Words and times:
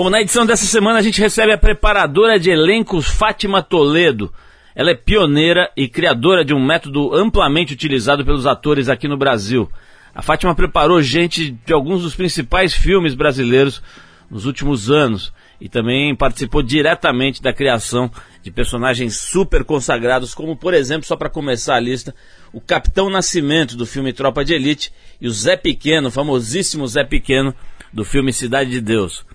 Bom, 0.00 0.08
na 0.08 0.22
edição 0.22 0.46
dessa 0.46 0.64
semana 0.64 0.98
a 0.98 1.02
gente 1.02 1.20
recebe 1.20 1.52
a 1.52 1.58
preparadora 1.58 2.40
de 2.40 2.48
elencos 2.48 3.06
Fátima 3.06 3.62
Toledo. 3.62 4.32
Ela 4.74 4.92
é 4.92 4.94
pioneira 4.94 5.70
e 5.76 5.86
criadora 5.88 6.42
de 6.42 6.54
um 6.54 6.64
método 6.64 7.14
amplamente 7.14 7.74
utilizado 7.74 8.24
pelos 8.24 8.46
atores 8.46 8.88
aqui 8.88 9.06
no 9.06 9.18
Brasil. 9.18 9.70
A 10.14 10.22
Fátima 10.22 10.54
preparou 10.54 11.02
gente 11.02 11.50
de 11.50 11.72
alguns 11.74 12.00
dos 12.00 12.14
principais 12.14 12.72
filmes 12.72 13.14
brasileiros 13.14 13.82
nos 14.30 14.46
últimos 14.46 14.90
anos 14.90 15.34
e 15.60 15.68
também 15.68 16.16
participou 16.16 16.62
diretamente 16.62 17.42
da 17.42 17.52
criação 17.52 18.10
de 18.42 18.50
personagens 18.50 19.16
super 19.16 19.64
consagrados, 19.64 20.32
como 20.32 20.56
por 20.56 20.72
exemplo, 20.72 21.06
só 21.06 21.14
para 21.14 21.28
começar 21.28 21.74
a 21.74 21.80
lista, 21.80 22.14
o 22.54 22.60
Capitão 22.62 23.10
Nascimento 23.10 23.76
do 23.76 23.84
filme 23.84 24.14
Tropa 24.14 24.46
de 24.46 24.54
Elite 24.54 24.94
e 25.20 25.28
o 25.28 25.30
Zé 25.30 25.58
Pequeno, 25.58 26.10
famosíssimo 26.10 26.88
Zé 26.88 27.04
Pequeno 27.04 27.54
do 27.92 28.02
filme 28.02 28.32
Cidade 28.32 28.70
de 28.70 28.80
Deus. 28.80 29.26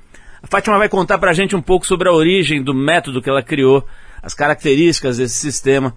A 0.45 0.48
Fátima 0.48 0.77
vai 0.77 0.88
contar 0.88 1.17
para 1.17 1.31
a 1.31 1.34
gente 1.34 1.55
um 1.55 1.62
pouco 1.62 1.88
sobre 1.88 2.08
a 2.08 2.13
origem 2.13 2.62
do 2.62 2.72
método 2.72 3.20
que 3.20 3.27
ela 3.27 3.41
criou, 3.41 3.84
as 4.22 4.35
características 4.35 5.18
desse 5.18 5.34
sistema, 5.34 5.91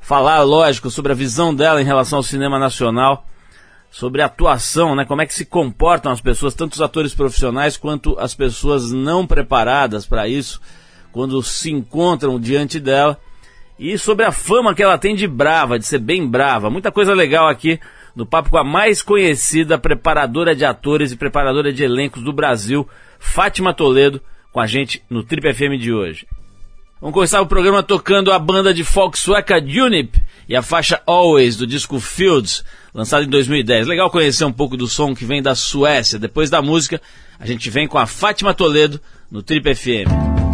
falar, 0.00 0.40
lógico, 0.44 0.88
sobre 0.90 1.10
a 1.10 1.14
visão 1.14 1.52
dela 1.52 1.82
em 1.82 1.84
relação 1.84 2.18
ao 2.18 2.22
cinema 2.22 2.56
nacional, 2.56 3.26
sobre 3.90 4.22
a 4.22 4.26
atuação, 4.26 4.94
né, 4.94 5.04
como 5.04 5.22
é 5.22 5.26
que 5.26 5.34
se 5.34 5.44
comportam 5.44 6.12
as 6.12 6.20
pessoas, 6.20 6.54
tanto 6.54 6.74
os 6.74 6.80
atores 6.80 7.12
profissionais 7.16 7.76
quanto 7.76 8.16
as 8.20 8.32
pessoas 8.32 8.92
não 8.92 9.26
preparadas 9.26 10.06
para 10.06 10.28
isso, 10.28 10.60
quando 11.10 11.42
se 11.42 11.72
encontram 11.72 12.38
diante 12.38 12.78
dela, 12.78 13.18
e 13.76 13.98
sobre 13.98 14.24
a 14.24 14.30
fama 14.30 14.72
que 14.72 14.84
ela 14.84 14.98
tem 14.98 15.16
de 15.16 15.26
brava, 15.26 15.80
de 15.80 15.84
ser 15.84 15.98
bem 15.98 16.28
brava. 16.28 16.70
Muita 16.70 16.92
coisa 16.92 17.12
legal 17.12 17.48
aqui 17.48 17.80
no 18.14 18.24
papo 18.24 18.50
com 18.50 18.58
a 18.58 18.62
mais 18.62 19.02
conhecida 19.02 19.76
preparadora 19.76 20.54
de 20.54 20.64
atores 20.64 21.10
e 21.10 21.16
preparadora 21.16 21.72
de 21.72 21.82
elencos 21.82 22.22
do 22.22 22.32
Brasil, 22.32 22.88
Fátima 23.20 23.72
Toledo, 23.72 24.20
com 24.50 24.58
a 24.58 24.66
gente 24.66 25.00
no 25.08 25.22
Trip 25.22 25.52
FM 25.52 25.78
de 25.78 25.92
hoje. 25.92 26.26
Vamos 27.00 27.14
começar 27.14 27.40
o 27.40 27.46
programa 27.46 27.82
tocando 27.82 28.32
a 28.32 28.38
banda 28.38 28.74
de 28.74 28.82
folk 28.82 29.18
sueca 29.18 29.64
Junip 29.64 30.20
e 30.48 30.56
a 30.56 30.62
faixa 30.62 31.00
Always 31.06 31.56
do 31.56 31.66
disco 31.66 32.00
Fields, 32.00 32.64
lançado 32.92 33.24
em 33.24 33.28
2010. 33.28 33.86
Legal 33.86 34.10
conhecer 34.10 34.44
um 34.44 34.52
pouco 34.52 34.76
do 34.76 34.88
som 34.88 35.14
que 35.14 35.24
vem 35.24 35.40
da 35.40 35.54
Suécia. 35.54 36.18
Depois 36.18 36.50
da 36.50 36.60
música, 36.60 37.00
a 37.38 37.46
gente 37.46 37.70
vem 37.70 37.86
com 37.86 37.98
a 37.98 38.06
Fátima 38.06 38.52
Toledo 38.52 39.00
no 39.30 39.42
Trip 39.42 39.74
FM. 39.74 40.49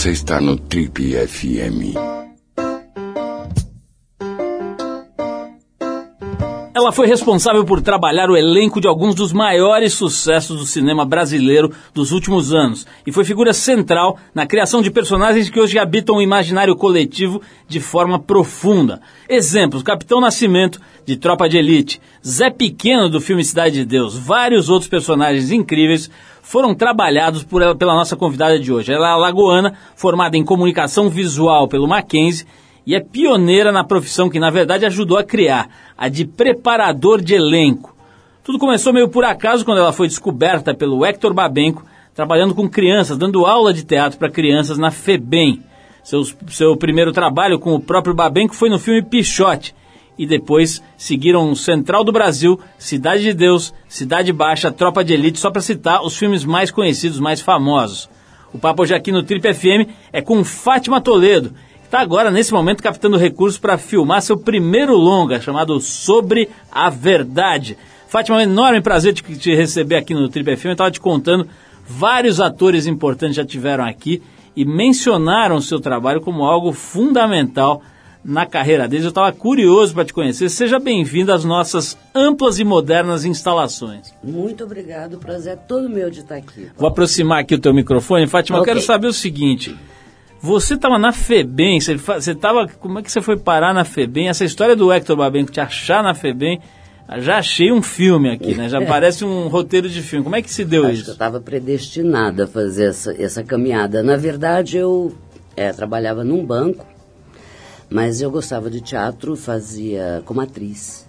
Você 0.00 0.12
está 0.12 0.40
no 0.40 0.56
Trip 0.56 1.12
FM. 1.28 1.94
Ela 6.74 6.90
foi 6.90 7.06
responsável 7.06 7.62
por 7.66 7.82
trabalhar 7.82 8.30
o 8.30 8.36
elenco 8.36 8.80
de 8.80 8.88
alguns 8.88 9.14
dos 9.14 9.30
maiores 9.30 9.92
sucessos 9.92 10.58
do 10.58 10.64
cinema 10.64 11.04
brasileiro 11.04 11.70
dos 11.92 12.12
últimos 12.12 12.54
anos 12.54 12.86
e 13.06 13.12
foi 13.12 13.26
figura 13.26 13.52
central 13.52 14.16
na 14.34 14.46
criação 14.46 14.80
de 14.80 14.90
personagens 14.90 15.50
que 15.50 15.60
hoje 15.60 15.78
habitam 15.78 16.16
o 16.16 16.22
imaginário 16.22 16.74
coletivo 16.74 17.42
de 17.68 17.78
forma 17.78 18.18
profunda. 18.18 19.02
Exemplos: 19.28 19.82
Capitão 19.82 20.18
Nascimento, 20.18 20.80
de 21.04 21.18
Tropa 21.18 21.46
de 21.46 21.58
Elite, 21.58 22.00
Zé 22.26 22.48
Pequeno, 22.48 23.10
do 23.10 23.20
filme 23.20 23.44
Cidade 23.44 23.74
de 23.74 23.84
Deus, 23.84 24.16
vários 24.16 24.70
outros 24.70 24.88
personagens 24.88 25.50
incríveis 25.50 26.10
foram 26.50 26.74
trabalhados 26.74 27.44
por 27.44 27.62
ela, 27.62 27.76
pela 27.76 27.94
nossa 27.94 28.16
convidada 28.16 28.58
de 28.58 28.72
hoje. 28.72 28.92
Ela 28.92 29.10
é 29.10 29.12
alagoana, 29.12 29.72
formada 29.94 30.36
em 30.36 30.44
comunicação 30.44 31.08
visual 31.08 31.68
pelo 31.68 31.86
Mackenzie 31.86 32.44
e 32.84 32.92
é 32.92 32.98
pioneira 32.98 33.70
na 33.70 33.84
profissão 33.84 34.28
que, 34.28 34.40
na 34.40 34.50
verdade, 34.50 34.84
ajudou 34.84 35.16
a 35.16 35.22
criar, 35.22 35.68
a 35.96 36.08
de 36.08 36.24
preparador 36.24 37.20
de 37.20 37.34
elenco. 37.34 37.94
Tudo 38.42 38.58
começou 38.58 38.92
meio 38.92 39.08
por 39.08 39.24
acaso 39.24 39.64
quando 39.64 39.78
ela 39.78 39.92
foi 39.92 40.08
descoberta 40.08 40.74
pelo 40.74 41.06
Hector 41.06 41.32
Babenco, 41.32 41.84
trabalhando 42.16 42.52
com 42.52 42.68
crianças, 42.68 43.16
dando 43.16 43.46
aula 43.46 43.72
de 43.72 43.84
teatro 43.84 44.18
para 44.18 44.28
crianças 44.28 44.76
na 44.76 44.90
FEBEM. 44.90 45.62
Seu, 46.02 46.24
seu 46.48 46.76
primeiro 46.76 47.12
trabalho 47.12 47.60
com 47.60 47.76
o 47.76 47.80
próprio 47.80 48.12
Babenco 48.12 48.56
foi 48.56 48.68
no 48.68 48.80
filme 48.80 49.02
Pichote, 49.02 49.72
e 50.18 50.26
depois 50.26 50.82
seguiram 50.96 51.54
Central 51.54 52.04
do 52.04 52.12
Brasil, 52.12 52.60
Cidade 52.78 53.22
de 53.22 53.32
Deus, 53.32 53.72
Cidade 53.88 54.32
Baixa, 54.32 54.70
Tropa 54.70 55.02
de 55.02 55.14
Elite, 55.14 55.38
só 55.38 55.50
para 55.50 55.62
citar 55.62 56.02
os 56.02 56.16
filmes 56.16 56.44
mais 56.44 56.70
conhecidos, 56.70 57.18
mais 57.18 57.40
famosos. 57.40 58.08
O 58.52 58.58
papo 58.58 58.82
hoje 58.82 58.94
aqui 58.94 59.12
no 59.12 59.22
Trip 59.22 59.54
FM 59.54 59.88
é 60.12 60.20
com 60.20 60.42
Fátima 60.44 61.00
Toledo, 61.00 61.50
que 61.50 61.86
está 61.86 62.00
agora, 62.00 62.30
nesse 62.30 62.52
momento, 62.52 62.82
captando 62.82 63.16
recursos 63.16 63.58
para 63.58 63.78
filmar 63.78 64.22
seu 64.22 64.36
primeiro 64.36 64.96
longa, 64.96 65.40
chamado 65.40 65.80
Sobre 65.80 66.48
a 66.70 66.90
Verdade. 66.90 67.78
Fátima, 68.08 68.42
é 68.42 68.46
um 68.46 68.50
enorme 68.50 68.80
prazer 68.80 69.14
te, 69.14 69.22
te 69.36 69.54
receber 69.54 69.96
aqui 69.96 70.12
no 70.12 70.28
Trip 70.28 70.56
FM. 70.56 70.66
Eu 70.66 70.72
estava 70.72 70.90
te 70.90 71.00
contando, 71.00 71.48
vários 71.86 72.40
atores 72.40 72.86
importantes 72.86 73.36
já 73.36 73.44
tiveram 73.44 73.84
aqui 73.84 74.20
e 74.56 74.64
mencionaram 74.64 75.56
o 75.56 75.62
seu 75.62 75.80
trabalho 75.80 76.20
como 76.20 76.44
algo 76.44 76.72
fundamental 76.72 77.82
na 78.24 78.46
carreira 78.46 78.86
deles. 78.86 79.04
Eu 79.04 79.10
estava 79.10 79.32
curioso 79.32 79.94
para 79.94 80.04
te 80.04 80.12
conhecer. 80.12 80.48
Seja 80.48 80.78
bem-vindo 80.78 81.32
às 81.32 81.44
nossas 81.44 81.96
amplas 82.14 82.58
e 82.58 82.64
modernas 82.64 83.24
instalações. 83.24 84.14
Muito 84.22 84.64
obrigado, 84.64 85.14
o 85.14 85.18
prazer 85.18 85.54
é 85.54 85.56
todo 85.56 85.88
meu 85.88 86.10
de 86.10 86.20
estar 86.20 86.36
aqui. 86.36 86.68
Vou 86.76 86.88
aproximar 86.88 87.40
aqui 87.40 87.54
o 87.54 87.58
teu 87.58 87.74
microfone. 87.74 88.26
Fátima, 88.26 88.58
okay. 88.58 88.72
eu 88.72 88.74
quero 88.74 88.86
saber 88.86 89.06
o 89.06 89.12
seguinte. 89.12 89.76
Você 90.42 90.74
estava 90.74 90.98
na 90.98 91.12
FEBEM, 91.12 91.80
você 91.80 92.32
estava. 92.32 92.66
Como 92.66 92.98
é 92.98 93.02
que 93.02 93.12
você 93.12 93.20
foi 93.20 93.36
parar 93.36 93.74
na 93.74 93.84
FEBEM? 93.84 94.28
Essa 94.28 94.44
história 94.44 94.74
do 94.74 94.90
Hector 94.90 95.14
Babenco 95.14 95.52
te 95.52 95.60
achar 95.60 96.02
na 96.02 96.14
FEBEM, 96.14 96.60
já 97.18 97.38
achei 97.38 97.70
um 97.70 97.82
filme 97.82 98.30
aqui, 98.30 98.54
né? 98.54 98.66
Já 98.66 98.80
parece 98.86 99.22
um 99.22 99.48
roteiro 99.48 99.86
de 99.88 100.00
filme. 100.00 100.24
Como 100.24 100.36
é 100.36 100.40
que 100.40 100.50
se 100.50 100.64
deu 100.64 100.84
Acho 100.84 100.92
isso? 100.94 101.04
Que 101.04 101.10
eu 101.10 101.14
estava 101.14 101.40
predestinada 101.40 102.44
a 102.44 102.46
fazer 102.46 102.86
essa, 102.86 103.14
essa 103.22 103.44
caminhada. 103.44 104.02
Na 104.02 104.16
verdade, 104.16 104.78
eu 104.78 105.12
é, 105.54 105.72
trabalhava 105.72 106.24
num 106.24 106.42
banco 106.42 106.86
mas 107.90 108.20
eu 108.20 108.30
gostava 108.30 108.70
de 108.70 108.80
teatro, 108.80 109.34
fazia 109.36 110.22
como 110.24 110.40
atriz. 110.40 111.06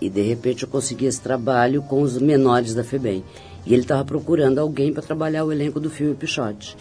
E 0.00 0.10
de 0.10 0.20
repente 0.20 0.64
eu 0.64 0.68
consegui 0.68 1.06
esse 1.06 1.20
trabalho 1.20 1.80
com 1.82 2.02
os 2.02 2.18
menores 2.18 2.74
da 2.74 2.82
FEBEM. 2.82 3.24
E 3.64 3.72
ele 3.72 3.82
estava 3.82 4.04
procurando 4.04 4.58
alguém 4.58 4.92
para 4.92 5.02
trabalhar 5.02 5.44
o 5.44 5.52
elenco 5.52 5.78
do 5.78 5.88
filme 5.88 6.14
Pichote. 6.14 6.76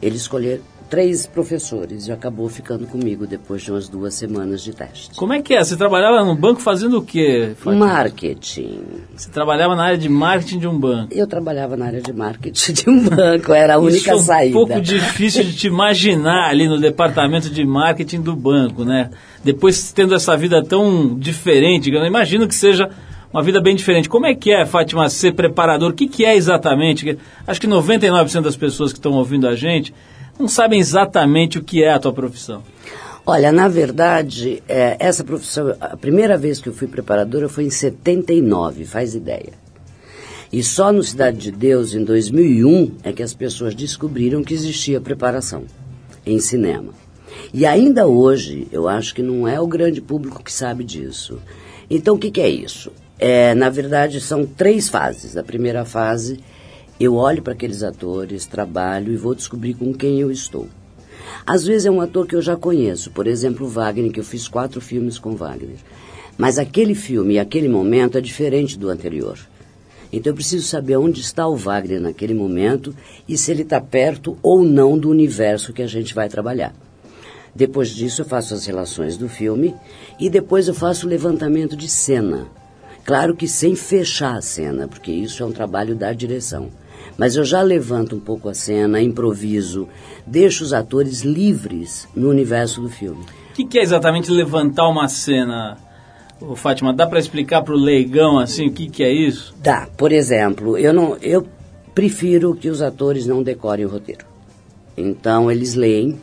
Ele 0.00 0.16
escolheu 0.16 0.60
três 0.88 1.26
professores 1.26 2.06
e 2.06 2.12
acabou 2.12 2.48
ficando 2.48 2.86
comigo 2.86 3.26
depois 3.26 3.62
de 3.62 3.70
umas 3.70 3.88
duas 3.88 4.14
semanas 4.14 4.62
de 4.62 4.72
teste. 4.72 5.10
Como 5.16 5.32
é 5.32 5.42
que 5.42 5.54
é? 5.54 5.62
Você 5.62 5.76
trabalhava 5.76 6.24
no 6.24 6.34
banco 6.34 6.60
fazendo 6.60 6.98
o 6.98 7.02
quê? 7.02 7.52
Fátima? 7.56 7.86
Marketing. 7.86 8.80
Você 9.14 9.30
trabalhava 9.30 9.76
na 9.76 9.84
área 9.84 9.98
de 9.98 10.08
marketing 10.08 10.58
de 10.58 10.66
um 10.66 10.78
banco? 10.78 11.12
Eu 11.12 11.26
trabalhava 11.26 11.76
na 11.76 11.86
área 11.86 12.00
de 12.00 12.12
marketing 12.12 12.72
de 12.72 12.90
um 12.90 13.04
banco, 13.08 13.52
era 13.52 13.74
a 13.74 13.78
única 13.78 14.14
Isso 14.14 14.24
saída. 14.24 14.46
é 14.46 14.50
um 14.50 14.66
pouco 14.66 14.80
difícil 14.80 15.44
de 15.44 15.54
te 15.54 15.66
imaginar 15.66 16.48
ali 16.48 16.66
no 16.66 16.78
departamento 16.78 17.50
de 17.50 17.64
marketing 17.64 18.22
do 18.22 18.34
banco, 18.34 18.84
né? 18.84 19.10
Depois 19.44 19.92
tendo 19.92 20.14
essa 20.14 20.36
vida 20.36 20.62
tão 20.64 21.16
diferente, 21.18 21.90
eu 21.90 22.04
imagino 22.04 22.48
que 22.48 22.54
seja 22.54 22.88
uma 23.32 23.42
vida 23.42 23.60
bem 23.60 23.76
diferente. 23.76 24.08
Como 24.08 24.26
é 24.26 24.34
que 24.34 24.50
é, 24.50 24.64
Fátima, 24.64 25.08
ser 25.10 25.32
preparador? 25.32 25.90
O 25.90 25.94
que, 25.94 26.08
que 26.08 26.24
é 26.24 26.34
exatamente? 26.34 27.18
Acho 27.46 27.60
que 27.60 27.66
99% 27.66 28.40
das 28.40 28.56
pessoas 28.56 28.90
que 28.92 28.98
estão 28.98 29.12
ouvindo 29.12 29.46
a 29.46 29.54
gente 29.54 29.92
não 30.38 30.48
sabem 30.48 30.78
exatamente 30.78 31.58
o 31.58 31.62
que 31.62 31.82
é 31.82 31.92
a 31.92 31.98
tua 31.98 32.12
profissão. 32.12 32.62
Olha, 33.26 33.52
na 33.52 33.68
verdade, 33.68 34.62
é, 34.66 34.96
essa 34.98 35.22
profissão, 35.22 35.76
a 35.80 35.96
primeira 35.96 36.38
vez 36.38 36.60
que 36.60 36.68
eu 36.68 36.72
fui 36.72 36.88
preparadora 36.88 37.48
foi 37.48 37.64
em 37.64 37.70
79, 37.70 38.84
faz 38.86 39.14
ideia. 39.14 39.52
E 40.50 40.62
só 40.62 40.90
no 40.90 41.02
Cidade 41.02 41.36
de 41.36 41.50
Deus, 41.50 41.94
em 41.94 42.02
2001, 42.02 42.92
é 43.02 43.12
que 43.12 43.22
as 43.22 43.34
pessoas 43.34 43.74
descobriram 43.74 44.42
que 44.42 44.54
existia 44.54 44.98
preparação 44.98 45.64
em 46.24 46.40
cinema. 46.40 46.94
E 47.52 47.66
ainda 47.66 48.06
hoje, 48.06 48.66
eu 48.72 48.88
acho 48.88 49.14
que 49.14 49.22
não 49.22 49.46
é 49.46 49.60
o 49.60 49.66
grande 49.66 50.00
público 50.00 50.42
que 50.42 50.52
sabe 50.52 50.82
disso. 50.82 51.38
Então, 51.90 52.14
o 52.14 52.18
que, 52.18 52.30
que 52.30 52.40
é 52.40 52.48
isso? 52.48 52.90
É, 53.18 53.54
na 53.54 53.68
verdade, 53.68 54.20
são 54.20 54.46
três 54.46 54.88
fases. 54.88 55.36
A 55.36 55.42
primeira 55.42 55.84
fase 55.84 56.40
eu 57.00 57.14
olho 57.14 57.42
para 57.42 57.52
aqueles 57.52 57.82
atores, 57.82 58.46
trabalho 58.46 59.12
e 59.12 59.16
vou 59.16 59.34
descobrir 59.34 59.74
com 59.74 59.94
quem 59.94 60.20
eu 60.20 60.30
estou. 60.30 60.66
Às 61.46 61.64
vezes 61.64 61.86
é 61.86 61.90
um 61.90 62.00
ator 62.00 62.26
que 62.26 62.34
eu 62.34 62.42
já 62.42 62.56
conheço, 62.56 63.10
por 63.10 63.26
exemplo, 63.26 63.68
Wagner, 63.68 64.10
que 64.10 64.20
eu 64.20 64.24
fiz 64.24 64.48
quatro 64.48 64.80
filmes 64.80 65.18
com 65.18 65.36
Wagner. 65.36 65.76
Mas 66.36 66.58
aquele 66.58 66.94
filme 66.94 67.34
e 67.34 67.38
aquele 67.38 67.68
momento 67.68 68.18
é 68.18 68.20
diferente 68.20 68.78
do 68.78 68.88
anterior. 68.88 69.38
Então 70.12 70.30
eu 70.30 70.34
preciso 70.34 70.66
saber 70.66 70.96
onde 70.96 71.20
está 71.20 71.46
o 71.46 71.56
Wagner 71.56 72.00
naquele 72.00 72.34
momento 72.34 72.94
e 73.28 73.36
se 73.36 73.50
ele 73.50 73.62
está 73.62 73.80
perto 73.80 74.38
ou 74.42 74.64
não 74.64 74.98
do 74.98 75.10
universo 75.10 75.72
que 75.72 75.82
a 75.82 75.86
gente 75.86 76.14
vai 76.14 76.28
trabalhar. 76.28 76.74
Depois 77.54 77.90
disso 77.90 78.22
eu 78.22 78.26
faço 78.26 78.54
as 78.54 78.66
relações 78.66 79.16
do 79.16 79.28
filme 79.28 79.74
e 80.18 80.30
depois 80.30 80.68
eu 80.68 80.74
faço 80.74 81.06
o 81.06 81.10
levantamento 81.10 81.76
de 81.76 81.88
cena. 81.88 82.46
Claro 83.04 83.34
que 83.34 83.48
sem 83.48 83.74
fechar 83.74 84.36
a 84.36 84.42
cena, 84.42 84.86
porque 84.86 85.10
isso 85.10 85.42
é 85.42 85.46
um 85.46 85.52
trabalho 85.52 85.94
da 85.94 86.12
direção. 86.12 86.70
Mas 87.16 87.36
eu 87.36 87.44
já 87.44 87.62
levanto 87.62 88.16
um 88.16 88.20
pouco 88.20 88.48
a 88.48 88.54
cena, 88.54 89.00
improviso, 89.00 89.88
deixo 90.26 90.64
os 90.64 90.72
atores 90.72 91.22
livres 91.22 92.08
no 92.14 92.28
universo 92.28 92.80
do 92.80 92.88
filme. 92.88 93.24
O 93.50 93.54
que, 93.54 93.64
que, 93.64 93.78
é 93.78 93.82
exatamente 93.82 94.30
levantar 94.30 94.88
uma 94.88 95.08
cena, 95.08 95.76
Ô, 96.40 96.54
Fátima? 96.54 96.92
Dá 96.92 97.06
para 97.06 97.18
explicar 97.18 97.62
para 97.62 97.74
o 97.74 97.78
leigão 97.78 98.38
assim 98.38 98.68
o 98.68 98.72
que, 98.72 98.88
que 98.88 99.02
é 99.02 99.12
isso? 99.12 99.54
Dá. 99.60 99.88
Por 99.96 100.12
exemplo, 100.12 100.78
eu 100.78 100.92
não, 100.92 101.16
eu 101.16 101.44
prefiro 101.94 102.54
que 102.54 102.68
os 102.68 102.80
atores 102.80 103.26
não 103.26 103.42
decorem 103.42 103.84
o 103.84 103.88
roteiro. 103.88 104.24
Então 104.96 105.50
eles 105.50 105.74
leem. 105.74 106.20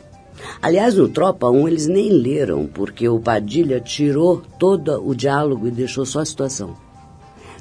Aliás, 0.62 0.94
no 0.94 1.08
Tropa 1.08 1.50
1 1.50 1.68
eles 1.68 1.86
nem 1.86 2.10
leram, 2.10 2.66
porque 2.66 3.08
o 3.08 3.18
Padilha 3.18 3.80
tirou 3.80 4.42
todo 4.58 5.06
o 5.06 5.14
diálogo 5.14 5.66
e 5.66 5.70
deixou 5.70 6.06
só 6.06 6.20
a 6.20 6.24
situação 6.24 6.85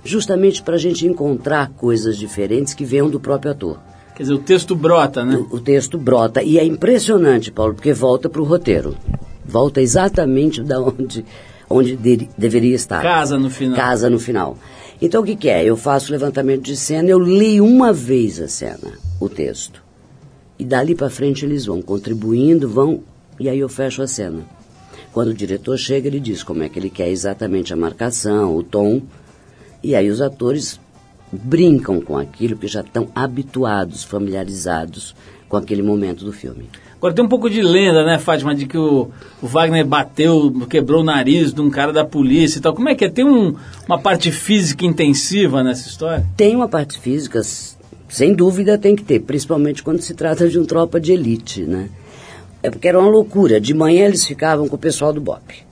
justamente 0.05 0.62
para 0.62 0.75
a 0.75 0.79
gente 0.79 1.05
encontrar 1.05 1.71
coisas 1.71 2.17
diferentes 2.17 2.74
que 2.74 2.85
venham 2.85 3.09
do 3.09 3.19
próprio 3.19 3.51
ator. 3.51 3.79
Quer 4.15 4.24
dizer, 4.24 4.33
o 4.35 4.39
texto 4.39 4.75
brota, 4.75 5.25
né? 5.25 5.35
O, 5.35 5.55
o 5.55 5.59
texto 5.59 5.97
brota. 5.97 6.41
E 6.41 6.57
é 6.57 6.63
impressionante, 6.63 7.51
Paulo, 7.51 7.74
porque 7.74 7.91
volta 7.91 8.29
para 8.29 8.41
o 8.41 8.45
roteiro. 8.45 8.95
Volta 9.43 9.81
exatamente 9.81 10.63
da 10.63 10.79
onde, 10.79 11.25
onde 11.69 11.97
de, 11.97 12.29
deveria 12.38 12.75
estar. 12.75 13.01
Casa 13.01 13.38
no 13.38 13.50
final. 13.50 13.75
Casa 13.75 14.09
no 14.09 14.19
final. 14.19 14.57
Então 15.01 15.21
o 15.21 15.25
que, 15.25 15.35
que 15.35 15.50
é? 15.50 15.65
Eu 15.65 15.75
faço 15.75 16.12
levantamento 16.12 16.62
de 16.62 16.77
cena, 16.77 17.09
eu 17.09 17.19
leio 17.19 17.65
uma 17.65 17.91
vez 17.91 18.39
a 18.39 18.47
cena, 18.47 18.93
o 19.19 19.27
texto. 19.27 19.83
E 20.57 20.63
dali 20.63 20.95
para 20.95 21.09
frente 21.09 21.43
eles 21.43 21.65
vão 21.65 21.81
contribuindo, 21.81 22.69
vão, 22.69 23.03
e 23.38 23.50
aí 23.50 23.59
eu 23.59 23.67
fecho 23.67 24.01
a 24.01 24.07
cena. 24.07 24.43
Quando 25.12 25.29
o 25.29 25.33
diretor 25.33 25.77
chega, 25.77 26.07
ele 26.07 26.19
diz 26.19 26.43
como 26.43 26.63
é 26.63 26.69
que 26.69 26.79
ele 26.79 26.89
quer 26.89 27.09
exatamente 27.09 27.74
a 27.74 27.75
marcação, 27.75 28.55
o 28.55 28.63
tom, 28.63 29.01
e 29.85 29.95
aí 29.95 30.09
os 30.09 30.19
atores 30.19 30.79
brincam 31.31 32.01
com 32.01 32.17
aquilo 32.17 32.57
que 32.57 32.67
já 32.67 32.81
estão 32.81 33.07
habituados, 33.13 34.03
familiarizados 34.03 35.15
com 35.47 35.57
aquele 35.57 35.83
momento 35.83 36.25
do 36.25 36.33
filme. 36.33 36.67
Agora 36.97 37.13
tem 37.13 37.23
um 37.23 37.29
pouco 37.29 37.51
de 37.51 37.61
lenda, 37.61 38.03
né, 38.03 38.17
Fátima, 38.17 38.55
de 38.55 38.65
que 38.65 38.77
o, 38.79 39.09
o, 39.43 39.45
Wagner 39.45 39.85
bateu, 39.85 40.51
quebrou 40.67 41.01
o 41.01 41.03
nariz 41.03 41.53
de 41.53 41.61
um 41.61 41.69
cara 41.69 41.93
da 41.93 42.03
polícia 42.03 42.57
e 42.57 42.61
tal. 42.61 42.73
Como 42.73 42.89
é 42.89 42.95
que 42.95 43.05
é? 43.05 43.09
Tem 43.09 43.23
um, 43.23 43.55
uma 43.87 43.99
parte 43.99 44.31
física 44.31 44.83
intensiva 44.83 45.63
nessa 45.63 45.87
história? 45.87 46.25
Tem 46.35 46.55
uma 46.55 46.67
parte 46.67 46.99
física, 46.99 47.41
sem 48.09 48.33
dúvida 48.33 48.75
tem 48.79 48.95
que 48.95 49.03
ter, 49.03 49.19
principalmente 49.19 49.83
quando 49.83 50.01
se 50.01 50.15
trata 50.15 50.49
de 50.49 50.57
um 50.57 50.65
tropa 50.65 50.99
de 50.99 51.11
elite, 51.11 51.61
né? 51.61 51.89
É 52.63 52.71
porque 52.71 52.87
era 52.87 52.99
uma 52.99 53.09
loucura. 53.09 53.61
De 53.61 53.75
manhã 53.75 54.05
eles 54.05 54.25
ficavam 54.25 54.67
com 54.67 54.75
o 54.75 54.79
pessoal 54.79 55.13
do 55.13 55.21
BOP. 55.21 55.63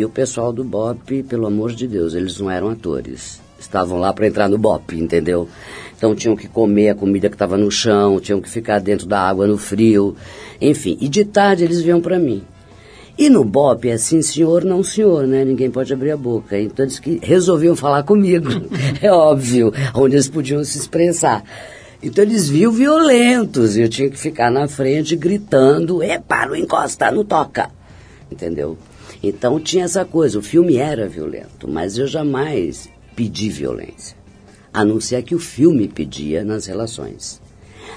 E 0.00 0.04
o 0.06 0.08
pessoal 0.08 0.50
do 0.50 0.64
BOP, 0.64 1.24
pelo 1.24 1.46
amor 1.46 1.72
de 1.72 1.86
Deus, 1.86 2.14
eles 2.14 2.40
não 2.40 2.50
eram 2.50 2.70
atores. 2.70 3.38
Estavam 3.58 3.98
lá 3.98 4.14
para 4.14 4.26
entrar 4.26 4.48
no 4.48 4.56
BOP, 4.56 4.94
entendeu? 4.94 5.46
Então 5.94 6.14
tinham 6.14 6.34
que 6.34 6.48
comer 6.48 6.88
a 6.88 6.94
comida 6.94 7.28
que 7.28 7.34
estava 7.34 7.58
no 7.58 7.70
chão, 7.70 8.18
tinham 8.18 8.40
que 8.40 8.48
ficar 8.48 8.78
dentro 8.80 9.06
da 9.06 9.20
água 9.20 9.46
no 9.46 9.58
frio, 9.58 10.16
enfim. 10.58 10.96
E 11.02 11.06
de 11.06 11.22
tarde 11.22 11.64
eles 11.64 11.82
vinham 11.82 12.00
para 12.00 12.18
mim. 12.18 12.42
E 13.18 13.28
no 13.28 13.44
BOP 13.44 13.90
é 13.90 13.98
sim 13.98 14.22
senhor, 14.22 14.64
não 14.64 14.82
senhor, 14.82 15.26
né? 15.26 15.44
Ninguém 15.44 15.70
pode 15.70 15.92
abrir 15.92 16.12
a 16.12 16.16
boca. 16.16 16.58
Então 16.58 16.86
eles 16.86 16.98
que 16.98 17.20
resolviam 17.22 17.76
falar 17.76 18.02
comigo, 18.02 18.48
é 19.02 19.12
óbvio, 19.12 19.70
onde 19.94 20.14
eles 20.14 20.28
podiam 20.30 20.64
se 20.64 20.78
expressar. 20.78 21.44
Então 22.02 22.24
eles 22.24 22.48
viam 22.48 22.72
violentos 22.72 23.76
e 23.76 23.82
eu 23.82 23.88
tinha 23.90 24.08
que 24.08 24.18
ficar 24.18 24.50
na 24.50 24.66
frente 24.66 25.14
gritando, 25.14 26.02
epa, 26.02 26.46
não 26.46 26.56
encosta, 26.56 27.10
não 27.10 27.22
toca. 27.22 27.68
Entendeu? 28.32 28.78
Então 29.22 29.60
tinha 29.60 29.84
essa 29.84 30.04
coisa, 30.04 30.38
o 30.38 30.42
filme 30.42 30.76
era 30.76 31.08
violento, 31.08 31.68
mas 31.68 31.98
eu 31.98 32.06
jamais 32.06 32.88
pedi 33.14 33.50
violência. 33.50 34.16
A 34.72 34.84
não 34.84 35.00
ser 35.00 35.22
que 35.22 35.34
o 35.34 35.38
filme 35.38 35.88
pedia 35.88 36.42
nas 36.44 36.66
relações. 36.66 37.40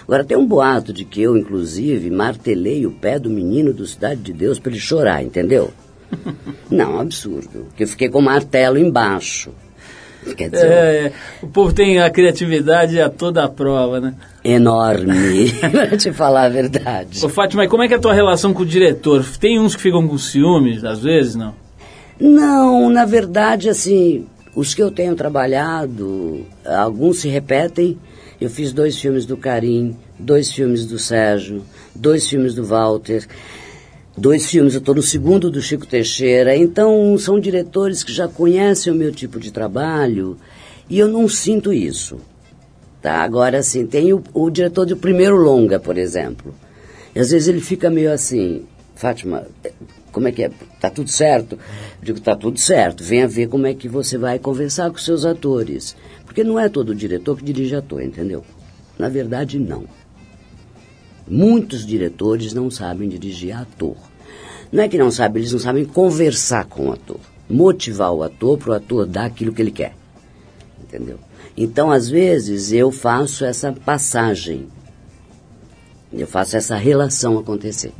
Agora 0.01 0.23
tem 0.23 0.35
um 0.35 0.45
boato 0.45 0.91
de 0.91 1.05
que 1.05 1.21
eu, 1.21 1.37
inclusive, 1.37 2.09
martelei 2.09 2.85
o 2.85 2.91
pé 2.91 3.17
do 3.17 3.29
menino 3.29 3.73
do 3.73 3.85
Cidade 3.85 4.21
de 4.21 4.33
Deus 4.33 4.59
para 4.59 4.71
ele 4.71 4.79
chorar, 4.79 5.23
entendeu? 5.23 5.71
Não, 6.69 6.99
absurdo. 6.99 7.67
Que 7.75 7.83
eu 7.83 7.87
fiquei 7.87 8.09
com 8.09 8.19
o 8.19 8.23
martelo 8.23 8.77
embaixo. 8.77 9.51
Quer 10.35 10.49
dizer, 10.49 10.71
é, 10.71 11.11
o 11.41 11.47
povo 11.47 11.73
tem 11.73 11.99
a 11.99 12.09
criatividade 12.09 12.99
a 12.99 13.09
toda 13.09 13.43
a 13.43 13.49
prova, 13.49 13.99
né? 13.99 14.13
Enorme, 14.43 15.51
pra 15.71 15.97
te 15.97 16.11
falar 16.11 16.45
a 16.45 16.49
verdade. 16.49 17.25
Ô 17.25 17.29
Fátima, 17.29 17.67
como 17.67 17.83
é 17.83 17.87
que 17.87 17.93
é 17.93 17.97
a 17.97 17.99
tua 17.99 18.13
relação 18.13 18.53
com 18.53 18.63
o 18.63 18.65
diretor? 18.65 19.25
Tem 19.39 19.59
uns 19.59 19.75
que 19.75 19.81
ficam 19.81 20.07
com 20.07 20.17
ciúmes, 20.17 20.83
às 20.83 20.99
vezes, 20.99 21.35
não? 21.35 21.53
Não, 22.19 22.89
na 22.89 23.05
verdade, 23.05 23.69
assim, 23.69 24.25
os 24.55 24.73
que 24.73 24.81
eu 24.81 24.91
tenho 24.91 25.15
trabalhado, 25.15 26.45
alguns 26.65 27.19
se 27.19 27.27
repetem. 27.27 27.97
Eu 28.39 28.49
fiz 28.49 28.73
dois 28.73 28.99
filmes 28.99 29.25
do 29.25 29.37
Karim, 29.37 29.95
dois 30.19 30.51
filmes 30.51 30.85
do 30.85 30.99
Sérgio, 30.99 31.63
dois 31.95 32.27
filmes 32.27 32.53
do 32.53 32.63
Walter 32.65 33.25
dois 34.17 34.45
filmes, 34.45 34.73
eu 34.73 34.79
estou 34.79 34.95
no 34.95 35.01
segundo 35.01 35.49
do 35.49 35.61
Chico 35.61 35.85
Teixeira, 35.85 36.55
então 36.55 37.17
são 37.17 37.39
diretores 37.39 38.03
que 38.03 38.13
já 38.13 38.27
conhecem 38.27 38.91
o 38.91 38.95
meu 38.95 39.11
tipo 39.11 39.39
de 39.39 39.51
trabalho 39.51 40.37
e 40.89 40.99
eu 40.99 41.07
não 41.07 41.27
sinto 41.27 41.73
isso. 41.73 42.17
Tá? 43.01 43.21
Agora, 43.21 43.59
assim, 43.59 43.85
tem 43.85 44.13
o, 44.13 44.23
o 44.33 44.49
diretor 44.49 44.85
do 44.85 44.95
primeiro 44.95 45.35
longa, 45.35 45.79
por 45.79 45.97
exemplo. 45.97 46.53
E 47.13 47.19
às 47.19 47.31
vezes 47.31 47.47
ele 47.47 47.59
fica 47.59 47.89
meio 47.89 48.11
assim, 48.11 48.63
Fátima, 48.95 49.45
como 50.11 50.27
é 50.27 50.31
que 50.31 50.43
é? 50.43 50.51
Tá 50.79 50.89
tudo 50.89 51.09
certo? 51.09 51.53
Eu 51.55 52.05
digo, 52.05 52.21
tá 52.21 52.35
tudo 52.35 52.59
certo. 52.59 53.03
Venha 53.03 53.27
ver 53.27 53.47
como 53.47 53.65
é 53.67 53.73
que 53.73 53.89
você 53.89 54.17
vai 54.17 54.39
conversar 54.39 54.89
com 54.91 54.97
seus 54.97 55.25
atores. 55.25 55.95
Porque 56.25 56.43
não 56.43 56.59
é 56.59 56.69
todo 56.69 56.95
diretor 56.95 57.37
que 57.37 57.43
dirige 57.43 57.75
ator, 57.75 58.01
entendeu? 58.01 58.45
Na 58.97 59.09
verdade, 59.09 59.59
não. 59.59 59.85
Muitos 61.27 61.85
diretores 61.85 62.53
não 62.53 62.69
sabem 62.69 63.07
dirigir 63.07 63.55
ator. 63.55 63.95
Não 64.71 64.83
é 64.83 64.87
que 64.87 64.97
não 64.97 65.11
sabem, 65.11 65.41
eles 65.41 65.53
não 65.53 65.59
sabem 65.59 65.85
conversar 65.85 66.65
com 66.65 66.89
o 66.89 66.93
ator. 66.93 67.19
Motivar 67.49 68.11
o 68.11 68.23
ator 68.23 68.57
para 68.57 68.71
o 68.71 68.73
ator 68.73 69.05
dar 69.05 69.25
aquilo 69.25 69.53
que 69.53 69.61
ele 69.61 69.71
quer. 69.71 69.95
Entendeu? 70.81 71.19
Então, 71.55 71.91
às 71.91 72.09
vezes, 72.09 72.71
eu 72.71 72.91
faço 72.91 73.45
essa 73.45 73.71
passagem. 73.71 74.67
Eu 76.11 76.27
faço 76.27 76.57
essa 76.57 76.75
relação 76.75 77.37
acontecer. 77.37 77.93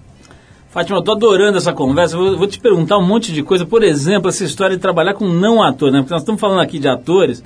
Fátima, 0.70 0.98
eu 0.98 1.04
tô 1.04 1.12
adorando 1.12 1.60
essa 1.60 1.72
conversa. 1.72 2.18
Vou, 2.18 2.36
vou, 2.36 2.48
te 2.48 2.60
perguntar 2.60 2.98
um 2.98 3.06
monte 3.06 3.32
de 3.32 3.44
coisa. 3.44 3.64
Por 3.64 3.84
exemplo, 3.84 4.30
essa 4.30 4.44
história 4.44 4.76
de 4.76 4.82
trabalhar 4.82 5.14
com 5.14 5.28
não 5.28 5.62
ator, 5.62 5.92
né? 5.92 6.00
Porque 6.00 6.14
nós 6.14 6.24
estamos 6.24 6.42
falando 6.42 6.62
aqui 6.62 6.80
de 6.80 6.88
atores. 6.88 7.44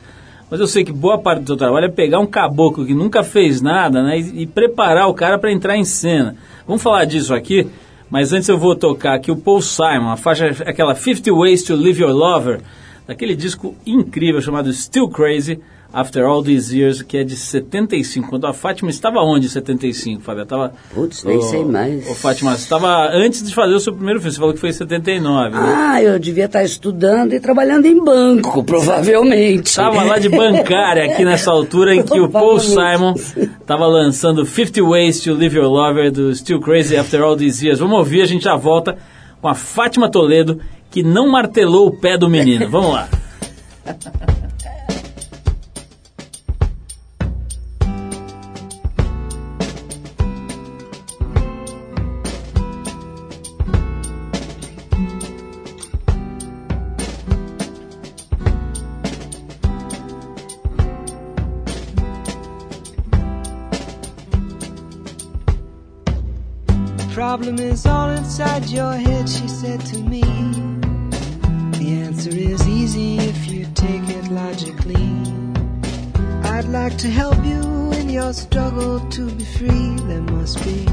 Mas 0.50 0.60
eu 0.60 0.68
sei 0.68 0.84
que 0.84 0.94
boa 0.94 1.18
parte 1.18 1.42
do 1.42 1.48
seu 1.48 1.58
trabalho 1.58 1.88
é 1.88 1.90
pegar 1.90 2.20
um 2.20 2.26
caboclo 2.26 2.86
que 2.86 2.94
nunca 2.94 3.22
fez 3.22 3.62
nada 3.62 4.02
né, 4.02 4.20
e, 4.20 4.44
e 4.44 4.48
preparar 4.48 5.08
o 5.08 5.14
cara 5.14 5.38
para 5.38 5.52
entrar 5.52 5.76
em 5.76 5.84
cena. 5.84 6.36
Vamos 6.66 6.82
falar 6.82 7.04
disso 7.06 7.34
aqui, 7.34 7.68
mas 8.10 8.32
antes 8.32 8.48
eu 8.48 8.58
vou 8.58 8.76
tocar 8.76 9.16
aqui 9.16 9.30
o 9.30 9.36
Paul 9.36 9.62
Simon, 9.62 10.10
a 10.10 10.18
faixa, 10.18 10.48
aquela 10.66 10.96
50 10.96 11.34
Ways 11.34 11.64
to 11.64 11.76
Live 11.76 12.02
Your 12.02 12.14
Lover, 12.14 12.62
daquele 13.06 13.36
disco 13.36 13.76
incrível 13.86 14.42
chamado 14.42 14.72
Still 14.72 15.10
Crazy. 15.10 15.60
After 15.94 16.26
All 16.26 16.44
These 16.44 16.78
Years, 16.78 17.02
que 17.02 17.18
é 17.18 17.24
de 17.24 17.36
75. 17.36 18.30
Quando 18.30 18.46
a 18.46 18.54
Fátima 18.54 18.90
estava 18.90 19.20
onde 19.20 19.48
em 19.48 19.50
75, 19.50 20.22
Fábio? 20.22 20.44
Estava. 20.44 20.74
Putz, 20.94 21.24
nem 21.24 21.38
oh, 21.38 21.42
sei 21.42 21.64
mais. 21.64 22.10
Ô, 22.10 22.14
Fátima, 22.14 22.52
você 22.52 22.64
estava 22.64 23.10
antes 23.14 23.42
de 23.42 23.54
fazer 23.54 23.74
o 23.74 23.80
seu 23.80 23.94
primeiro 23.94 24.20
filme, 24.20 24.34
você 24.34 24.40
falou 24.40 24.54
que 24.54 24.60
foi 24.60 24.70
em 24.70 24.74
79. 24.74 25.50
Né? 25.50 25.60
Ah, 25.60 26.02
eu 26.02 26.20
devia 26.20 26.46
estar 26.46 26.64
estudando 26.64 27.34
e 27.34 27.40
trabalhando 27.40 27.86
em 27.86 28.04
banco, 28.04 28.64
provavelmente. 28.66 29.68
Estava 29.68 30.04
lá 30.04 30.20
de 30.20 30.30
bancária 30.30 31.06
aqui 31.06 31.24
nessa 31.24 31.52
altura 31.52 31.96
em 31.96 32.04
que 32.04 32.20
o 32.20 32.30
Paul 32.30 32.60
Simon 32.60 33.14
estava 33.16 33.88
lançando 33.88 34.46
50 34.46 34.84
Ways 34.84 35.22
to 35.22 35.34
Live 35.34 35.56
Your 35.56 35.70
Lover 35.70 36.12
do 36.12 36.36
Still 36.36 36.60
Crazy 36.60 36.96
After 36.98 37.22
All 37.22 37.38
These 37.38 37.66
Years. 37.66 37.80
Vamos 37.80 37.98
ouvir, 37.98 38.22
a 38.22 38.26
gente 38.26 38.44
já 38.44 38.56
volta 38.56 38.98
com 39.42 39.48
a 39.48 39.56
Fátima 39.56 40.10
Toledo, 40.10 40.60
que 40.92 41.02
não 41.02 41.30
martelou 41.30 41.88
o 41.88 41.92
pé 41.92 42.18
do 42.18 42.30
menino. 42.30 42.70
Vamos 42.70 42.94
lá. 42.94 43.08
struggle 78.78 79.10
to 79.10 79.32
be 79.32 79.44
free. 79.44 79.96
There 80.08 80.22
must 80.22 80.64
be 80.64 80.86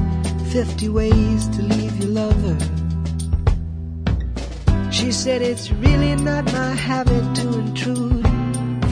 50 0.50 0.88
ways 0.88 1.48
to 1.48 1.62
leave 1.62 1.96
your 1.98 2.10
lover. 2.10 2.56
She 4.90 5.12
said 5.12 5.42
it's 5.42 5.70
really 5.70 6.16
not 6.16 6.44
my 6.52 6.70
habit 6.70 7.36
to 7.36 7.58
intrude. 7.58 8.26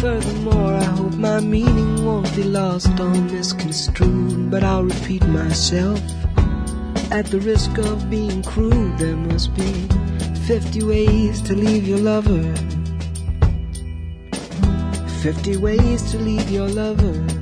Furthermore, 0.01 0.75
I 0.75 0.85
hope 0.85 1.15
my 1.15 1.41
meaning 1.41 2.05
won't 2.05 2.35
be 2.37 2.43
lost 2.43 3.01
or 3.01 3.09
misconstrued. 3.09 4.51
But 4.51 4.63
I'll 4.63 4.85
repeat 4.85 5.27
myself. 5.27 6.01
At 7.11 7.27
the 7.27 7.41
risk 7.41 7.79
of 7.79 8.11
being 8.11 8.43
crude, 8.43 8.99
there 8.99 9.17
must 9.17 9.55
be 9.55 9.73
50 10.47 10.83
ways 10.83 11.41
to 11.43 11.55
leave 11.55 11.87
your 11.87 11.99
lover. 11.99 12.43
50 15.23 15.57
ways 15.59 16.11
to 16.11 16.19
leave 16.19 16.51
your 16.51 16.69
lover. 16.69 17.42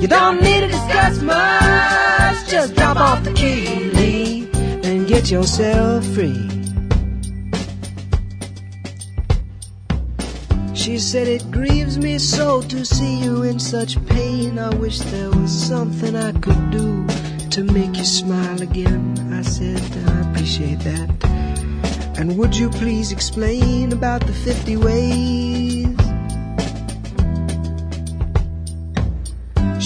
You 0.00 0.08
don't 0.08 0.42
need 0.42 0.60
to 0.60 0.68
discuss 0.68 1.22
much. 1.22 2.48
Just 2.48 2.74
drop 2.74 2.96
off 2.96 3.24
the 3.24 3.32
key, 3.32 3.90
Lee, 3.90 4.48
and 4.82 5.06
get 5.06 5.30
yourself 5.30 6.04
free. 6.14 6.50
She 10.74 10.98
said, 10.98 11.28
It 11.28 11.50
grieves 11.50 11.96
me 11.98 12.18
so 12.18 12.60
to 12.60 12.84
see 12.84 13.18
you 13.24 13.42
in 13.42 13.58
such 13.58 14.04
pain. 14.06 14.58
I 14.58 14.68
wish 14.74 14.98
there 14.98 15.30
was 15.30 15.50
something 15.50 16.14
I 16.14 16.32
could 16.32 16.70
do 16.70 17.06
to 17.50 17.64
make 17.64 17.96
you 17.96 18.04
smile 18.04 18.60
again. 18.60 19.32
I 19.32 19.42
said, 19.42 19.80
I 20.08 20.30
appreciate 20.30 20.80
that. 20.80 21.08
And 22.18 22.36
would 22.36 22.56
you 22.56 22.68
please 22.68 23.12
explain 23.12 23.92
about 23.92 24.26
the 24.26 24.32
50 24.32 24.76
ways? 24.76 25.73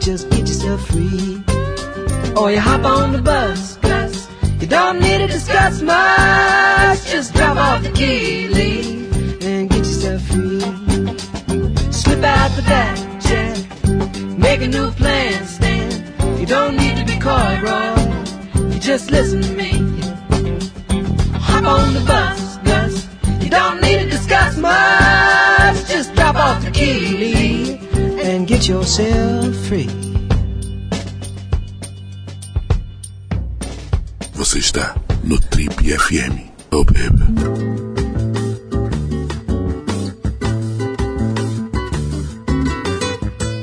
Just 0.00 0.30
get 0.30 0.40
yourself 0.40 0.86
free. 0.86 1.44
Or 2.34 2.50
you 2.50 2.58
hop 2.58 2.84
on 2.86 3.12
the 3.12 3.20
bus, 3.22 3.76
Gus. 3.76 4.28
You 4.58 4.66
don't 4.66 4.98
need 4.98 5.18
to 5.18 5.26
discuss 5.26 5.82
much. 5.82 7.04
Just 7.04 7.34
drop 7.34 7.58
off 7.58 7.82
the 7.82 7.90
key, 7.90 8.48
leave, 8.48 9.42
and 9.42 9.68
get 9.68 9.80
yourself 9.80 10.22
free. 10.22 10.60
Slip 11.92 12.24
out 12.24 12.50
the 12.56 12.62
back, 12.62 12.96
Jack. 13.20 13.58
Make 14.38 14.62
a 14.62 14.68
new 14.68 14.90
plan, 14.92 15.46
Stan. 15.46 15.90
You 16.40 16.46
don't 16.46 16.76
need 16.78 16.96
to 16.96 17.04
be 17.04 17.18
coy, 17.20 17.60
Roy. 17.62 18.72
You 18.72 18.80
just 18.80 19.10
listen 19.10 19.42
to 19.42 19.52
me. 19.52 19.72
Hop 21.40 21.64
on 21.64 21.92
the 21.92 22.04
bus, 22.06 22.56
Gus. 22.64 23.06
You 23.44 23.50
don't 23.50 23.82
need 23.82 23.98
to 23.98 24.06
discuss 24.08 24.56
much. 24.56 25.86
Just 25.88 26.14
drop 26.14 26.36
off 26.36 26.64
the 26.64 26.70
key 26.70 27.34
and 27.34 27.59
get 28.60 28.68
yourself 28.68 29.56
free. 29.68 29.88
Você 34.34 34.58
está 34.58 34.94
no 35.24 35.40
Trip 35.40 35.72
FM. 35.72 36.50
Oh, 36.70 36.84
baby. 36.84 37.70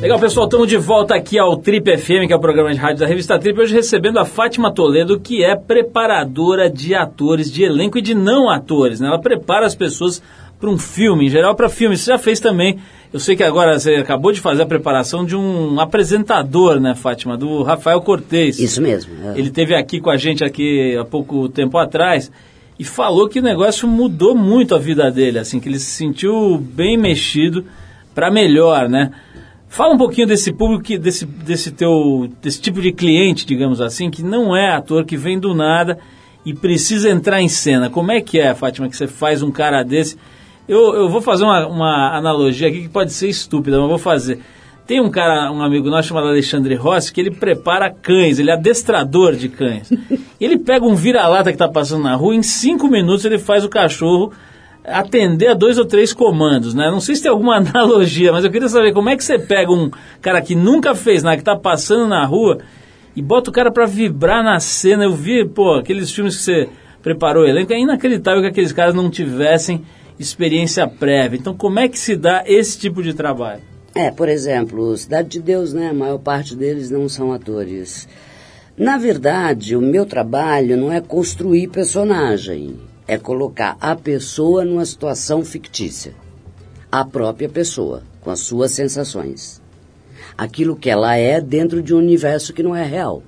Legal, 0.02 0.20
pessoal, 0.20 0.46
estamos 0.46 0.68
de 0.68 0.78
volta 0.78 1.16
aqui 1.16 1.38
ao 1.38 1.58
Trip 1.58 1.98
FM, 1.98 2.28
que 2.28 2.34
é 2.34 2.36
o 2.36 2.40
programa 2.40 2.72
de 2.72 2.78
rádio 2.78 3.00
da 3.00 3.08
revista 3.08 3.38
Trip, 3.38 3.60
hoje 3.60 3.74
recebendo 3.74 4.20
a 4.20 4.26
Fátima 4.26 4.74
Toledo, 4.74 5.20
que 5.20 5.44
é 5.44 5.56
preparadora 5.56 6.70
de 6.70 6.96
atores, 6.96 7.52
de 7.52 7.64
elenco 7.64 7.98
e 7.98 8.02
de 8.02 8.16
não 8.16 8.50
atores. 8.50 9.00
Né? 9.00 9.08
Ela 9.08 9.20
prepara 9.20 9.66
as 9.66 9.76
pessoas 9.76 10.22
para 10.60 10.70
um 10.70 10.78
filme, 10.78 11.26
em 11.26 11.30
geral 11.30 11.56
para 11.56 11.70
filmes. 11.70 12.02
Você 12.02 12.12
já 12.12 12.18
fez 12.18 12.40
também. 12.40 12.80
Eu 13.12 13.20
sei 13.20 13.36
que 13.36 13.44
agora 13.44 13.80
você 13.80 13.96
acabou 13.96 14.32
de 14.32 14.42
fazer 14.42 14.64
a 14.64 14.66
preparação 14.66 15.26
de 15.26 15.36
um 15.36 15.80
apresentador, 15.80 16.80
né, 16.80 16.94
Fátima, 16.94 17.38
do 17.38 17.64
Rafael 17.64 18.02
Cortez. 18.02 18.60
Isso 18.60 18.82
mesmo. 18.82 19.14
é. 19.24 19.40
Ele 19.40 19.50
teve 19.50 19.74
aqui 19.74 20.02
com 20.02 20.10
a 20.10 20.18
gente 20.18 20.44
aqui 20.44 20.96
há 20.98 21.06
pouco 21.06 21.48
tempo 21.48 21.78
atrás 21.78 22.30
e 22.78 22.84
falou 22.84 23.28
que 23.28 23.40
o 23.40 23.44
negócio 23.44 23.88
mudou 23.88 24.36
muito 24.36 24.76
a 24.76 24.78
vida 24.78 25.10
dele, 25.10 25.40
assim, 25.40 25.60
que 25.60 25.70
ele 25.70 25.80
se 25.80 25.92
sentiu 25.92 26.58
bem 26.58 26.98
mexido 26.98 27.66
para 28.14 28.30
melhor, 28.30 28.90
né? 28.90 29.12
Fala 29.70 29.94
um 29.94 29.98
pouquinho 29.98 30.28
desse 30.28 30.52
público, 30.54 30.98
desse, 30.98 31.26
desse 31.26 31.72
teu, 31.72 32.30
desse 32.42 32.60
tipo 32.60 32.82
de 32.82 32.92
cliente, 32.92 33.46
digamos 33.46 33.82
assim, 33.82 34.10
que 34.10 34.24
não 34.24 34.56
é 34.56 34.70
ator, 34.70 35.06
que 35.06 35.18
vem 35.18 35.40
do 35.40 35.54
nada 35.54 35.98
e 36.46 36.54
precisa 36.54 37.10
entrar 37.10 37.42
em 37.42 37.50
cena. 37.50 37.90
Como 37.90 38.12
é 38.12 38.22
que 38.22 38.40
é, 38.40 38.54
Fátima, 38.54 38.88
que 38.88 38.96
você 38.96 39.08
faz 39.08 39.44
um 39.44 39.52
cara 39.52 39.84
desse? 39.84 40.18
Eu, 40.68 40.94
eu 40.94 41.10
vou 41.10 41.22
fazer 41.22 41.46
uma, 41.46 41.66
uma 41.68 42.18
analogia 42.18 42.68
aqui 42.68 42.82
que 42.82 42.90
pode 42.90 43.14
ser 43.14 43.30
estúpida, 43.30 43.80
mas 43.80 43.88
vou 43.88 43.98
fazer. 43.98 44.40
Tem 44.86 45.02
um 45.02 45.10
cara, 45.10 45.52
um 45.52 45.62
amigo 45.62 45.90
nosso 45.90 46.08
chamado 46.08 46.28
Alexandre 46.28 46.76
Rossi, 46.76 47.12
que 47.12 47.20
ele 47.20 47.32
prepara 47.32 47.90
cães, 47.90 48.40
ele 48.40 48.50
é 48.50 48.54
adestrador 48.54 49.36
de 49.36 49.50
cães. 49.50 49.92
ele 50.40 50.58
pega 50.58 50.86
um 50.86 50.96
vira-lata 50.96 51.52
que 51.52 51.56
está 51.56 51.68
passando 51.68 52.04
na 52.04 52.16
rua, 52.16 52.36
em 52.36 52.44
cinco 52.44 52.88
minutos 52.88 53.26
ele 53.26 53.38
faz 53.38 53.66
o 53.66 53.70
cachorro 53.70 54.32
atender 54.86 55.50
a 55.50 55.54
dois 55.54 55.78
ou 55.78 55.86
três 55.86 56.14
comandos, 56.14 56.74
né? 56.74 56.90
Não 56.90 57.02
sei 57.02 57.16
se 57.16 57.24
tem 57.24 57.32
alguma 57.32 57.58
analogia, 57.60 58.32
mas 58.32 58.46
eu 58.46 58.52
queria 58.52 58.70
saber 58.70 58.94
como 58.94 59.10
é 59.10 59.18
que 59.18 59.24
você 59.24 59.38
pega 59.38 59.72
um 59.72 59.92
cara 60.22 60.42
que 60.42 60.56
nunca 60.56 60.96
fez 60.96 61.24
nada, 61.24 61.36
que 61.36 61.42
está 61.42 61.58
passando 61.58 62.08
na 62.08 62.26
rua, 62.26 62.60
e 63.16 63.22
bota 63.22 63.50
o 63.50 63.54
cara 63.54 63.72
para 63.72 63.86
vibrar 63.86 64.44
na 64.44 64.60
cena. 64.60 65.04
Eu 65.04 65.14
vi, 65.14 65.44
pô, 65.44 65.76
aqueles 65.76 66.12
filmes 66.12 66.38
que 66.38 66.44
você 66.44 66.70
preparou 67.02 67.44
o 67.44 67.48
elenco, 67.48 67.74
é 67.74 67.80
inacreditável 67.80 68.42
que 68.42 68.48
aqueles 68.48 68.72
caras 68.72 68.94
não 68.94 69.10
tivessem 69.10 69.84
experiência 70.20 70.88
prévia. 70.88 71.38
Então, 71.38 71.56
como 71.56 71.80
é 71.80 71.88
que 71.88 72.00
se 72.00 72.16
dá 72.16 72.44
esse 72.46 72.78
tipo 72.78 73.04
de 73.04 73.14
trabalho? 73.14 73.62
É, 73.94 74.12
por 74.12 74.30
exemplo, 74.30 74.96
Cidade 74.96 75.30
de 75.30 75.40
Deus, 75.40 75.74
né? 75.74 75.90
A 75.90 75.94
maior 75.94 76.20
parte 76.20 76.56
deles 76.56 76.90
não 76.90 77.10
são 77.10 77.34
atores. 77.34 78.08
Na 78.78 78.98
verdade, 78.98 79.76
o 79.76 79.82
meu 79.82 80.06
trabalho 80.06 80.78
não 80.78 80.92
é 80.92 81.02
construir 81.02 81.68
personagem, 81.70 82.80
é 83.08 83.18
colocar 83.18 83.76
a 83.82 83.96
pessoa 83.96 84.64
numa 84.64 84.86
situação 84.86 85.44
fictícia. 85.44 86.14
A 86.92 87.04
própria 87.04 87.50
pessoa, 87.50 88.04
com 88.22 88.30
as 88.30 88.42
suas 88.42 88.72
sensações. 88.72 89.60
Aquilo 90.38 90.76
que 90.76 90.92
ela 90.92 91.16
é 91.16 91.42
dentro 91.42 91.82
de 91.82 91.96
um 91.96 91.98
universo 91.98 92.54
que 92.54 92.62
não 92.62 92.76
é 92.76 92.84
real. 92.84 93.24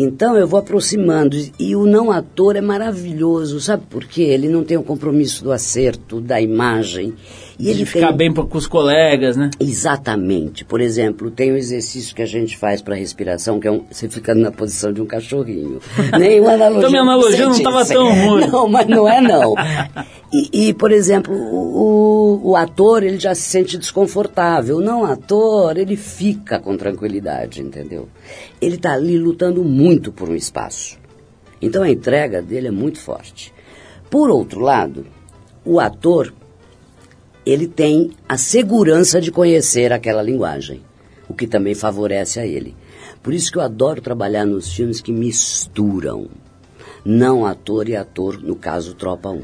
Então 0.00 0.36
eu 0.36 0.46
vou 0.46 0.60
aproximando 0.60 1.36
e 1.58 1.74
o 1.74 1.84
não 1.84 2.12
ator 2.12 2.54
é 2.54 2.60
maravilhoso, 2.60 3.60
sabe 3.60 3.82
por 3.90 4.04
quê? 4.04 4.22
Ele 4.22 4.48
não 4.48 4.62
tem 4.62 4.76
o 4.76 4.82
compromisso 4.84 5.42
do 5.42 5.50
acerto, 5.50 6.20
da 6.20 6.40
imagem. 6.40 7.14
E 7.58 7.70
ele 7.70 7.78
de 7.80 7.86
ficar 7.86 8.08
tem... 8.08 8.32
bem 8.32 8.32
com 8.32 8.56
os 8.56 8.68
colegas, 8.68 9.36
né? 9.36 9.50
Exatamente. 9.58 10.64
Por 10.64 10.80
exemplo, 10.80 11.28
tem 11.30 11.52
um 11.52 11.56
exercício 11.56 12.14
que 12.14 12.22
a 12.22 12.26
gente 12.26 12.56
faz 12.56 12.80
para 12.80 12.94
respiração, 12.94 13.58
que 13.58 13.66
é 13.66 13.70
um, 13.70 13.82
você 13.90 14.08
fica 14.08 14.32
na 14.32 14.52
posição 14.52 14.92
de 14.92 15.02
um 15.02 15.06
cachorrinho. 15.06 15.80
Nenhuma 16.16 16.52
analogia. 16.52 16.78
Então 16.78 16.90
minha 16.90 17.02
analogia 17.02 17.46
não 17.46 17.52
Sente 17.52 17.64
tava 17.64 17.82
isso. 17.82 17.92
tão 17.92 18.12
ruim. 18.12 18.46
Não, 18.46 18.68
mas 18.68 18.86
não 18.86 19.08
é 19.08 19.20
não. 19.20 19.54
E, 20.30 20.68
e, 20.68 20.74
por 20.74 20.92
exemplo, 20.92 21.34
o, 21.34 22.50
o 22.50 22.54
ator, 22.54 23.02
ele 23.02 23.18
já 23.18 23.34
se 23.34 23.40
sente 23.40 23.78
desconfortável. 23.78 24.78
Não 24.78 25.02
ator, 25.02 25.78
ele 25.78 25.96
fica 25.96 26.58
com 26.58 26.76
tranquilidade, 26.76 27.62
entendeu? 27.62 28.10
Ele 28.60 28.74
está 28.74 28.92
ali 28.92 29.18
lutando 29.18 29.64
muito 29.64 30.12
por 30.12 30.28
um 30.28 30.34
espaço. 30.34 30.98
Então 31.62 31.82
a 31.82 31.90
entrega 31.90 32.42
dele 32.42 32.68
é 32.68 32.70
muito 32.70 32.98
forte. 32.98 33.54
Por 34.10 34.28
outro 34.28 34.60
lado, 34.60 35.06
o 35.64 35.80
ator, 35.80 36.32
ele 37.50 37.66
tem 37.66 38.10
a 38.28 38.36
segurança 38.36 39.20
de 39.20 39.30
conhecer 39.30 39.92
aquela 39.92 40.22
linguagem, 40.22 40.80
o 41.28 41.34
que 41.34 41.46
também 41.46 41.74
favorece 41.74 42.38
a 42.40 42.46
ele. 42.46 42.74
Por 43.22 43.32
isso 43.34 43.50
que 43.50 43.58
eu 43.58 43.62
adoro 43.62 44.00
trabalhar 44.00 44.44
nos 44.44 44.72
filmes 44.72 45.00
que 45.00 45.12
misturam 45.12 46.26
não 47.04 47.46
ator 47.46 47.88
e 47.88 47.96
ator, 47.96 48.40
no 48.42 48.54
caso 48.56 48.94
Tropa 48.94 49.30
1. 49.30 49.42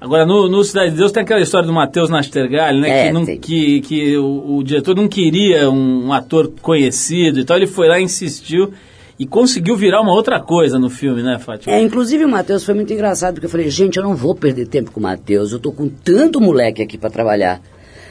Agora, 0.00 0.24
no, 0.24 0.48
no 0.48 0.62
Cidade 0.62 0.92
de 0.92 0.96
Deus 0.96 1.10
tem 1.10 1.22
aquela 1.24 1.40
história 1.40 1.66
do 1.66 1.72
Matheus 1.72 2.08
Nastergalli, 2.08 2.80
né? 2.80 2.88
É, 2.88 3.06
que 3.08 3.12
não- 3.12 3.24
que, 3.26 3.80
que 3.80 4.16
o, 4.16 4.56
o 4.58 4.62
diretor 4.64 4.94
não 4.94 5.08
queria 5.08 5.68
um, 5.70 6.06
um 6.06 6.12
ator 6.12 6.52
conhecido 6.62 7.40
e 7.40 7.44
tal. 7.44 7.56
Ele 7.56 7.66
foi 7.66 7.88
lá, 7.88 8.00
insistiu 8.00 8.72
e 9.18 9.26
conseguiu 9.26 9.76
virar 9.76 10.00
uma 10.00 10.12
outra 10.12 10.40
coisa 10.40 10.78
no 10.78 10.88
filme, 10.88 11.22
né, 11.22 11.38
Fátima? 11.38 11.74
É, 11.74 11.82
inclusive 11.82 12.24
o 12.24 12.28
Matheus 12.28 12.64
foi 12.64 12.74
muito 12.74 12.92
engraçado, 12.92 13.34
porque 13.34 13.46
eu 13.46 13.50
falei, 13.50 13.68
gente, 13.68 13.96
eu 13.96 14.02
não 14.02 14.14
vou 14.14 14.34
perder 14.34 14.68
tempo 14.68 14.92
com 14.92 15.00
o 15.00 15.02
Matheus, 15.02 15.52
eu 15.52 15.58
tô 15.58 15.72
com 15.72 15.88
tanto 15.88 16.40
moleque 16.40 16.82
aqui 16.82 16.96
para 16.96 17.10
trabalhar, 17.10 17.60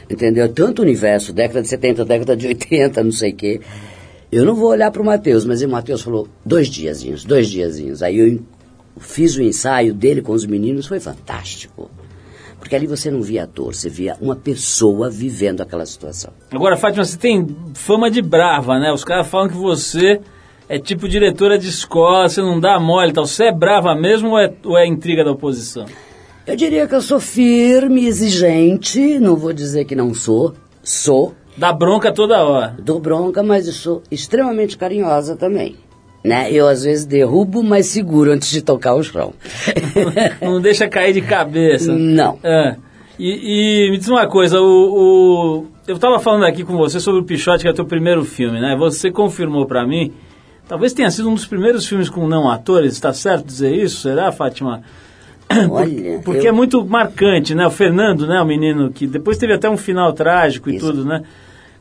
entendeu? 0.10 0.52
Tanto 0.52 0.82
universo, 0.82 1.32
década 1.32 1.62
de 1.62 1.70
70, 1.70 2.04
década 2.04 2.36
de 2.36 2.48
80, 2.48 3.04
não 3.04 3.12
sei 3.12 3.32
o 3.32 3.36
quê. 3.36 3.62
Eu 4.30 4.44
não 4.44 4.54
vou 4.54 4.70
olhar 4.70 4.92
pro 4.92 5.06
Matheus, 5.06 5.46
mas 5.46 5.62
o 5.62 5.70
Matheus 5.70 6.02
falou, 6.02 6.28
dois 6.46 6.68
diazinhos, 6.68 7.24
dois 7.24 7.48
diazinhos. 7.48 8.04
Aí 8.04 8.18
eu 8.18 8.40
fiz 9.00 9.38
o 9.38 9.42
ensaio 9.42 9.94
dele 9.94 10.22
com 10.22 10.34
os 10.34 10.46
meninos, 10.46 10.88
foi 10.88 11.00
fantástico. 11.00 11.90
Porque 12.60 12.76
ali 12.76 12.86
você 12.86 13.10
não 13.10 13.22
via 13.22 13.44
ator, 13.44 13.74
você 13.74 13.88
via 13.88 14.18
uma 14.20 14.36
pessoa 14.36 15.10
vivendo 15.10 15.62
aquela 15.62 15.86
situação. 15.86 16.34
Agora, 16.52 16.76
Fátima, 16.76 17.06
você 17.06 17.18
tem 17.18 17.56
fama 17.74 18.12
de 18.12 18.22
brava, 18.22 18.78
né? 18.78 18.92
Os 18.92 19.06
caras 19.06 19.28
falam 19.28 19.48
que 19.48 19.56
você 19.56 20.20
é 20.70 20.78
tipo 20.80 21.08
diretora 21.08 21.58
de 21.58 21.68
escola, 21.70 22.28
você 22.30 22.42
não 22.42 22.60
dá 22.60 22.80
mole 22.80 23.12
e 23.12 23.14
tal. 23.14 23.26
Você 23.26 23.46
é 23.46 23.52
brava 23.54 23.96
mesmo 23.96 24.30
ou 24.32 24.40
é, 24.40 24.54
ou 24.64 24.78
é 24.78 24.86
intriga 24.86 25.24
da 25.24 25.32
oposição? 25.32 25.86
Eu 26.46 26.56
diria 26.56 26.88
que 26.88 26.96
eu 26.96 27.02
sou 27.02 27.20
firme, 27.20 28.06
exigente, 28.08 29.20
não 29.20 29.36
vou 29.36 29.52
dizer 29.54 29.86
que 29.86 29.96
não 29.96 30.14
sou, 30.14 30.54
sou. 30.84 31.34
Dá 31.58 31.74
bronca 31.74 32.12
toda 32.12 32.44
hora. 32.46 32.76
Dou 32.80 33.00
bronca, 33.00 33.42
mas 33.44 33.68
eu 33.68 33.74
sou 33.74 34.04
extremamente 34.12 34.78
carinhosa 34.78 35.36
também. 35.36 35.76
Né? 36.24 36.52
Eu 36.52 36.68
às 36.68 36.84
vezes 36.84 37.06
derrubo, 37.06 37.64
mas 37.64 37.88
seguro 37.88 38.32
antes 38.32 38.50
de 38.50 38.62
tocar 38.62 38.96
o 38.96 39.04
chão. 39.04 39.34
não 40.42 40.62
deixa 40.62 40.88
cair 40.88 41.14
de 41.14 41.22
cabeça. 41.22 41.92
Não. 41.94 42.38
É. 42.44 42.76
E, 43.20 43.88
e 43.88 43.92
me 43.92 43.98
diz 43.98 44.08
uma 44.08 44.28
coisa, 44.28 44.60
o, 44.62 44.64
o- 44.64 45.66
eu 45.88 45.96
estava 45.96 46.20
falando 46.20 46.46
aqui 46.46 46.64
com 46.64 46.78
você 46.78 47.00
sobre 47.00 47.22
o 47.22 47.24
Pichote, 47.24 47.64
que 47.64 47.68
é 47.68 47.72
o 47.72 47.74
teu 47.74 47.86
primeiro 47.86 48.24
filme, 48.24 48.60
né? 48.60 48.76
Você 48.78 49.10
confirmou 49.10 49.66
pra 49.66 49.88
mim, 49.88 50.12
talvez 50.68 50.94
tenha 50.94 51.10
sido 51.12 51.30
um 51.30 51.34
dos 51.34 51.46
primeiros 51.46 51.88
filmes 51.88 52.10
com 52.10 52.28
não 52.28 52.50
atores, 52.50 52.94
está 52.94 53.14
certo 53.14 53.46
dizer 53.46 53.74
isso? 53.74 54.02
Será, 54.02 54.32
Fátima? 54.32 54.82
Olha, 55.70 56.20
Porque 56.26 56.46
eu- 56.46 56.50
é 56.50 56.52
muito 56.52 56.86
marcante, 56.86 57.56
né? 57.56 57.66
O 57.66 57.72
Fernando, 57.72 58.28
né? 58.28 58.40
O 58.42 58.46
menino 58.46 58.92
que 58.92 59.08
depois 59.08 59.38
teve 59.38 59.54
até 59.54 59.70
um 59.70 59.78
final 59.78 60.12
trágico 60.14 60.70
e 60.70 60.76
Isso. 60.76 60.86
tudo, 60.86 61.06
né? 61.06 61.24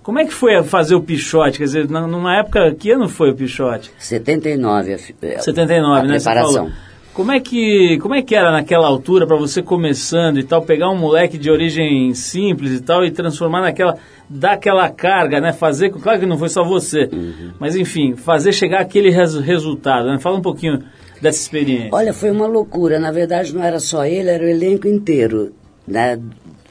Como 0.02 0.20
é 0.20 0.24
que 0.24 0.32
foi 0.32 0.62
fazer 0.62 0.94
o 0.94 1.00
Pichote? 1.00 1.58
Quer 1.58 1.64
dizer, 1.64 1.88
numa 1.88 2.36
época, 2.36 2.72
que 2.78 2.92
ano 2.92 3.08
foi 3.08 3.30
o 3.32 3.34
Pichote? 3.34 3.90
79. 3.98 4.94
a 4.94 4.98
fi- 4.98 5.16
é, 5.20 5.38
79, 5.40 6.00
a 6.00 6.02
né? 6.04 6.14
Preparação. 6.14 6.70
Como 7.16 7.32
é 7.32 7.40
que 7.40 7.98
como 7.98 8.14
é 8.14 8.20
que 8.22 8.34
era 8.34 8.52
naquela 8.52 8.86
altura 8.86 9.26
para 9.26 9.36
você 9.36 9.62
começando 9.62 10.38
e 10.38 10.44
tal 10.44 10.60
pegar 10.62 10.90
um 10.90 10.98
moleque 10.98 11.38
de 11.38 11.50
origem 11.50 12.12
simples 12.12 12.72
e 12.72 12.82
tal 12.82 13.04
e 13.06 13.10
transformar 13.10 13.62
naquela 13.62 13.96
dar 14.28 14.52
aquela 14.52 14.88
carga, 14.90 15.40
né? 15.40 15.50
Fazer, 15.52 15.88
claro 15.90 16.20
que 16.20 16.26
não 16.26 16.36
foi 16.36 16.50
só 16.50 16.62
você, 16.62 17.08
Uhum. 17.10 17.52
mas 17.58 17.74
enfim, 17.74 18.14
fazer 18.16 18.52
chegar 18.52 18.80
aquele 18.80 19.08
res- 19.08 19.36
resultado, 19.40 20.06
né? 20.08 20.18
Fala 20.18 20.36
um 20.36 20.42
pouquinho 20.42 20.82
dessa 21.22 21.40
experiência? 21.40 21.88
Olha, 21.92 22.12
foi 22.12 22.30
uma 22.30 22.46
loucura. 22.46 22.98
Na 22.98 23.10
verdade, 23.10 23.54
não 23.54 23.62
era 23.64 23.80
só 23.80 24.04
ele, 24.04 24.28
era 24.28 24.44
o 24.44 24.48
elenco 24.48 24.86
inteiro, 24.86 25.52
né? 25.88 26.20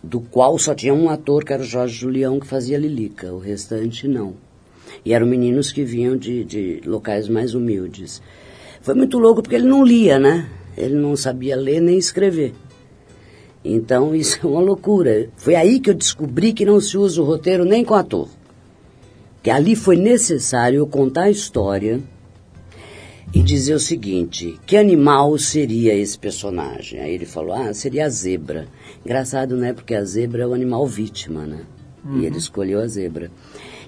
Do 0.04 0.22
qual 0.22 0.60
só 0.60 0.76
tinha 0.76 0.94
um 0.94 1.10
ator, 1.10 1.44
que 1.44 1.54
era 1.54 1.64
o 1.64 1.66
Jorge 1.66 1.96
Julião, 1.96 2.40
que 2.40 2.46
fazia 2.46 2.78
Lilica. 2.78 3.34
O 3.34 3.40
restante, 3.40 4.08
não. 4.08 4.36
E 5.04 5.12
eram 5.14 5.26
meninos 5.26 5.72
que 5.72 5.84
vinham 5.84 6.16
de, 6.16 6.44
de 6.44 6.82
locais 6.86 7.28
mais 7.28 7.56
humildes. 7.56 8.22
Foi 8.86 8.94
muito 8.94 9.18
louco 9.18 9.42
porque 9.42 9.56
ele 9.56 9.66
não 9.66 9.84
lia, 9.84 10.20
né? 10.20 10.48
Ele 10.78 10.94
não 10.94 11.16
sabia 11.16 11.56
ler 11.56 11.82
nem 11.82 11.98
escrever. 11.98 12.54
Então, 13.64 14.14
isso 14.14 14.38
é 14.44 14.46
uma 14.46 14.62
loucura. 14.62 15.28
Foi 15.38 15.56
aí 15.56 15.80
que 15.80 15.90
eu 15.90 15.96
descobri 15.96 16.54
que 16.54 16.64
não 16.64 16.80
se 16.80 16.96
usa 16.96 17.20
o 17.20 17.26
roteiro 17.26 17.66
nem 17.66 17.84
com 17.84 17.96
ator. 17.96 18.30
Que 19.42 19.50
ali 19.50 19.76
foi 19.76 19.96
necessário 19.96 20.78
eu 20.78 20.86
contar 20.86 21.24
a 21.24 21.32
história 21.32 22.00
e 23.34 23.42
dizer 23.42 23.74
o 23.74 23.80
seguinte: 23.80 24.60
que 24.68 24.78
animal 24.78 25.36
seria 25.40 25.96
esse 25.96 26.20
personagem? 26.20 27.00
Aí 27.00 27.12
ele 27.12 27.26
falou: 27.26 27.56
ah, 27.56 27.74
seria 27.74 28.06
a 28.06 28.10
zebra. 28.10 28.68
Engraçado, 29.04 29.58
né? 29.58 29.74
Porque 29.74 29.96
a 29.96 30.06
zebra 30.06 30.44
é 30.44 30.48
o 30.48 30.54
animal 30.54 30.86
vítima, 30.86 31.44
né? 31.44 31.62
E 32.18 32.24
ele 32.24 32.38
escolheu 32.38 32.80
a 32.80 32.86
zebra. 32.86 33.32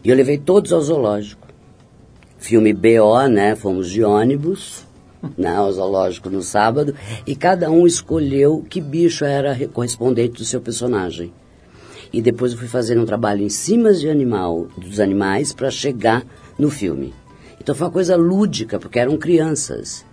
E 0.03 0.09
eu 0.09 0.15
levei 0.15 0.39
todos 0.39 0.73
ao 0.73 0.81
zoológico. 0.81 1.47
Filme 2.39 2.73
BO, 2.73 3.27
né? 3.29 3.55
Fomos 3.55 3.91
de 3.91 4.03
ônibus, 4.03 4.86
né? 5.37 5.55
Ao 5.55 5.71
zoológico 5.71 6.29
no 6.29 6.41
sábado. 6.41 6.93
E 7.25 7.35
cada 7.35 7.69
um 7.69 7.85
escolheu 7.85 8.65
que 8.69 8.81
bicho 8.81 9.25
era 9.25 9.53
re- 9.53 9.67
correspondente 9.67 10.37
do 10.37 10.45
seu 10.45 10.61
personagem. 10.61 11.31
E 12.11 12.21
depois 12.21 12.53
eu 12.53 12.57
fui 12.57 12.67
fazendo 12.67 13.01
um 13.01 13.05
trabalho 13.05 13.43
em 13.43 13.49
cima 13.49 13.93
de 13.93 14.09
animal, 14.09 14.67
dos 14.77 14.99
animais 14.99 15.51
para 15.51 15.69
chegar 15.69 16.25
no 16.57 16.69
filme. 16.69 17.13
Então 17.59 17.75
foi 17.75 17.87
uma 17.87 17.93
coisa 17.93 18.15
lúdica, 18.15 18.79
porque 18.79 18.99
eram 18.99 19.17
crianças. 19.17 20.05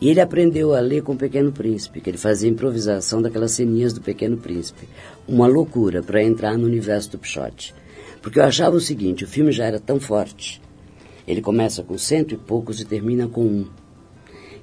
E 0.00 0.08
ele 0.10 0.20
aprendeu 0.20 0.74
a 0.74 0.80
ler 0.80 1.02
com 1.02 1.12
o 1.12 1.16
Pequeno 1.16 1.52
Príncipe, 1.52 2.00
que 2.00 2.10
ele 2.10 2.18
fazia 2.18 2.50
improvisação 2.50 3.22
daquelas 3.22 3.52
ceninhas 3.52 3.92
do 3.92 4.00
Pequeno 4.00 4.36
Príncipe. 4.36 4.88
Uma 5.26 5.46
loucura 5.46 6.02
para 6.02 6.22
entrar 6.22 6.58
no 6.58 6.66
universo 6.66 7.12
do 7.12 7.18
Pichote. 7.18 7.72
Porque 8.20 8.38
eu 8.38 8.44
achava 8.44 8.76
o 8.76 8.80
seguinte, 8.80 9.24
o 9.24 9.28
filme 9.28 9.52
já 9.52 9.64
era 9.64 9.80
tão 9.80 9.98
forte. 10.00 10.60
Ele 11.26 11.40
começa 11.40 11.82
com 11.82 11.96
cento 11.96 12.34
e 12.34 12.36
poucos 12.36 12.80
e 12.80 12.84
termina 12.84 13.28
com 13.28 13.42
um. 13.44 13.66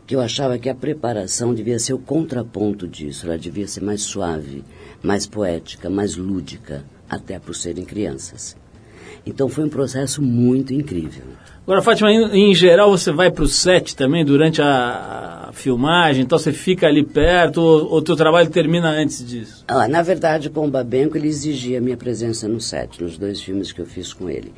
Que 0.09 0.15
eu 0.15 0.21
achava 0.21 0.57
que 0.57 0.67
a 0.67 0.73
preparação 0.73 1.53
devia 1.53 1.77
ser 1.77 1.93
o 1.93 1.99
contraponto 1.99 2.87
disso. 2.87 3.27
Ela 3.27 3.37
devia 3.37 3.67
ser 3.67 3.83
mais 3.83 4.01
suave, 4.01 4.63
mais 5.03 5.27
poética, 5.27 5.87
mais 5.87 6.15
lúdica, 6.15 6.83
até 7.07 7.37
por 7.37 7.53
serem 7.53 7.85
crianças. 7.85 8.57
Então 9.23 9.47
foi 9.47 9.65
um 9.65 9.69
processo 9.69 10.19
muito 10.19 10.73
incrível. 10.73 11.25
Agora, 11.61 11.83
Fátima, 11.83 12.11
em, 12.11 12.49
em 12.49 12.55
geral 12.55 12.89
você 12.89 13.11
vai 13.11 13.29
para 13.29 13.43
o 13.43 13.47
set 13.47 13.95
também 13.95 14.25
durante 14.25 14.59
a, 14.63 15.49
a 15.49 15.53
filmagem, 15.53 16.23
então 16.23 16.39
você 16.39 16.51
fica 16.51 16.87
ali 16.87 17.05
perto 17.05 17.61
ou 17.61 17.97
o 17.97 18.01
teu 18.01 18.15
trabalho 18.15 18.49
termina 18.49 18.89
antes 18.89 19.23
disso? 19.23 19.63
Ah, 19.67 19.87
na 19.87 20.01
verdade, 20.01 20.49
com 20.49 20.65
o 20.65 20.71
Babenco, 20.71 21.17
ele 21.17 21.27
exigia 21.27 21.79
minha 21.79 21.95
presença 21.95 22.47
no 22.47 22.59
set, 22.59 22.99
nos 22.99 23.15
dois 23.15 23.39
filmes 23.39 23.71
que 23.71 23.79
eu 23.79 23.85
fiz 23.85 24.11
com 24.11 24.27
ele. 24.27 24.51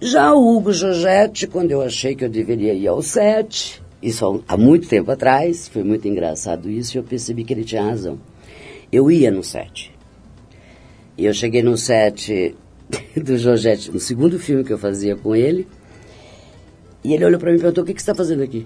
Já 0.00 0.32
o 0.32 0.56
Hugo 0.56 0.72
Giorgetti, 0.72 1.48
quando 1.48 1.72
eu 1.72 1.82
achei 1.82 2.14
que 2.14 2.24
eu 2.24 2.28
deveria 2.28 2.72
ir 2.72 2.86
ao 2.86 3.02
set, 3.02 3.84
isso 4.06 4.44
há 4.46 4.56
muito 4.56 4.88
tempo 4.88 5.10
atrás, 5.10 5.66
foi 5.66 5.82
muito 5.82 6.06
engraçado 6.06 6.70
isso, 6.70 6.96
e 6.96 6.98
eu 6.98 7.02
percebi 7.02 7.42
que 7.42 7.52
ele 7.52 7.64
tinha 7.64 7.82
razão. 7.82 8.18
Eu 8.92 9.10
ia 9.10 9.32
no 9.32 9.42
set. 9.42 9.92
E 11.18 11.24
eu 11.24 11.34
cheguei 11.34 11.60
no 11.60 11.76
set 11.76 12.54
do 13.20 13.36
Giorgetti, 13.36 13.90
no 13.90 13.98
segundo 13.98 14.38
filme 14.38 14.62
que 14.62 14.72
eu 14.72 14.78
fazia 14.78 15.16
com 15.16 15.34
ele, 15.34 15.66
e 17.02 17.14
ele 17.14 17.24
olhou 17.24 17.40
para 17.40 17.50
mim 17.50 17.58
e 17.58 17.60
perguntou, 17.60 17.82
o 17.82 17.86
que, 17.86 17.94
que 17.94 18.00
você 18.00 18.10
está 18.10 18.14
fazendo 18.14 18.44
aqui? 18.44 18.64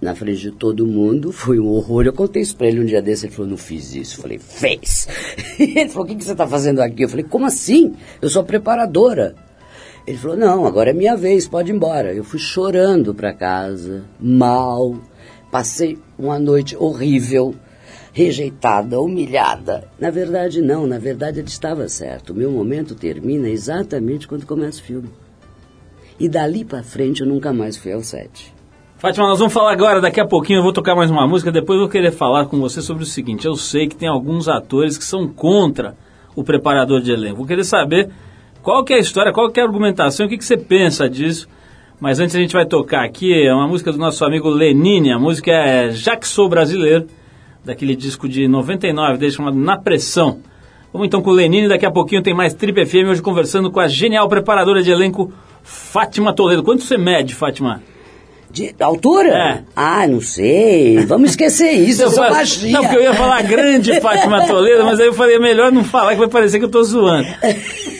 Na 0.00 0.14
frente 0.14 0.40
de 0.40 0.50
todo 0.50 0.86
mundo, 0.86 1.30
foi 1.30 1.60
um 1.60 1.68
horror. 1.68 2.06
Eu 2.06 2.12
contei 2.12 2.42
isso 2.42 2.56
para 2.56 2.66
ele 2.66 2.80
um 2.80 2.84
dia 2.84 3.02
desse, 3.02 3.26
ele 3.26 3.34
falou, 3.34 3.50
não 3.50 3.56
fiz 3.56 3.94
isso. 3.94 4.18
Eu 4.18 4.22
falei, 4.22 4.38
fez. 4.38 5.06
ele 5.58 5.88
falou, 5.88 6.04
o 6.04 6.08
que, 6.08 6.16
que 6.16 6.24
você 6.24 6.32
está 6.32 6.48
fazendo 6.48 6.80
aqui? 6.80 7.04
Eu 7.04 7.08
falei, 7.08 7.24
como 7.24 7.46
assim? 7.46 7.94
Eu 8.20 8.28
sou 8.28 8.42
preparadora. 8.42 9.36
Ele 10.06 10.16
falou, 10.16 10.36
não, 10.36 10.66
agora 10.66 10.90
é 10.90 10.92
minha 10.92 11.16
vez, 11.16 11.46
pode 11.46 11.70
ir 11.70 11.74
embora. 11.74 12.12
Eu 12.12 12.24
fui 12.24 12.38
chorando 12.38 13.14
para 13.14 13.32
casa, 13.32 14.04
mal, 14.18 14.96
passei 15.50 15.98
uma 16.18 16.38
noite 16.38 16.76
horrível, 16.76 17.54
rejeitada, 18.12 19.00
humilhada. 19.00 19.84
Na 19.98 20.10
verdade, 20.10 20.60
não, 20.60 20.86
na 20.86 20.98
verdade 20.98 21.40
ele 21.40 21.48
estava 21.48 21.88
certo. 21.88 22.30
O 22.30 22.36
meu 22.36 22.50
momento 22.50 22.94
termina 22.94 23.48
exatamente 23.48 24.26
quando 24.26 24.46
começa 24.46 24.80
o 24.80 24.84
filme. 24.84 25.10
E 26.18 26.28
dali 26.28 26.64
para 26.64 26.82
frente 26.82 27.20
eu 27.22 27.26
nunca 27.26 27.52
mais 27.52 27.76
fui 27.76 27.92
ao 27.92 28.02
set. 28.02 28.52
Fátima, 28.98 29.28
nós 29.28 29.38
vamos 29.38 29.54
falar 29.54 29.72
agora, 29.72 29.98
daqui 29.98 30.20
a 30.20 30.26
pouquinho 30.26 30.58
eu 30.58 30.62
vou 30.62 30.74
tocar 30.74 30.94
mais 30.94 31.10
uma 31.10 31.26
música, 31.26 31.50
depois 31.50 31.78
eu 31.78 31.84
vou 31.84 31.90
querer 31.90 32.12
falar 32.12 32.44
com 32.44 32.60
você 32.60 32.82
sobre 32.82 33.02
o 33.02 33.06
seguinte, 33.06 33.46
eu 33.46 33.54
sei 33.54 33.88
que 33.88 33.96
tem 33.96 34.06
alguns 34.06 34.46
atores 34.46 34.98
que 34.98 35.04
são 35.04 35.26
contra 35.26 35.96
o 36.36 36.44
preparador 36.44 37.00
de 37.00 37.10
elenco. 37.10 37.38
Vou 37.38 37.46
querer 37.46 37.64
saber 37.64 38.10
qual 38.62 38.84
que 38.84 38.92
é 38.92 38.96
a 38.96 39.00
história, 39.00 39.32
qual 39.32 39.50
que 39.50 39.58
é 39.58 39.62
a 39.62 39.66
argumentação, 39.66 40.26
o 40.26 40.28
que, 40.28 40.36
que 40.36 40.44
você 40.44 40.56
pensa 40.56 41.08
disso. 41.08 41.48
Mas 42.00 42.18
antes 42.18 42.34
a 42.34 42.38
gente 42.38 42.52
vai 42.52 42.64
tocar 42.64 43.04
aqui 43.04 43.32
é 43.32 43.52
uma 43.52 43.68
música 43.68 43.92
do 43.92 43.98
nosso 43.98 44.24
amigo 44.24 44.48
Lenine, 44.48 45.12
a 45.12 45.18
música 45.18 45.50
é 45.50 45.90
Já 45.90 46.16
que 46.16 46.26
Sou 46.26 46.48
Brasileiro, 46.48 47.06
daquele 47.64 47.94
disco 47.94 48.28
de 48.28 48.48
99 48.48 49.18
dele 49.18 49.32
chamado 49.32 49.56
Na 49.56 49.76
Pressão. 49.76 50.40
Vamos 50.92 51.06
então 51.06 51.20
com 51.20 51.30
o 51.30 51.34
Lenine, 51.34 51.68
daqui 51.68 51.86
a 51.86 51.90
pouquinho 51.90 52.22
tem 52.22 52.34
mais 52.34 52.54
Trip 52.54 52.84
FM, 52.86 53.10
hoje 53.10 53.22
conversando 53.22 53.70
com 53.70 53.80
a 53.80 53.86
genial 53.86 54.28
preparadora 54.28 54.82
de 54.82 54.90
elenco 54.90 55.32
Fátima 55.62 56.34
Toledo. 56.34 56.62
Quanto 56.62 56.82
você 56.82 56.96
mede, 56.96 57.34
Fátima? 57.34 57.82
De 58.52 58.74
altura? 58.80 59.28
É. 59.30 59.60
Ah, 59.76 60.06
não 60.08 60.20
sei. 60.20 60.98
Vamos 61.06 61.30
esquecer 61.30 61.70
isso. 61.78 62.02
Eu 62.02 62.08
sou 62.10 62.18
falo- 62.24 62.34
baixinha. 62.34 62.72
Não, 62.72 62.80
porque 62.82 62.96
eu 62.96 63.02
ia 63.02 63.14
falar 63.14 63.42
grande 63.42 63.98
Fátima 64.00 64.46
Toledo, 64.46 64.84
mas 64.84 64.98
aí 64.98 65.06
eu 65.06 65.14
falei, 65.14 65.38
melhor 65.38 65.70
não 65.70 65.84
falar 65.84 66.12
que 66.14 66.18
vai 66.18 66.28
parecer 66.28 66.58
que 66.58 66.64
eu 66.64 66.68
tô 66.70 66.82
zoando. 66.82 67.28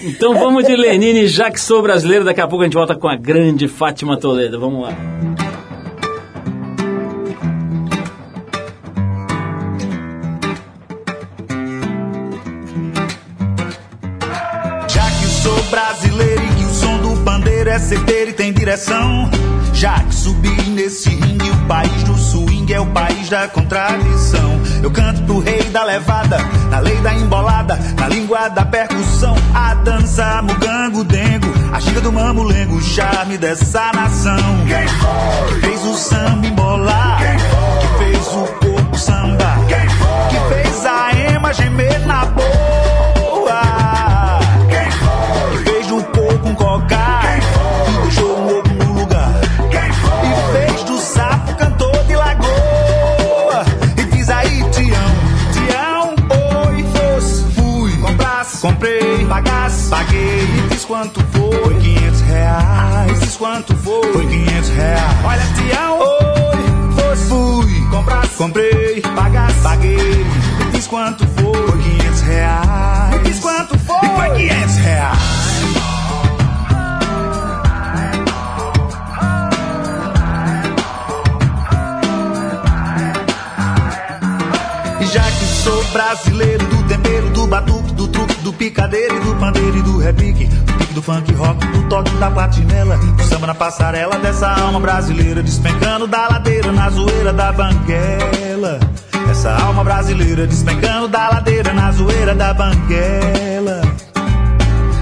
Então 0.03 0.35
vamos 0.35 0.65
de 0.65 0.75
Lenine, 0.75 1.27
já 1.29 1.51
que 1.51 1.61
sou 1.61 1.81
brasileiro, 1.83 2.25
daqui 2.25 2.41
a 2.41 2.49
pouco 2.49 2.63
a 2.63 2.67
gente 2.67 2.75
volta 2.75 2.95
com 2.97 3.09
a 3.09 3.17
grande 3.17 3.69
Fátima 3.69 4.19
Toledo. 4.19 4.59
Vamos 4.59 4.83
lá. 4.83 4.97
Já 14.89 15.05
que 15.11 15.27
sou 15.27 15.63
brasileiro 15.71 16.43
e 16.43 16.55
que 16.57 16.65
o 16.65 16.71
som 16.75 16.99
do 16.99 17.25
pandeiro 17.25 17.71
é 17.71 17.79
certeiro 17.79 18.31
e 18.31 18.33
tem 18.33 18.53
direção. 18.53 19.31
Já 19.81 19.99
que 20.01 20.15
subi 20.15 20.51
nesse 20.73 21.09
ringue, 21.09 21.49
o 21.51 21.57
país 21.67 22.03
do 22.03 22.15
swing 22.15 22.71
é 22.71 22.79
o 22.79 22.85
país 22.89 23.31
da 23.31 23.49
contradição. 23.49 24.61
Eu 24.83 24.91
canto 24.91 25.23
pro 25.23 25.39
rei 25.39 25.63
da 25.71 25.85
levada, 25.85 26.37
na 26.71 26.81
lei 26.81 26.97
da 26.97 27.15
embolada, 27.15 27.79
na 27.99 28.07
língua 28.09 28.49
da 28.51 28.63
percussão. 28.67 29.35
A 29.55 29.73
dança, 29.77 30.43
mugango, 30.43 31.03
dengo, 31.05 31.47
a 31.73 31.81
ginga 31.81 32.03
do 32.03 32.13
mamulengo, 32.13 32.77
o 32.77 32.83
charme 32.83 33.39
dessa 33.39 33.91
nação. 33.95 34.37
Quem 34.69 34.87
foi? 34.87 35.49
Que 35.61 35.67
fez 35.67 35.83
o 35.87 35.95
samba 35.97 36.47
embolar, 36.47 37.19
Quem 37.19 37.39
foi? 37.39 37.79
que 37.81 38.05
fez 38.05 38.27
o 38.35 38.45
corpo 38.61 38.99
samba, 38.99 39.57
Quem 39.67 39.89
foi? 39.89 40.29
que 40.29 40.55
fez 40.63 40.85
a 40.85 41.11
ema 41.33 41.55
gemer 41.55 42.07
na 42.07 42.27
boa. 42.27 43.63
Quem 44.69 44.91
foi? 44.91 45.65
Que 45.65 45.71
fez 45.71 45.87
do 45.87 46.03
coco 46.05 46.49
um 46.51 46.55
cocar, 46.55 47.10
pagasse, 59.31 59.89
paguei. 59.89 60.43
E 60.43 60.69
diz 60.69 60.85
quanto 60.85 61.21
foi, 61.33 61.63
foi 61.63 61.75
500 61.79 62.21
reais. 62.23 63.21
Diz 63.21 63.37
quanto 63.37 63.77
foi, 63.77 64.13
foi 64.13 64.27
500 64.27 64.69
reais. 64.71 65.25
Olha, 65.25 65.43
Tião, 65.55 65.99
oi, 66.01 66.93
fosse, 66.97 67.29
fui, 67.29 67.89
comprasse, 67.91 68.37
comprei, 68.37 69.01
pagasse, 69.15 69.61
paguei. 69.63 70.27
E 70.67 70.71
diz 70.73 70.87
quanto 70.89 71.27
foi, 71.29 71.69
foi 71.69 71.79
500 71.79 72.21
reais. 72.23 73.15
E 73.15 73.19
diz 73.21 73.39
quanto 73.39 73.79
foi, 73.79 73.97
e 74.03 74.17
foi 74.17 74.37
500 74.37 74.77
reais. 74.77 75.41
Brasileiro 85.93 86.65
do 86.67 86.85
tempero, 86.85 87.31
do 87.31 87.41
do 87.41 87.47
picadeiro 88.61 89.17
e 89.17 89.21
do 89.21 89.35
pandeiro 89.37 89.79
e 89.79 89.83
do 89.83 89.97
repique, 89.97 90.45
do 90.45 90.75
pique 90.75 90.93
do 90.93 91.01
funk 91.01 91.33
rock, 91.33 91.67
do 91.67 91.89
toque 91.89 92.15
da 92.17 92.31
platinela, 92.31 92.99
do 92.99 93.23
samba 93.23 93.47
na 93.47 93.55
passarela 93.55 94.19
dessa 94.19 94.49
alma 94.49 94.79
brasileira, 94.79 95.43
despencando 95.43 96.07
da 96.07 96.29
ladeira 96.29 96.71
na 96.71 96.91
zoeira 96.91 97.33
da 97.33 97.51
banguela. 97.53 98.79
Essa 99.31 99.57
alma 99.57 99.83
brasileira 99.83 100.47
despencando 100.47 101.09
da 101.09 101.31
ladeira 101.31 101.73
na 101.73 101.91
zoeira 101.91 102.35
da 102.35 102.53
banguela. 102.53 103.81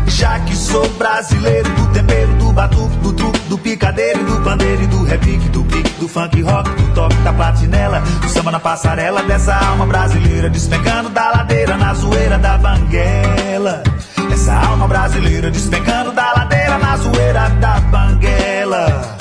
Já 0.06 0.38
que 0.38 0.54
sou 0.68 0.88
brasileiro 0.90 1.68
do 1.70 1.86
tempero, 1.92 2.32
do 2.34 2.52
batuque, 2.52 2.96
do 2.98 3.12
truque, 3.12 3.38
do 3.48 3.58
picadeiro, 3.58 4.24
do 4.24 4.40
pandeiro 4.42 4.86
do 4.88 5.02
repique, 5.02 5.48
do 5.48 5.64
pique, 5.64 5.90
do 5.98 6.08
funk 6.08 6.40
rock, 6.42 6.70
do 6.70 6.94
toque 6.94 7.16
da 7.16 7.32
platinela. 7.32 8.02
samba 8.28 8.50
na 8.50 8.60
passarela 8.60 9.22
dessa 9.22 9.54
alma 9.54 9.86
brasileira, 9.86 10.50
despencando 10.50 11.08
da 11.08 11.30
ladeira 11.30 11.76
na 11.76 11.94
zoeira 11.94 12.38
da 12.38 12.58
banguela. 12.58 13.82
Essa 14.30 14.54
alma 14.54 14.86
brasileira 14.86 15.50
despencando 15.50 16.12
da 16.12 16.32
ladeira 16.32 16.78
na 16.78 16.96
zoeira 16.96 17.48
da 17.60 17.80
banguela. 17.80 19.16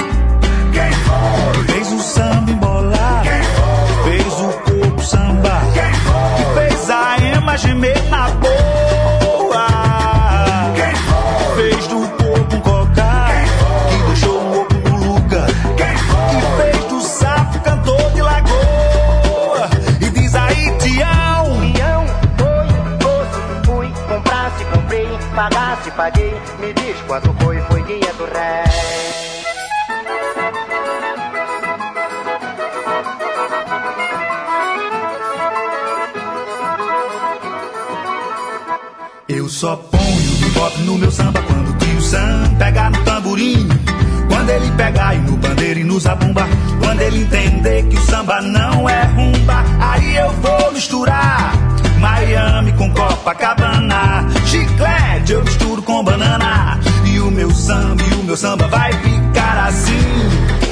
Quem 0.74 0.92
foi? 0.92 1.64
Fez 1.74 1.92
o 1.94 2.00
samba 2.00 2.52
embolar. 2.52 3.24
Quem 3.24 3.44
foi? 3.44 4.12
Fez 4.12 4.34
o 4.34 4.52
corpo 4.70 5.02
sambar. 5.02 5.64
Quem 5.74 5.94
foi? 5.94 6.68
E 6.68 6.70
fez 6.70 6.90
a 6.90 7.18
ema 7.20 7.58
gemer 7.58 8.04
na 8.10 8.30
boa. 8.32 8.67
Paguei. 25.98 26.32
Me 26.60 26.72
diz 26.74 27.02
quanto 27.08 27.34
foi, 27.42 27.60
foi 27.62 27.82
dia 27.84 28.14
do 28.14 28.26
rei. 28.26 28.68
Eu 39.28 39.50
só 39.50 39.76
ponho 39.76 40.38
bebop 40.40 40.82
no 40.84 40.98
meu 40.98 41.12
samba 41.12 41.42
quando 41.42 41.78
tio 41.80 42.02
Sam 42.02 42.56
pegar 42.58 42.92
no 42.92 43.04
tamborim. 43.04 43.68
Quando 44.30 44.50
ele 44.52 44.72
pegar 44.78 45.16
e 45.16 45.20
no 45.20 45.36
bandeiro 45.36 45.80
e 45.80 45.84
no 45.84 46.00
zabumba. 46.00 46.48
Quando 46.80 47.02
ele 47.02 47.24
entender 47.24 47.88
que 47.90 47.98
o 47.98 48.02
samba 48.02 48.42
não 48.42 48.88
é 48.88 49.04
rumba. 49.04 49.64
Aí 49.80 50.16
eu 50.16 50.30
vou 50.34 50.72
misturar 50.72 51.57
Miami 51.98 52.74
com 52.74 52.92
Copacabana. 52.94 54.28
Chiclete 54.46 55.34
eu 55.34 55.44
misturo 55.44 55.82
com 55.82 56.04
banana. 56.04 56.80
E 57.06 57.20
o 57.20 57.32
meu 57.32 57.52
samba, 57.52 58.04
e 58.04 58.14
o 58.16 58.24
meu 58.24 58.38
samba 58.38 58.68
vai 58.68 58.94
ficar 58.94 59.68
assim. 59.68 60.67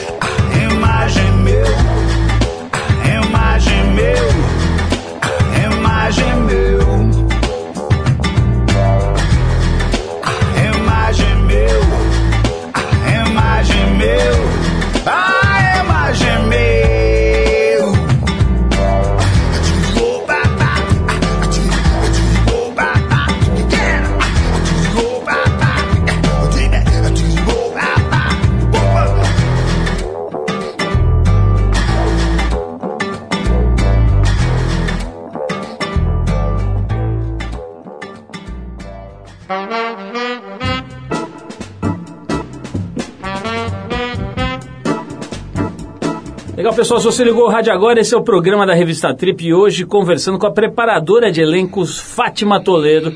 Pessoal, 46.86 47.00
se 47.00 47.06
você 47.08 47.24
ligou 47.24 47.46
o 47.46 47.50
rádio 47.50 47.74
agora, 47.74 48.00
esse 48.00 48.14
é 48.14 48.18
o 48.18 48.22
programa 48.22 48.64
da 48.64 48.76
Revista 48.76 49.12
Trip 49.12 49.44
e 49.44 49.52
hoje 49.52 49.88
conversando 49.88 50.38
com 50.38 50.46
a 50.46 50.52
preparadora 50.52 51.32
de 51.32 51.42
elencos 51.42 51.98
Fátima 51.98 52.64
Toledo. 52.64 53.12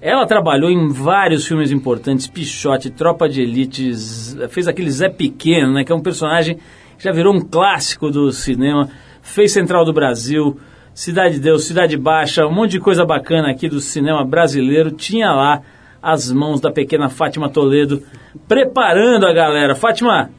Ela 0.00 0.26
trabalhou 0.26 0.68
em 0.68 0.88
vários 0.88 1.46
filmes 1.46 1.70
importantes, 1.70 2.26
Pichote, 2.26 2.90
Tropa 2.90 3.28
de 3.28 3.40
Elites, 3.40 4.36
fez 4.48 4.66
aquele 4.66 4.90
Zé 4.90 5.08
Pequeno, 5.08 5.74
né, 5.74 5.84
que 5.84 5.92
é 5.92 5.94
um 5.94 6.02
personagem 6.02 6.56
que 6.98 7.04
já 7.04 7.12
virou 7.12 7.32
um 7.32 7.40
clássico 7.40 8.10
do 8.10 8.32
cinema, 8.32 8.90
fez 9.22 9.52
Central 9.52 9.84
do 9.84 9.92
Brasil, 9.92 10.58
Cidade 10.92 11.34
de 11.34 11.40
Deus, 11.40 11.66
Cidade 11.66 11.96
Baixa, 11.96 12.44
um 12.44 12.52
monte 12.52 12.72
de 12.72 12.80
coisa 12.80 13.06
bacana 13.06 13.48
aqui 13.48 13.68
do 13.68 13.78
cinema 13.78 14.24
brasileiro, 14.24 14.90
tinha 14.90 15.30
lá 15.30 15.62
as 16.02 16.32
mãos 16.32 16.60
da 16.60 16.72
pequena 16.72 17.08
Fátima 17.08 17.48
Toledo, 17.48 18.02
preparando 18.48 19.24
a 19.24 19.32
galera. 19.32 19.76
Fátima, 19.76 20.30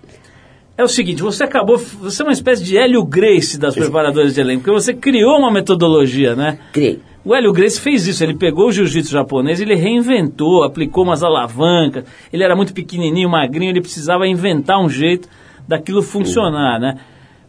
é 0.78 0.84
o 0.84 0.88
seguinte, 0.88 1.22
você 1.22 1.44
acabou, 1.44 1.78
você 1.78 2.22
é 2.22 2.26
uma 2.26 2.34
espécie 2.34 2.64
de 2.64 2.78
Hélio 2.78 3.04
Grace 3.06 3.58
das 3.58 3.76
preparadoras 3.76 4.34
de 4.34 4.42
elenco, 4.42 4.64
porque 4.64 4.74
você 4.74 4.94
criou 4.94 5.38
uma 5.38 5.52
metodologia, 5.52 6.36
né? 6.36 6.60
Criei. 6.74 7.00
O 7.24 7.34
Hélio 7.34 7.52
Grace 7.54 7.80
fez 7.80 8.06
isso, 8.06 8.24
ele 8.24 8.36
pegou 8.36 8.68
o 8.68 8.72
jiu-jitsu 8.72 9.12
japonês, 9.12 9.60
ele 9.60 9.74
reinventou, 9.74 10.64
aplicou 10.64 11.04
umas 11.04 11.24
alavancas, 11.24 12.04
ele 12.32 12.44
era 12.44 12.56
muito 12.56 12.72
pequenininho, 12.74 13.30
magrinho, 13.30 13.72
ele 13.72 13.82
precisava 13.82 14.28
inventar 14.28 14.80
um 14.80 14.90
jeito 14.90 15.28
daquilo 15.68 16.04
funcionar, 16.04 16.80
né? 16.80 17.00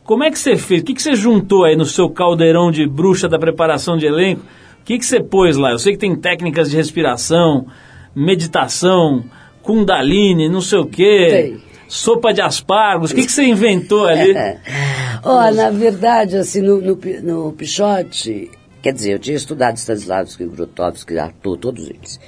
Como 0.02 0.22
é 0.22 0.30
que 0.30 0.38
você 0.38 0.56
fez? 0.56 0.80
O 0.80 0.84
que, 0.84 0.94
que 0.94 1.02
você 1.02 1.14
juntou 1.14 1.64
aí 1.64 1.76
no 1.76 1.84
seu 1.84 2.08
caldeirão 2.08 2.70
de 2.70 2.86
bruxa 2.86 3.28
da 3.28 3.38
preparação 3.38 3.98
de 3.98 4.06
elenco? 4.06 4.42
O 4.80 4.84
que, 4.84 4.98
que 4.98 5.04
você 5.04 5.20
pôs 5.20 5.56
lá? 5.56 5.72
Eu 5.72 5.78
sei 5.78 5.92
que 5.92 5.98
tem 5.98 6.14
técnicas 6.14 6.70
de 6.70 6.76
respiração, 6.76 7.66
meditação, 8.14 9.24
kundalini, 9.62 10.48
não 10.48 10.60
sei 10.60 10.78
o 10.78 10.86
quê, 10.86 11.28
Tem. 11.30 11.65
Sopa 11.88 12.32
de 12.32 12.40
aspargos. 12.40 13.10
O 13.10 13.14
que, 13.14 13.26
que 13.26 13.32
você 13.32 13.44
inventou 13.44 14.06
ali? 14.06 14.34
Ó, 15.22 15.50
na 15.50 15.70
verdade, 15.70 16.36
assim, 16.36 16.60
no, 16.60 16.80
no, 16.80 16.98
no 17.22 17.52
Pichote, 17.52 18.50
quer 18.82 18.92
dizer, 18.92 19.12
eu 19.12 19.18
tinha 19.18 19.36
estudado 19.36 19.76
Stanislavski, 19.76 20.44
Grotowski, 20.46 21.18
Arthur, 21.18 21.56
todos 21.56 21.88
eles. 21.88 22.20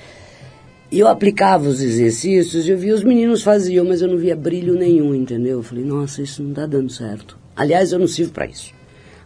E 0.91 0.99
eu 0.99 1.07
aplicava 1.07 1.69
os 1.69 1.83
exercícios 1.83 2.67
e 2.67 2.71
eu 2.71 2.79
via 2.79 2.95
os 2.95 3.05
meninos 3.05 3.43
faziam, 3.43 3.85
mas 3.85 4.01
eu 4.01 4.09
não 4.09 4.17
via 4.17 4.35
brilho 4.35 4.75
nenhum, 4.75 5.15
entendeu? 5.15 5.59
Eu 5.59 5.63
falei, 5.63 5.85
nossa, 5.85 6.23
isso 6.23 6.43
não 6.43 6.51
está 6.51 6.65
dando 6.65 6.91
certo. 6.91 7.39
Aliás, 7.55 7.93
eu 7.93 7.99
não 7.99 8.07
sirvo 8.07 8.33
para 8.33 8.47
isso. 8.47 8.73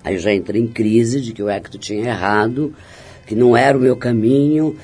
Aí 0.02 0.14
eu 0.14 0.18
já 0.18 0.34
entrei 0.34 0.60
em 0.60 0.66
crise 0.66 1.20
de 1.20 1.32
que 1.32 1.42
o 1.42 1.48
Hector 1.48 1.80
tinha 1.80 2.04
errado, 2.04 2.74
que 3.26 3.36
não 3.36 3.56
era 3.56 3.78
o 3.78 3.80
meu 3.80 3.96
caminho. 3.96 4.76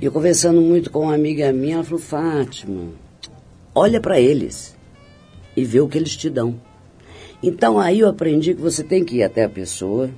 E 0.00 0.04
eu 0.04 0.12
conversando 0.12 0.60
muito 0.60 0.90
com 0.90 1.00
uma 1.00 1.14
amiga 1.14 1.52
minha, 1.52 1.74
ela 1.74 1.84
falou, 1.84 1.98
Fátima, 1.98 2.84
olha 3.74 4.00
para 4.00 4.20
eles 4.20 4.76
e 5.56 5.64
vê 5.64 5.80
o 5.80 5.88
que 5.88 5.98
eles 5.98 6.16
te 6.16 6.30
dão. 6.30 6.54
Então 7.42 7.78
aí 7.78 8.00
eu 8.00 8.08
aprendi 8.08 8.54
que 8.54 8.60
você 8.60 8.82
tem 8.84 9.04
que 9.04 9.16
ir 9.16 9.22
até 9.22 9.44
a 9.44 9.48
pessoa 9.48 10.10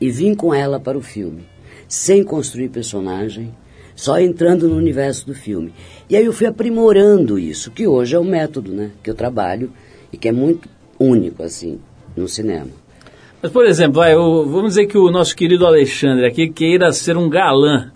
e 0.00 0.10
vir 0.10 0.36
com 0.36 0.54
ela 0.54 0.78
para 0.78 0.96
o 0.96 1.02
filme, 1.02 1.42
sem 1.88 2.22
construir 2.22 2.68
personagem, 2.68 3.52
só 3.96 4.20
entrando 4.20 4.68
no 4.68 4.76
universo 4.76 5.26
do 5.26 5.34
filme. 5.34 5.72
E 6.08 6.16
aí 6.16 6.24
eu 6.24 6.32
fui 6.32 6.46
aprimorando 6.46 7.38
isso, 7.38 7.72
que 7.72 7.86
hoje 7.86 8.14
é 8.14 8.18
o 8.18 8.24
método, 8.24 8.72
né, 8.72 8.92
que 9.02 9.10
eu 9.10 9.14
trabalho 9.14 9.72
e 10.12 10.16
que 10.16 10.28
é 10.28 10.32
muito 10.32 10.68
único 10.98 11.42
assim 11.42 11.80
no 12.16 12.28
cinema. 12.28 12.70
Mas, 13.42 13.52
por 13.52 13.66
exemplo, 13.66 14.02
vamos 14.46 14.70
dizer 14.70 14.86
que 14.86 14.98
o 14.98 15.10
nosso 15.10 15.34
querido 15.36 15.66
Alexandre 15.66 16.26
aqui 16.26 16.48
queira 16.48 16.92
ser 16.92 17.16
um 17.16 17.28
galã. 17.28 17.92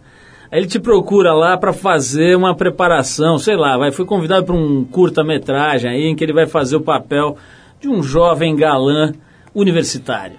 Aí 0.53 0.59
ele 0.61 0.67
te 0.67 0.79
procura 0.79 1.33
lá 1.33 1.57
para 1.57 1.73
fazer 1.73 2.37
uma 2.37 2.55
preparação, 2.55 3.39
sei 3.39 3.57
lá, 3.57 3.79
vai, 3.79 3.91
foi 3.91 4.05
convidado 4.05 4.45
para 4.45 4.55
um 4.55 4.85
curta-metragem 4.85 5.91
aí 5.91 6.03
em 6.05 6.15
que 6.15 6.23
ele 6.23 6.35
vai 6.35 6.47
fazer 6.47 6.77
o 6.77 6.81
papel 6.83 7.39
de 7.81 7.89
um 7.89 8.03
jovem 8.03 8.55
galã 8.55 9.13
universitário. 9.55 10.37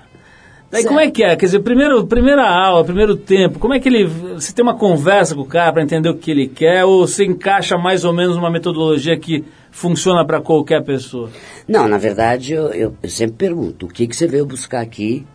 Daí 0.70 0.82
Certo. 0.82 0.88
como 0.88 1.00
é 1.00 1.10
que 1.12 1.24
é? 1.24 1.36
Quer 1.36 1.46
dizer, 1.48 1.60
primeiro, 1.62 2.06
primeira 2.08 2.48
aula, 2.48 2.84
primeiro 2.84 3.16
tempo, 3.16 3.58
como 3.60 3.74
é 3.74 3.80
que 3.80 3.88
ele. 3.90 4.06
Você 4.06 4.54
tem 4.54 4.64
uma 4.64 4.76
conversa 4.76 5.36
com 5.36 5.42
o 5.42 5.46
cara 5.46 5.72
para 5.74 5.84
entender 5.84 6.10
o 6.10 6.16
que 6.18 6.32
ele 6.32 6.48
quer 6.48 6.84
ou 6.86 7.06
você 7.08 7.26
encaixa 7.26 7.78
mais 7.78 8.04
ou 8.04 8.12
menos 8.14 8.36
uma 8.38 8.50
metodologia 8.50 9.18
que 9.18 9.44
funciona 9.72 10.26
para 10.26 10.42
qualquer 10.42 10.84
pessoa? 10.84 11.30
Não, 11.68 11.88
na 11.88 11.98
verdade, 12.00 12.54
eu, 12.54 12.68
eu- 12.74 12.96
eu 13.04 13.10
sempre 13.10 13.36
pergunto, 13.38 13.86
o 13.86 13.90
que, 13.90 14.08
que 14.08 14.16
você 14.16 14.26
veio 14.28 14.46
buscar 14.48 14.82
aqui? 14.82 15.26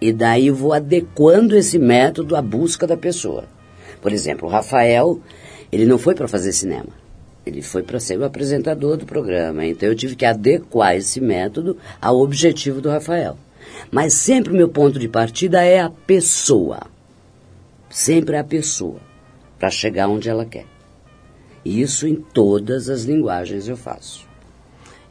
E 0.00 0.12
daí 0.12 0.48
eu 0.48 0.54
vou 0.54 0.72
adequando 0.72 1.56
esse 1.56 1.78
método 1.80 2.36
à 2.36 2.42
busca 2.42 2.86
da 2.86 2.96
pessoa. 2.96 3.44
Por 4.00 4.12
exemplo, 4.12 4.48
o 4.48 4.50
Rafael, 4.50 5.20
ele 5.70 5.86
não 5.86 5.98
foi 5.98 6.14
para 6.14 6.28
fazer 6.28 6.52
cinema. 6.52 6.88
Ele 7.44 7.62
foi 7.62 7.82
para 7.82 8.00
ser 8.00 8.18
o 8.18 8.24
apresentador 8.24 8.96
do 8.96 9.06
programa. 9.06 9.64
Então 9.64 9.88
eu 9.88 9.94
tive 9.94 10.16
que 10.16 10.24
adequar 10.24 10.96
esse 10.96 11.20
método 11.20 11.76
ao 12.00 12.18
objetivo 12.18 12.80
do 12.80 12.88
Rafael. 12.88 13.36
Mas 13.90 14.14
sempre 14.14 14.52
o 14.52 14.56
meu 14.56 14.68
ponto 14.68 14.98
de 14.98 15.08
partida 15.08 15.62
é 15.62 15.80
a 15.80 15.90
pessoa. 15.90 16.80
Sempre 17.88 18.36
a 18.36 18.44
pessoa. 18.44 19.00
Para 19.58 19.70
chegar 19.70 20.08
onde 20.08 20.28
ela 20.28 20.44
quer. 20.44 20.66
Isso 21.64 22.06
em 22.06 22.16
todas 22.16 22.88
as 22.88 23.04
linguagens 23.04 23.68
eu 23.68 23.76
faço. 23.76 24.25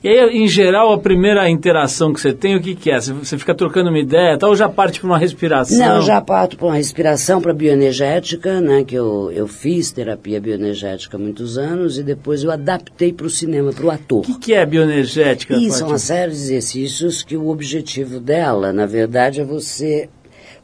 E 0.06 0.08
aí, 0.08 0.38
em 0.38 0.48
geral, 0.48 0.94
a 0.94 1.00
primeira 1.00 1.50
interação 1.50 2.14
que 2.14 2.22
você 2.22 2.32
tem, 2.32 2.56
o 2.56 2.62
que, 2.62 2.76
que 2.76 2.92
é? 2.92 3.00
Você- 3.00 3.40
fica 3.40 3.56
trocando 3.56 3.90
uma 3.90 3.98
ideia, 3.98 4.38
tal, 4.38 4.52
ou 4.52 4.56
já 4.56 4.70
parte 4.70 5.00
para 5.00 5.08
uma 5.08 5.18
respiração? 5.18 5.80
Não, 5.80 5.96
eu 5.96 6.02
já 6.04 6.22
parto 6.22 6.56
para 6.58 6.68
uma 6.68 6.76
respiração, 6.76 7.42
para 7.42 7.52
bioenergética, 7.56 8.62
né? 8.62 8.84
Que 8.84 8.94
eu, 8.94 9.32
eu 9.32 9.48
fiz 9.48 9.92
terapia 9.92 10.40
bioenergética 10.40 11.18
há 11.18 11.20
muitos 11.20 11.58
anos 11.58 11.98
e 11.98 12.04
depois 12.04 12.44
eu 12.44 12.52
adaptei 12.52 13.12
para 13.12 13.26
o 13.26 13.30
cinema, 13.32 13.74
para 13.74 13.84
o 13.84 13.90
ator. 13.90 14.20
O 14.20 14.22
que, 14.22 14.38
que 14.38 14.54
é 14.54 14.64
bioenergética? 14.64 15.56
E 15.56 15.72
são 15.72 15.88
uma 15.88 15.98
série 15.98 16.30
de 16.34 16.38
exercícios 16.38 17.24
que 17.24 17.36
o 17.36 17.48
objetivo 17.50 18.20
dela, 18.20 18.72
na 18.72 18.86
verdade, 18.86 19.42
é 19.42 19.44
você 19.44 20.08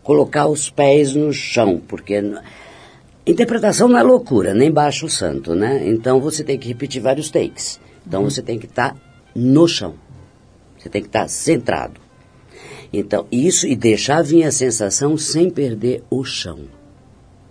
colocar 0.04 0.45
os 0.45 0.69
pés 0.69 1.15
no 1.15 1.34
chão, 1.34 1.82
porque 1.88 2.23
interpretação 3.25 3.88
não 3.88 3.97
é 3.97 4.04
loucura, 4.04 4.54
nem 4.54 4.71
baixa 4.71 5.04
o 5.04 5.10
santo, 5.10 5.56
né? 5.56 5.82
Então 5.88 6.19
você 6.21 6.43
tem 6.43 6.60
que 6.60 6.67
repetir 6.67 7.01
vários 7.01 7.32
takes. 7.32 7.80
Então 8.06 8.23
você 8.23 8.43
tem 8.43 8.60
que 8.60 8.67
estar 8.67 8.95
no 9.36 9.67
chão. 9.67 9.96
Você 10.78 10.89
tem 10.89 11.02
que 11.02 11.08
estar 11.08 11.28
centrado. 11.28 12.00
Então, 12.94 13.26
isso 13.32 13.67
e 13.67 13.76
deixar 13.76 14.22
vir 14.22 14.44
a 14.44 14.52
sensação 14.52 15.17
sem 15.17 15.50
perder 15.50 16.04
o 16.10 16.24
chão. 16.24 16.60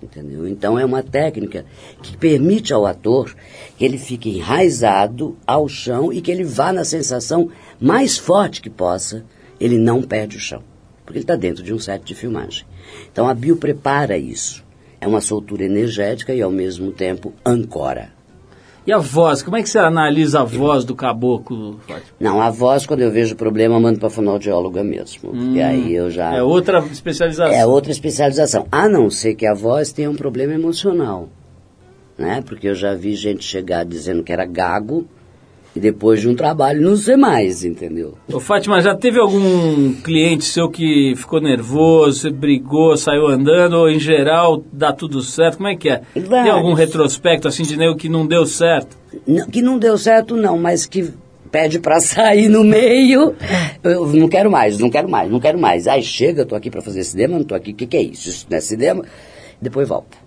Entendeu? 0.03 0.49
Então 0.49 0.79
é 0.79 0.85
uma 0.85 1.03
técnica 1.03 1.67
que 2.03 2.17
permite 2.17 2.73
ao 2.73 2.87
ator 2.87 3.35
que 3.77 3.85
ele 3.85 3.99
fique 3.99 4.31
enraizado 4.31 5.37
ao 5.47 5.69
chão 5.69 6.11
e 6.11 6.23
que 6.23 6.31
ele 6.31 6.43
vá 6.43 6.73
na 6.73 6.85
sensação 6.85 7.51
mais 7.79 8.17
forte 8.17 8.63
que 8.63 8.71
possa, 8.71 9.25
ele 9.61 9.77
não 9.77 10.03
perde 10.03 10.39
o 10.39 10.41
chão. 10.41 10.63
Porque 11.05 11.19
ele 11.19 11.25
está 11.25 11.37
dentro 11.37 11.63
de 11.63 11.75
um 11.75 11.79
set 11.79 12.03
de 12.03 12.15
filmagem. 12.15 12.65
Então 13.13 13.29
a 13.29 13.35
bio 13.35 13.57
prepara 13.57 14.17
isso. 14.17 14.65
É 14.99 15.07
uma 15.07 15.21
soltura 15.21 15.65
energética 15.65 16.35
e 16.35 16.41
ao 16.41 16.51
mesmo 16.51 16.93
tempo 16.93 17.35
ancora. 17.45 18.11
E 18.91 18.93
a 18.93 18.99
voz? 18.99 19.41
Como 19.41 19.57
é 19.57 19.63
que 19.63 19.69
você 19.69 19.79
analisa 19.79 20.41
a 20.41 20.45
voz 20.45 20.85
do 20.85 20.97
caboclo? 20.97 21.79
Não, 22.19 22.43
a 22.43 22.51
voz, 22.51 22.85
quando 22.85 23.03
eu 23.03 23.11
vejo 23.13 23.37
problema, 23.37 23.77
eu 23.77 23.81
mando 23.81 24.01
para 24.01 24.11
fonoaudióloga 24.11 24.83
mesmo. 24.83 25.31
Porque 25.31 25.61
aí 25.61 25.95
eu 25.95 26.11
já. 26.11 26.35
É 26.35 26.43
outra 26.43 26.81
especialização. 26.81 27.55
É 27.55 27.65
outra 27.65 27.93
especialização. 27.93 28.67
A 28.73 28.89
não 28.89 29.09
ser 29.09 29.37
que 29.37 29.47
a 29.47 29.55
voz 29.55 29.93
tenha 29.93 30.11
um 30.11 30.17
problema 30.17 30.55
emocional. 30.55 31.29
Né? 32.19 32.43
Porque 32.45 32.67
eu 32.67 32.75
já 32.75 32.93
vi 32.93 33.15
gente 33.15 33.45
chegar 33.45 33.85
dizendo 33.85 34.25
que 34.25 34.33
era 34.33 34.45
gago 34.45 35.07
e 35.81 35.83
depois 35.83 36.21
de 36.21 36.29
um 36.29 36.35
trabalho 36.35 36.83
não 36.83 36.95
sei 36.95 37.17
mais, 37.17 37.65
entendeu? 37.65 38.19
Ô, 38.31 38.39
Fátima, 38.39 38.83
já 38.83 38.95
teve 38.95 39.19
algum 39.19 39.95
cliente 39.95 40.45
seu 40.45 40.69
que 40.69 41.15
ficou 41.17 41.41
nervoso, 41.41 42.21
você 42.21 42.31
brigou, 42.31 42.95
saiu 42.99 43.27
andando, 43.27 43.75
ou 43.79 43.89
em 43.89 43.99
geral 43.99 44.63
dá 44.71 44.93
tudo 44.93 45.23
certo? 45.23 45.57
Como 45.57 45.69
é 45.69 45.77
que 45.77 45.89
é? 45.89 46.03
Tem 46.13 46.23
Vários. 46.25 46.55
algum 46.55 46.75
retrospecto 46.75 47.49
assim 47.49 47.63
de 47.63 47.77
nego 47.79 47.97
que 47.97 48.09
não 48.11 48.27
deu 48.27 48.45
certo? 48.45 48.99
Não- 49.27 49.47
que 49.47 49.63
não 49.63 49.79
deu 49.79 49.97
certo, 49.97 50.37
não, 50.37 50.59
mas 50.59 50.85
que 50.85 51.11
pede 51.51 51.79
para 51.79 51.99
sair 52.03 52.49
no 52.49 52.63
meio. 52.63 53.35
Eu 53.83 54.07
não 54.13 54.29
quero 54.29 54.51
mais, 54.51 54.79
não 54.79 54.91
quero 54.91 55.09
mais, 55.09 55.31
não 55.31 55.41
quero 55.41 55.59
mais. 55.59 55.89
Aí 55.89 56.03
chega, 56.03 56.43
eu 56.43 56.47
tô 56.47 56.55
aqui 56.55 56.71
para 56.71 56.83
fazer 56.83 57.03
cinema, 57.05 57.39
não 57.39 57.45
tô 57.45 57.55
aqui, 57.55 57.71
o 57.71 57.75
que, 57.75 57.87
que 57.87 57.97
é 57.97 58.03
isso? 58.03 58.29
Isso 58.29 58.47
não 58.51 58.59
é 58.59 58.61
cinema? 58.61 59.03
Depois 59.63 59.89
volta. 59.89 60.19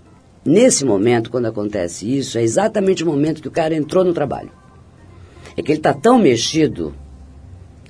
Nesse 0.45 0.83
momento, 0.83 1.29
quando 1.29 1.45
acontece 1.45 2.17
isso, 2.17 2.37
é 2.37 2.41
exatamente 2.43 3.03
o 3.03 3.07
momento 3.07 3.41
que 3.41 3.47
o 3.47 3.51
cara 3.51 3.75
entrou 3.75 4.03
no 4.03 4.13
trabalho. 4.13 4.49
É 5.55 5.61
que 5.61 5.71
ele 5.71 5.79
está 5.79 5.93
tão 5.93 6.19
mexido 6.19 6.93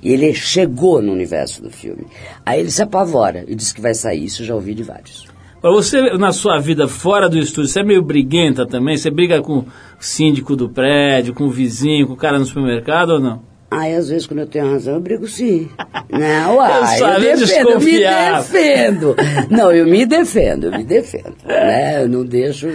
e 0.02 0.12
ele 0.12 0.34
chegou 0.34 1.00
no 1.00 1.12
universo 1.12 1.62
do 1.62 1.70
filme. 1.70 2.06
Aí 2.44 2.60
ele 2.60 2.70
se 2.70 2.82
apavora 2.82 3.44
e 3.48 3.54
diz 3.54 3.72
que 3.72 3.80
vai 3.80 3.94
sair. 3.94 4.24
Isso 4.24 4.42
eu 4.42 4.46
já 4.46 4.54
ouvi 4.54 4.74
de 4.74 4.82
vários. 4.82 5.26
Você, 5.62 5.98
na 6.18 6.30
sua 6.30 6.58
vida 6.58 6.86
fora 6.86 7.26
do 7.26 7.38
estúdio, 7.38 7.70
você 7.70 7.80
é 7.80 7.84
meio 7.84 8.02
briguenta 8.02 8.66
também? 8.66 8.98
Você 8.98 9.10
briga 9.10 9.40
com 9.40 9.60
o 9.60 9.66
síndico 9.98 10.54
do 10.54 10.68
prédio, 10.68 11.32
com 11.32 11.44
o 11.44 11.50
vizinho, 11.50 12.06
com 12.06 12.12
o 12.12 12.16
cara 12.16 12.38
no 12.38 12.44
supermercado 12.44 13.14
ou 13.14 13.20
não? 13.20 13.54
Aí, 13.70 13.94
às 13.94 14.08
vezes, 14.08 14.26
quando 14.26 14.40
eu 14.40 14.46
tenho 14.46 14.70
razão, 14.70 14.94
eu 14.94 15.00
brigo 15.00 15.26
sim. 15.26 15.68
Não, 16.10 16.56
uai, 16.56 16.70
Eu 16.70 16.80
eu, 16.80 16.98
sabia 16.98 17.36
defendo, 17.36 17.70
eu 17.70 17.80
me 17.80 17.98
defendo. 17.98 19.16
Não, 19.50 19.72
eu 19.72 19.86
me 19.86 20.06
defendo, 20.06 20.64
eu 20.66 20.72
me 20.72 20.84
defendo. 20.84 21.34
Né? 21.44 22.02
Eu 22.04 22.08
não 22.08 22.24
deixo... 22.24 22.68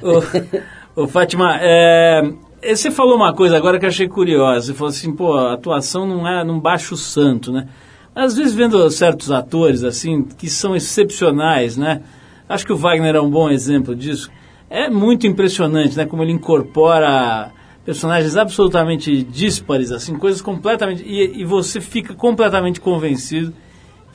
Ô, 0.00 1.02
ô, 1.02 1.08
Fátima, 1.08 1.58
é, 1.60 2.22
você 2.62 2.90
falou 2.90 3.16
uma 3.16 3.34
coisa 3.34 3.56
agora 3.56 3.78
que 3.78 3.84
eu 3.84 3.88
achei 3.88 4.08
curiosa. 4.08 4.66
Você 4.66 4.74
falou 4.74 4.90
assim, 4.90 5.12
pô, 5.14 5.34
a 5.34 5.54
atuação 5.54 6.06
não 6.06 6.26
é, 6.26 6.44
não 6.44 6.58
baixa 6.58 6.94
o 6.94 6.96
santo, 6.96 7.52
né? 7.52 7.68
Às 8.14 8.36
vezes 8.36 8.54
vendo 8.54 8.90
certos 8.90 9.30
atores, 9.30 9.84
assim, 9.84 10.22
que 10.22 10.48
são 10.48 10.74
excepcionais, 10.74 11.76
né? 11.76 12.02
Acho 12.48 12.66
que 12.66 12.72
o 12.72 12.76
Wagner 12.76 13.14
é 13.14 13.20
um 13.20 13.30
bom 13.30 13.48
exemplo 13.48 13.94
disso. 13.94 14.30
É 14.68 14.90
muito 14.90 15.26
impressionante, 15.26 15.96
né? 15.96 16.04
Como 16.04 16.22
ele 16.22 16.32
incorpora 16.32 17.52
personagens 17.84 18.36
absolutamente 18.36 19.22
díspares, 19.22 19.92
assim, 19.92 20.16
coisas 20.16 20.42
completamente... 20.42 21.02
E, 21.06 21.40
e 21.40 21.44
você 21.44 21.80
fica 21.80 22.12
completamente 22.14 22.80
convencido 22.80 23.54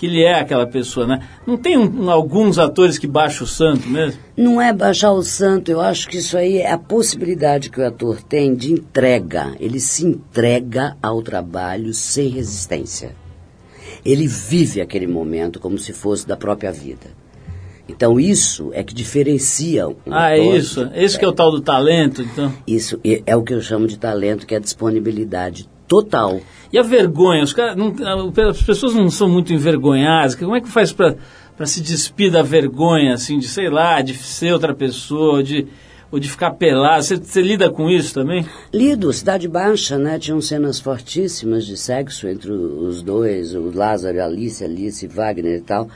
que 0.03 0.07
ele 0.07 0.21
é 0.21 0.33
aquela 0.37 0.67
pessoa, 0.67 1.07
né? 1.07 1.21
Não 1.47 1.55
tem 1.55 1.77
um- 1.77 2.09
alguns 2.11 2.59
atores 2.59 2.97
que 2.97 3.07
baixam 3.07 3.45
o 3.45 3.47
santo 3.49 3.87
mesmo? 3.87 4.19
Não 4.35 4.61
é 4.61 4.73
baixar 4.73 5.13
o 5.13 5.23
santo, 5.23 5.71
eu 5.71 5.79
acho 5.79 6.09
que 6.09 6.17
isso 6.17 6.37
aí 6.37 6.57
é 6.57 6.69
a 6.73 6.77
possibilidade 6.77 7.69
que 7.69 7.79
o 7.79 7.87
ator 7.87 8.21
tem 8.21 8.53
de 8.53 8.73
entrega. 8.73 9.53
Ele 9.61 9.79
se 9.79 10.05
entrega 10.05 10.97
ao 11.01 11.21
trabalho 11.21 11.93
sem 11.93 12.27
resistência. 12.27 13.15
Ele 14.03 14.27
vive 14.27 14.81
aquele 14.81 15.07
momento 15.07 15.57
como 15.57 15.77
se 15.77 15.93
fosse 15.93 16.27
da 16.27 16.35
própria 16.35 16.69
vida. 16.73 17.07
Então 17.87 18.19
isso 18.19 18.71
é 18.73 18.83
que 18.83 18.93
diferencia 18.93 19.87
um 19.87 19.95
Ah, 20.11 20.31
é 20.31 20.39
isso? 20.57 20.89
Esse 20.93 21.17
que 21.17 21.23
é 21.23 21.27
o 21.29 21.33
tal 21.33 21.49
do 21.49 21.61
talento, 21.61 22.21
então. 22.21 22.51
Isso 22.67 22.99
é 23.05 23.23
é 23.25 23.35
o 23.37 23.43
que 23.43 23.53
eu 23.53 23.61
chamo 23.61 23.87
de 23.87 23.97
talento, 23.97 24.45
que 24.45 24.53
é 24.53 24.57
a 24.57 24.61
disponibilidade 24.61 25.69
total. 25.87 26.39
E 26.71 26.77
a 26.77 26.81
vergonha? 26.81 27.43
Os 27.43 27.53
caras 27.53 27.75
não- 27.75 27.93
as 28.49 28.61
pessoas 28.63 28.95
não 28.95 29.09
são 29.09 29.29
muito 29.29 29.53
envergonhadas. 29.53 30.35
Como 30.35 30.55
é 30.55 30.61
que 30.61 30.67
faz 30.69 30.91
para 30.91 31.15
se 31.65 31.81
despir 31.81 32.31
da 32.31 32.41
vergonha, 32.41 33.13
assim, 33.13 33.37
de, 33.37 33.47
sei 33.47 33.69
lá, 33.69 34.01
de 34.01 34.15
ser 34.15 34.51
outra 34.53 34.73
pessoa, 34.73 35.35
ou 35.37 35.43
de, 35.43 35.67
ou 36.11 36.19
de 36.19 36.27
ficar 36.29 36.51
pelado? 36.51 37.03
Você, 37.03 37.17
você 37.17 37.41
lida 37.41 37.69
com 37.69 37.89
isso 37.89 38.13
também? 38.13 38.45
Lido, 38.73 39.13
Cidade 39.13 39.47
Baixa, 39.47 39.97
né? 39.99 40.17
Tinham 40.17 40.41
cenas 40.41 40.79
fortíssimas 40.79 41.65
de 41.65 41.77
sexo 41.77 42.27
entre 42.27 42.51
os 42.51 43.03
dois, 43.03 43.53
o 43.53 43.71
Lázaro 43.73 44.17
e 44.17 44.19
a 44.19 44.25
Alice, 44.25 44.63
Alice 44.63 45.05
e 45.05 45.07
Wagner 45.07 45.57
e 45.57 45.61
tal. 45.61 45.87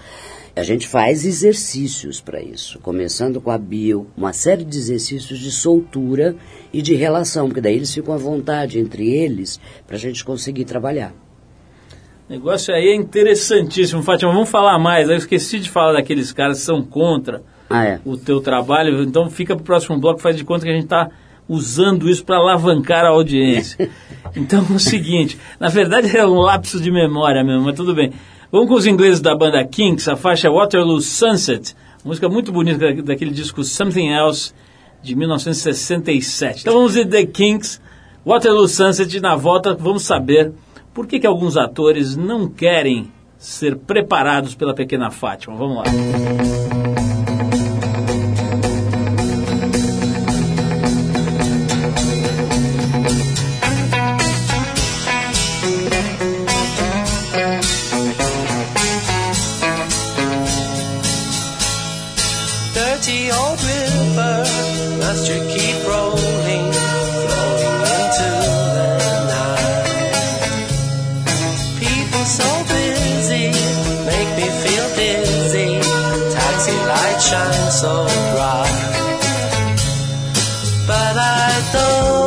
A 0.57 0.63
gente 0.63 0.87
faz 0.87 1.23
exercícios 1.23 2.19
para 2.19 2.41
isso, 2.41 2.79
começando 2.79 3.39
com 3.39 3.51
a 3.51 3.57
bio, 3.59 4.07
uma 4.17 4.33
série 4.33 4.63
de 4.63 4.75
exercícios 4.75 5.37
de 5.37 5.51
soltura 5.51 6.35
e 6.73 6.81
de 6.81 6.95
relação, 6.95 7.47
porque 7.47 7.61
daí 7.61 7.75
eles 7.75 7.93
ficam 7.93 8.11
à 8.13 8.17
vontade 8.17 8.79
entre 8.79 9.07
eles 9.07 9.59
para 9.85 9.95
a 9.95 9.99
gente 9.99 10.25
conseguir 10.25 10.65
trabalhar. 10.65 11.13
O 12.27 12.33
negócio 12.33 12.73
aí 12.73 12.87
é 12.87 12.95
interessantíssimo, 12.95 14.01
Fátima. 14.01 14.33
Vamos 14.33 14.49
falar 14.49 14.79
mais. 14.79 15.07
Eu 15.07 15.15
esqueci 15.17 15.59
de 15.59 15.69
falar 15.69 15.93
daqueles 15.93 16.33
caras 16.33 16.57
que 16.57 16.65
são 16.65 16.81
contra 16.81 17.43
Ah, 17.69 17.85
é. 17.85 17.99
o 18.03 18.17
teu 18.17 18.41
trabalho. 18.41 19.03
Então 19.03 19.29
fica 19.29 19.55
para 19.55 19.61
o 19.61 19.65
próximo 19.65 19.99
bloco, 19.99 20.19
faz 20.19 20.35
de 20.35 20.43
conta 20.43 20.65
que 20.65 20.71
a 20.71 20.73
gente 20.73 20.85
está 20.85 21.09
usando 21.47 22.09
isso 22.09 22.25
para 22.25 22.37
alavancar 22.37 23.05
a 23.05 23.09
audiência. 23.09 23.89
Então 24.35 24.65
é 24.69 24.73
o 24.73 24.79
seguinte, 24.79 25.37
na 25.57 25.69
verdade 25.69 26.15
é 26.15 26.27
um 26.27 26.35
lapso 26.35 26.81
de 26.81 26.91
memória 26.91 27.43
mesmo, 27.43 27.63
mas 27.63 27.75
tudo 27.75 27.95
bem. 27.95 28.11
Vamos 28.51 28.69
com 28.69 28.75
os 28.75 28.85
ingleses 28.85 29.19
da 29.19 29.35
banda 29.35 29.63
Kinks, 29.65 30.07
a 30.07 30.15
faixa 30.15 30.49
Waterloo 30.49 31.01
Sunset, 31.01 31.75
música 32.03 32.29
muito 32.29 32.51
bonita 32.51 32.77
da- 32.93 33.01
daquele 33.01 33.31
disco 33.31 33.63
Something 33.63 34.07
Else 34.09 34.53
de 35.03 35.15
1967. 35.15 36.61
Então 36.61 36.73
vamos 36.73 36.93
ver 36.95 37.05
The 37.07 37.25
Kinks, 37.25 37.81
Waterloo 38.25 38.67
Sunset 38.67 39.15
e 39.15 39.19
na 39.19 39.35
volta 39.35 39.73
vamos 39.75 40.03
saber 40.03 40.53
por 40.93 41.05
que, 41.07 41.19
que 41.19 41.27
alguns 41.27 41.57
atores 41.57 42.15
não 42.15 42.47
querem 42.47 43.11
ser 43.37 43.75
preparados 43.77 44.55
pela 44.55 44.73
pequena 44.73 45.11
Fátima. 45.11 45.55
Vamos 45.55 45.77
lá. 45.77 45.83
alto. 81.27 82.26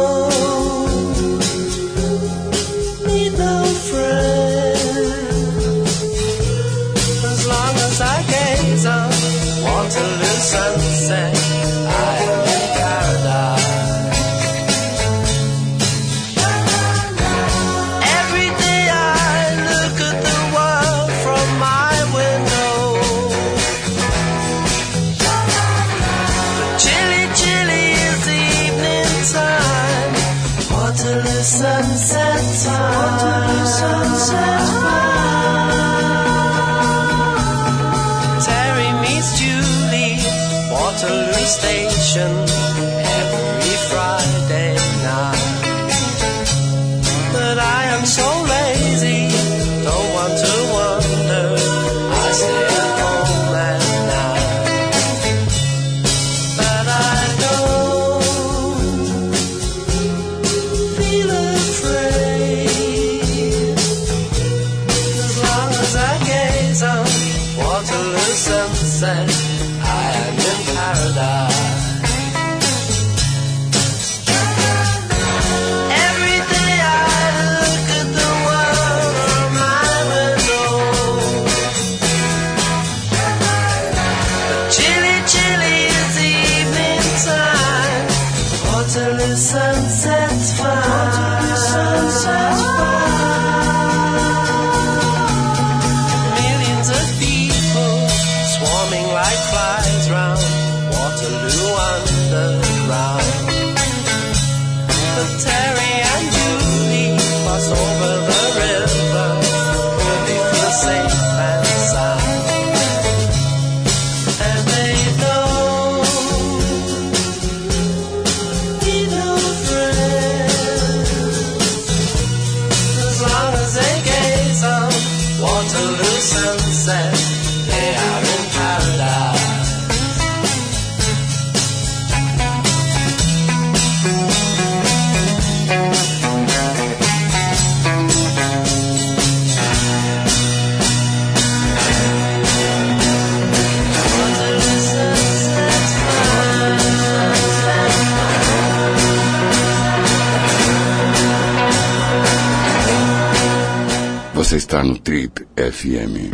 Está 154.81 154.85
no 154.85 154.99
Trip 154.99 155.47
FM. 155.57 156.33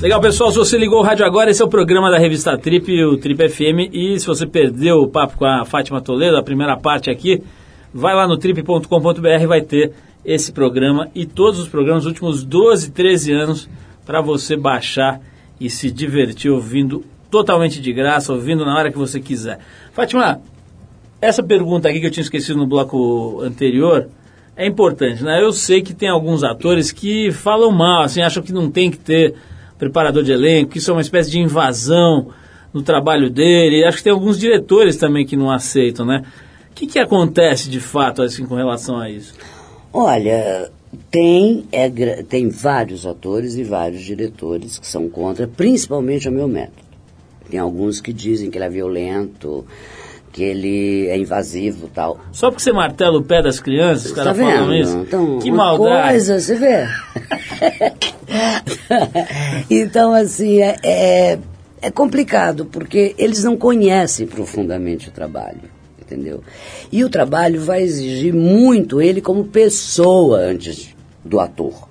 Legal, 0.00 0.20
pessoal, 0.20 0.50
se 0.50 0.58
você 0.58 0.78
ligou 0.78 1.00
o 1.00 1.02
rádio 1.02 1.24
agora, 1.24 1.50
esse 1.50 1.62
é 1.62 1.64
o 1.64 1.68
programa 1.68 2.10
da 2.10 2.18
revista 2.18 2.56
Trip, 2.58 3.04
o 3.04 3.18
Trip 3.18 3.48
FM, 3.48 3.92
e 3.92 4.18
se 4.18 4.26
você 4.26 4.46
perdeu 4.46 5.02
o 5.02 5.08
papo 5.08 5.36
com 5.36 5.44
a 5.44 5.64
Fátima 5.64 6.00
Toledo, 6.00 6.36
a 6.36 6.42
primeira 6.42 6.76
parte 6.76 7.10
aqui, 7.10 7.42
vai 7.92 8.14
lá 8.14 8.26
no 8.26 8.36
trip.com.br, 8.36 9.46
vai 9.46 9.60
ter 9.60 9.92
esse 10.24 10.52
programa 10.52 11.08
e 11.14 11.26
todos 11.26 11.60
os 11.60 11.68
programas 11.68 12.04
dos 12.04 12.12
últimos 12.12 12.42
12, 12.42 12.90
13 12.90 13.32
anos 13.32 13.68
para 14.04 14.20
você 14.20 14.56
baixar 14.56 15.20
e 15.60 15.68
se 15.70 15.90
divertir 15.90 16.50
ouvindo 16.50 17.04
totalmente 17.30 17.80
de 17.80 17.92
graça, 17.92 18.32
ouvindo 18.32 18.64
na 18.64 18.76
hora 18.76 18.90
que 18.90 18.98
você 18.98 19.20
quiser. 19.20 19.58
Fátima, 19.92 20.40
essa 21.22 21.42
pergunta 21.42 21.88
aqui 21.88 22.00
que 22.00 22.06
eu 22.06 22.10
tinha 22.10 22.24
esquecido 22.24 22.58
no 22.58 22.66
bloco 22.66 23.40
anterior 23.42 24.08
é 24.56 24.66
importante, 24.66 25.22
né? 25.22 25.40
Eu 25.40 25.52
sei 25.52 25.80
que 25.80 25.94
tem 25.94 26.08
alguns 26.08 26.42
atores 26.42 26.90
que 26.90 27.30
falam 27.30 27.70
mal, 27.70 28.02
assim, 28.02 28.20
acham 28.20 28.42
que 28.42 28.52
não 28.52 28.68
tem 28.68 28.90
que 28.90 28.98
ter 28.98 29.34
preparador 29.78 30.24
de 30.24 30.32
elenco, 30.32 30.72
que 30.72 30.78
isso 30.78 30.90
é 30.90 30.94
uma 30.94 31.00
espécie 31.00 31.30
de 31.30 31.38
invasão 31.38 32.28
no 32.74 32.82
trabalho 32.82 33.30
dele. 33.30 33.84
Acho 33.84 33.98
que 33.98 34.04
tem 34.04 34.12
alguns 34.12 34.36
diretores 34.36 34.96
também 34.96 35.24
que 35.24 35.36
não 35.36 35.48
aceitam, 35.48 36.04
né? 36.04 36.24
O 36.70 36.74
que, 36.74 36.88
que 36.88 36.98
acontece 36.98 37.70
de 37.70 37.78
fato 37.78 38.20
assim 38.20 38.44
com 38.44 38.56
relação 38.56 38.98
a 38.98 39.08
isso? 39.08 39.32
Olha, 39.92 40.70
tem, 41.08 41.64
é, 41.70 41.88
tem 42.22 42.48
vários 42.48 43.06
atores 43.06 43.54
e 43.54 43.62
vários 43.62 44.02
diretores 44.02 44.76
que 44.76 44.86
são 44.86 45.08
contra, 45.08 45.46
principalmente 45.46 46.28
o 46.28 46.32
meu 46.32 46.48
método. 46.48 46.82
Tem 47.48 47.60
alguns 47.60 48.00
que 48.00 48.12
dizem 48.12 48.50
que 48.50 48.58
ele 48.58 48.64
é 48.64 48.70
violento, 48.70 49.64
que 50.32 50.42
ele 50.42 51.08
é 51.08 51.18
invasivo 51.18 51.88
tal. 51.94 52.18
Só 52.32 52.50
porque 52.50 52.62
você 52.62 52.72
martela 52.72 53.18
o 53.18 53.22
pé 53.22 53.42
das 53.42 53.60
crianças, 53.60 54.06
os 54.06 54.12
Tá 54.12 54.24
caras 54.24 54.38
falam 54.38 54.74
isso? 54.74 54.96
Então, 54.96 55.38
que 55.38 55.50
maldade. 55.50 56.08
coisa, 56.08 56.40
você 56.40 56.54
vê? 56.54 56.88
então, 59.70 60.14
assim, 60.14 60.62
é, 60.62 60.76
é, 60.82 61.38
é 61.82 61.90
complicado, 61.90 62.64
porque 62.64 63.14
eles 63.18 63.44
não 63.44 63.56
conhecem 63.58 64.26
profundamente 64.26 65.10
o 65.10 65.12
trabalho, 65.12 65.60
entendeu? 66.00 66.42
E 66.90 67.04
o 67.04 67.10
trabalho 67.10 67.60
vai 67.60 67.82
exigir 67.82 68.32
muito 68.32 69.02
ele 69.02 69.20
como 69.20 69.44
pessoa 69.44 70.38
antes 70.38 70.96
do 71.22 71.38
ator. 71.40 71.88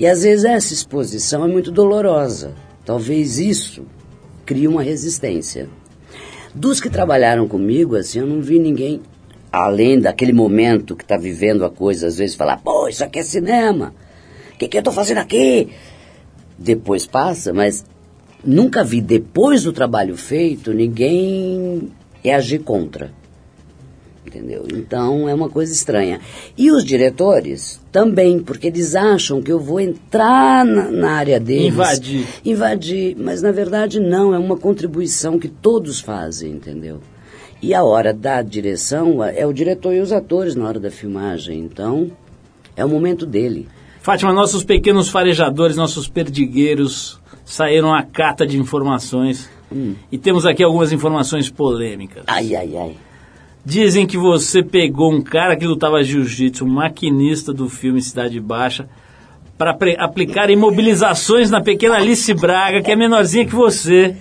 E 0.00 0.06
às 0.06 0.24
vezes 0.24 0.44
essa 0.44 0.74
exposição 0.74 1.44
é 1.44 1.48
muito 1.48 1.70
dolorosa. 1.70 2.54
Talvez 2.84 3.38
isso 3.38 3.86
crie 4.44 4.66
uma 4.66 4.82
resistência. 4.82 5.68
Dos 6.54 6.80
que 6.80 6.90
trabalharam 6.90 7.48
comigo, 7.48 7.96
assim, 7.96 8.18
eu 8.18 8.26
não 8.26 8.42
vi 8.42 8.58
ninguém, 8.58 9.00
além 9.50 9.98
daquele 9.98 10.32
momento 10.32 10.94
que 10.94 11.02
está 11.02 11.16
vivendo 11.16 11.64
a 11.64 11.70
coisa, 11.70 12.06
às 12.06 12.18
vezes 12.18 12.36
falar, 12.36 12.58
pô, 12.58 12.88
isso 12.88 13.02
aqui 13.02 13.20
é 13.20 13.22
cinema. 13.22 13.94
O 14.54 14.58
que, 14.58 14.68
que 14.68 14.76
eu 14.76 14.80
estou 14.80 14.92
fazendo 14.92 15.18
aqui? 15.18 15.70
Depois 16.58 17.06
passa, 17.06 17.54
mas 17.54 17.84
nunca 18.44 18.84
vi, 18.84 19.00
depois 19.00 19.62
do 19.62 19.72
trabalho 19.72 20.16
feito, 20.16 20.74
ninguém 20.74 21.90
reagir 22.22 22.58
contra. 22.60 23.10
Entendeu? 24.24 24.64
Então 24.72 25.28
é 25.28 25.34
uma 25.34 25.48
coisa 25.48 25.72
estranha. 25.72 26.20
E 26.56 26.70
os 26.70 26.84
diretores 26.84 27.80
também, 27.90 28.38
porque 28.38 28.68
eles 28.68 28.94
acham 28.94 29.42
que 29.42 29.50
eu 29.50 29.58
vou 29.58 29.80
entrar 29.80 30.64
na, 30.64 30.90
na 30.90 31.12
área 31.12 31.40
deles. 31.40 31.74
Invadir. 31.74 32.26
Invadir. 32.44 33.16
Mas 33.18 33.42
na 33.42 33.50
verdade 33.50 33.98
não, 33.98 34.32
é 34.32 34.38
uma 34.38 34.56
contribuição 34.56 35.38
que 35.38 35.48
todos 35.48 36.00
fazem, 36.00 36.52
entendeu? 36.52 37.00
E 37.60 37.74
a 37.74 37.82
hora 37.82 38.12
da 38.12 38.42
direção 38.42 39.22
é 39.22 39.44
o 39.44 39.52
diretor 39.52 39.92
e 39.92 40.00
os 40.00 40.12
atores 40.12 40.54
na 40.54 40.66
hora 40.66 40.80
da 40.80 40.90
filmagem. 40.90 41.58
Então 41.58 42.10
é 42.76 42.84
o 42.84 42.88
momento 42.88 43.26
dele. 43.26 43.68
Fátima, 44.00 44.32
nossos 44.32 44.64
pequenos 44.64 45.08
farejadores, 45.08 45.76
nossos 45.76 46.08
perdigueiros 46.08 47.20
saíram 47.44 47.94
à 47.94 48.02
cata 48.02 48.46
de 48.46 48.58
informações. 48.58 49.50
E 50.10 50.18
temos 50.18 50.44
aqui 50.44 50.62
algumas 50.62 50.92
informações 50.92 51.48
polêmicas. 51.48 52.24
Ai, 52.26 52.54
ai, 52.54 52.76
ai. 52.76 52.96
Dizem 53.64 54.06
que 54.06 54.18
você 54.18 54.62
pegou 54.62 55.12
um 55.12 55.22
cara 55.22 55.56
que 55.56 55.66
lutava 55.66 56.02
jiu-jitsu, 56.02 56.64
um 56.64 56.68
maquinista 56.68 57.52
do 57.52 57.68
filme 57.68 58.02
Cidade 58.02 58.40
Baixa, 58.40 58.88
para 59.56 59.76
aplicar 59.98 60.50
imobilizações 60.50 61.48
na 61.48 61.60
pequena 61.60 61.96
Alice 61.96 62.34
Braga, 62.34 62.82
que 62.82 62.90
é 62.90 62.96
menorzinha 62.96 63.46
que 63.46 63.54
você, 63.54 64.16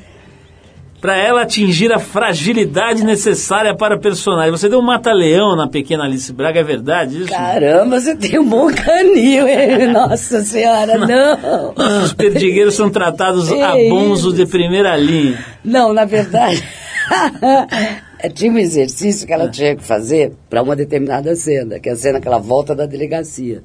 para 1.02 1.18
ela 1.18 1.42
atingir 1.42 1.92
a 1.92 1.98
fragilidade 1.98 3.04
necessária 3.04 3.76
para 3.76 3.96
o 3.96 4.00
personagem. 4.00 4.52
Você 4.52 4.70
deu 4.70 4.78
um 4.78 4.84
mata-leão 4.84 5.56
na 5.56 5.68
pequena 5.68 6.04
Alice 6.04 6.32
Braga, 6.32 6.60
é 6.60 6.64
verdade 6.64 7.22
isso? 7.22 7.30
Caramba, 7.30 8.00
você 8.00 8.16
tem 8.16 8.38
um 8.38 8.48
bom 8.48 8.72
canil, 8.72 9.48
hein? 9.48 9.88
Nossa 9.92 10.44
senhora, 10.44 11.00
não. 11.00 11.74
Os 12.04 12.14
perdigueiros 12.14 12.76
são 12.76 12.92
tratados 12.92 13.50
a 13.60 13.72
bonzo 13.90 14.32
de 14.32 14.46
primeira 14.46 14.96
linha. 14.96 15.44
Não, 15.66 15.92
na 15.92 16.06
verdade, 16.06 16.64
tinha 18.30 18.52
um 18.52 18.58
exercício 18.58 19.26
que 19.26 19.34
ela 19.34 19.50
tinha 19.50 19.76
que 19.76 19.84
fazer 19.84 20.34
para 20.50 20.62
uma 20.62 20.76
determinada 20.76 21.36
cena, 21.36 21.80
que 21.80 21.90
é 21.90 21.92
a 21.92 21.96
cena 21.96 22.20
que 22.22 22.28
ela 22.28 22.38
volta 22.40 22.76
da 22.76 22.86
delegacia. 22.86 23.64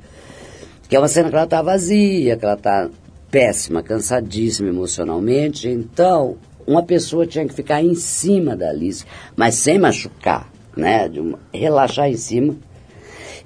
Que 0.89 0.95
é 0.97 0.99
uma 0.99 1.09
cena 1.09 1.29
que 1.29 1.35
ela 1.35 1.45
está 1.45 1.61
vazia, 1.63 2.37
que 2.37 2.45
ela 2.45 2.55
está 2.55 2.89
péssima, 3.31 3.83
cansadíssima 3.83 4.69
emocionalmente. 4.69 5.69
Então, 5.69 6.37
uma 6.67 6.83
pessoa 6.83 7.27
tinha 7.27 7.47
que 7.47 7.53
ficar 7.55 7.83
em 7.83 7.95
cima 7.95 8.57
da 8.57 8.71
Alice, 8.71 9.05
mas 9.35 9.57
sem 9.57 9.79
machucar, 9.79 10.49
né? 10.77 11.09
De 11.09 11.21
uma- 11.21 11.39
relaxar 11.53 12.09
em 12.09 12.17
cima. 12.17 12.55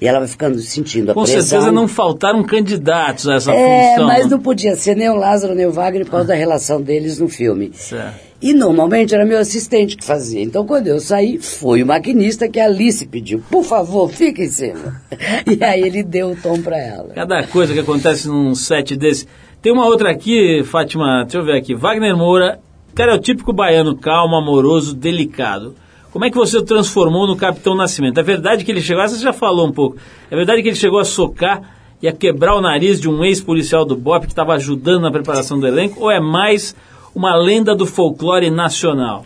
E 0.00 0.06
ela 0.08 0.18
vai 0.18 0.28
ficando 0.28 0.58
sentindo 0.60 1.10
a 1.10 1.14
Com 1.14 1.24
pressão. 1.24 1.42
certeza 1.42 1.70
não 1.72 1.86
faltaram 1.86 2.42
candidatos 2.42 3.28
a 3.28 3.34
essa 3.34 3.52
É, 3.52 3.90
função. 3.90 4.06
mas 4.06 4.24
né? 4.24 4.30
não 4.30 4.38
podia 4.40 4.74
ser 4.74 4.96
nem 4.96 5.10
o 5.10 5.14
Lázaro 5.14 5.54
nem 5.54 5.66
o 5.66 5.72
Wagner 5.72 6.04
por 6.06 6.12
causa 6.12 6.28
da 6.28 6.34
relação 6.34 6.80
deles 6.80 7.18
no 7.18 7.28
filme. 7.28 7.70
Certo. 7.74 8.29
E 8.42 8.54
normalmente 8.54 9.14
era 9.14 9.26
meu 9.26 9.38
assistente 9.38 9.96
que 9.96 10.04
fazia. 10.04 10.42
Então 10.42 10.66
quando 10.66 10.86
eu 10.86 10.98
saí, 10.98 11.38
foi 11.38 11.82
o 11.82 11.86
maquinista 11.86 12.48
que 12.48 12.58
a 12.58 12.64
Alice 12.64 13.06
pediu, 13.06 13.42
por 13.50 13.64
favor, 13.64 14.10
fica 14.10 14.42
em 14.42 14.48
cima. 14.48 15.00
E 15.46 15.62
aí 15.62 15.82
ele 15.82 16.02
deu 16.02 16.30
o 16.30 16.36
tom 16.36 16.60
pra 16.62 16.78
ela. 16.78 17.12
Cada 17.14 17.46
coisa 17.46 17.74
que 17.74 17.80
acontece 17.80 18.28
num 18.28 18.54
set 18.54 18.96
desse. 18.96 19.26
Tem 19.60 19.72
uma 19.72 19.84
outra 19.84 20.10
aqui, 20.10 20.62
Fátima, 20.64 21.22
deixa 21.22 21.38
eu 21.38 21.44
ver 21.44 21.56
aqui. 21.56 21.74
Wagner 21.74 22.16
Moura, 22.16 22.58
cara, 22.94 23.12
é 23.12 23.14
o 23.14 23.18
típico 23.18 23.52
baiano 23.52 23.96
calmo, 23.96 24.36
amoroso, 24.36 24.94
delicado. 24.94 25.74
Como 26.10 26.24
é 26.24 26.30
que 26.30 26.36
você 26.36 26.56
o 26.56 26.62
transformou 26.62 27.26
no 27.26 27.36
Capitão 27.36 27.74
Nascimento? 27.74 28.18
É 28.18 28.22
verdade 28.22 28.64
que 28.64 28.70
ele 28.70 28.80
chegou, 28.80 29.06
você 29.06 29.22
já 29.22 29.32
falou 29.32 29.66
um 29.66 29.72
pouco, 29.72 29.96
é 30.30 30.34
verdade 30.34 30.62
que 30.62 30.68
ele 30.68 30.76
chegou 30.76 30.98
a 30.98 31.04
socar 31.04 31.62
e 32.02 32.08
a 32.08 32.12
quebrar 32.12 32.56
o 32.56 32.60
nariz 32.60 33.00
de 33.00 33.08
um 33.08 33.22
ex-policial 33.22 33.84
do 33.84 33.96
BOP 33.96 34.22
que 34.22 34.32
estava 34.32 34.54
ajudando 34.54 35.02
na 35.02 35.10
preparação 35.10 35.60
do 35.60 35.66
elenco, 35.66 36.00
ou 36.00 36.10
é 36.10 36.18
mais 36.18 36.74
uma 37.14 37.36
lenda 37.36 37.74
do 37.74 37.86
folclore 37.86 38.50
nacional? 38.50 39.24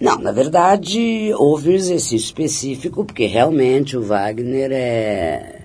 Não, 0.00 0.18
na 0.18 0.32
verdade, 0.32 1.32
houve 1.36 1.70
um 1.70 1.74
exercício 1.74 2.16
específico, 2.16 3.04
porque 3.04 3.26
realmente 3.26 3.96
o 3.96 4.02
Wagner 4.02 4.70
é, 4.72 5.60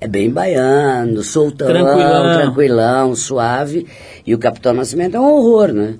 é 0.00 0.06
bem 0.06 0.30
baiano, 0.30 1.22
soltão, 1.22 1.66
Tranquilão. 1.66 2.34
tranquilão, 2.34 3.16
suave, 3.16 3.86
e 4.24 4.32
o 4.32 4.38
Capitão 4.38 4.72
Nascimento 4.72 5.16
é 5.16 5.20
um 5.20 5.24
horror, 5.24 5.72
né? 5.72 5.96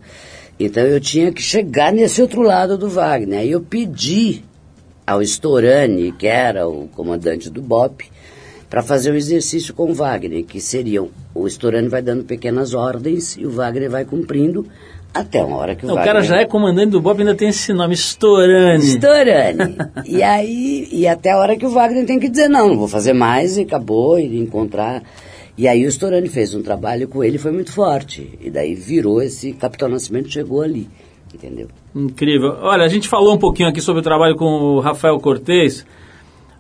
Então 0.59 0.85
eu 0.85 1.01
tinha 1.01 1.33
que 1.33 1.43
chegar 1.43 1.93
nesse 1.93 2.23
outro 2.23 2.43
lado 2.43 2.79
do 2.79 2.89
Wagner. 2.89 3.41
Aí 3.41 3.51
eu 3.51 3.61
pedi 3.61 4.45
ao 5.05 5.21
Storani, 5.21 6.13
que 6.13 6.29
era 6.29 6.69
o 6.69 6.87
comandante 6.89 7.51
do 7.51 7.61
BOP, 7.61 8.05
para 8.75 8.83
fazer 8.83 9.13
um 9.13 9.15
exercício 9.15 9.73
com 9.73 9.89
o 9.89 9.95
Wagner, 9.95 10.45
que 10.45 10.61
seriam, 10.61 11.09
o 11.33 11.47
Storani 11.47 11.87
vai 11.87 12.03
dando 12.03 12.25
pequenas 12.25 12.75
ordens 12.75 13.37
e 13.37 13.47
o 13.47 13.51
Wagner 13.51 13.89
vai 13.89 14.05
cumprindo 14.05 14.67
até 15.15 15.45
uma 15.45 15.59
hora 15.59 15.77
que 15.77 15.87
o 15.87 15.91
o 15.91 15.95
Wagner... 15.95 16.13
cara 16.13 16.23
já 16.25 16.41
é 16.41 16.45
comandante 16.45 16.91
do 16.91 17.01
BOP, 17.01 17.21
ainda 17.21 17.37
tem 17.37 17.51
esse 17.51 17.73
nome, 17.73 17.95
Storani. 17.95 18.83
Storani. 18.83 19.77
e 20.05 20.25
aí, 20.25 20.89
e 20.91 21.07
até 21.07 21.31
a 21.31 21.39
hora 21.39 21.57
que 21.57 21.65
o 21.65 21.71
Wagner 21.71 22.05
tem 22.05 22.19
que 22.19 22.29
dizer, 22.29 22.49
não, 22.49 22.67
não 22.67 22.77
vou 22.77 22.89
fazer 22.89 23.13
mais, 23.13 23.57
e 23.57 23.61
acabou, 23.61 24.19
e 24.19 24.37
encontrar. 24.41 25.05
E 25.57 25.69
aí 25.69 25.87
o 25.87 25.89
Storani 25.89 26.29
fez 26.29 26.53
um 26.53 26.61
trabalho 26.61 27.07
com 27.07 27.23
ele, 27.23 27.39
foi 27.39 27.53
muito 27.53 27.71
forte. 27.71 28.29
E 28.41 28.51
daí 28.51 28.75
virou 28.75 29.23
esse 29.23 29.53
Capitão 29.53 29.89
Nascimento, 29.89 30.33
chegou 30.33 30.63
ali, 30.63 30.89
entendeu? 31.33 31.69
Incrível. 31.95 32.57
Olha, 32.61 32.83
a 32.83 32.89
gente 32.89 33.07
falou 33.07 33.35
um 33.35 33.39
pouquinho 33.39 33.69
aqui 33.69 33.81
sobre 33.81 34.01
o 34.01 34.05
trabalho 34.05 34.35
com 34.35 34.47
o 34.47 34.81
Rafael 34.81 35.17
Cortez, 35.21 35.87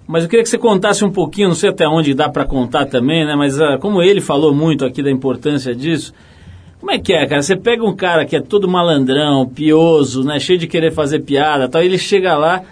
mas 0.07 0.22
eu 0.22 0.28
queria 0.28 0.42
que 0.42 0.48
você 0.48 0.59
contasse 0.59 1.05
um 1.05 1.11
pouquinho, 1.11 1.48
não 1.48 1.55
sei 1.55 1.70
até 1.70 1.88
onde 1.88 2.12
dá 2.12 2.28
para 2.28 2.44
contar 2.44 2.86
também, 2.86 3.24
né? 3.24 3.34
Mas 3.34 3.61
ah, 3.61 3.78
como 3.78 4.02
ele 4.02 4.20
falou 4.20 4.55
muito 4.55 4.84
aqui 4.84 5.02
da 5.02 5.11
importância 5.11 5.74
disso, 5.74 6.12
como 6.78 6.92
é 6.92 6.98
que 6.98 7.14
é, 7.14 7.26
cara? 7.26 7.42
Você 7.42 7.57
pega 7.57 7.82
um 7.82 7.96
cara 7.96 8.26
que 8.26 8.36
é 8.36 8.40
todo 8.40 8.68
malandrão, 8.68 9.46
pioso, 9.46 10.22
né? 10.22 10.38
Cheio 10.38 10.59
de 10.59 10.66
querer 10.66 10.92
fazer 10.92 11.20
piada, 11.20 11.68
tal, 11.68 11.82
e 11.82 11.86
ele 11.86 11.96
chega 11.96 12.36
lá 12.36 12.62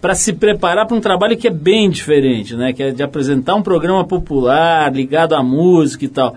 para 0.00 0.14
se 0.14 0.34
preparar 0.34 0.86
para 0.86 0.96
um 0.96 1.00
trabalho 1.00 1.36
que 1.36 1.48
é 1.48 1.50
bem 1.50 1.90
diferente, 1.90 2.54
né? 2.54 2.72
Que 2.72 2.82
é 2.84 2.90
de 2.92 3.02
apresentar 3.02 3.56
um 3.56 3.62
programa 3.62 4.04
popular 4.04 4.92
ligado 4.92 5.34
à 5.34 5.42
música 5.42 6.04
e 6.04 6.08
tal. 6.08 6.36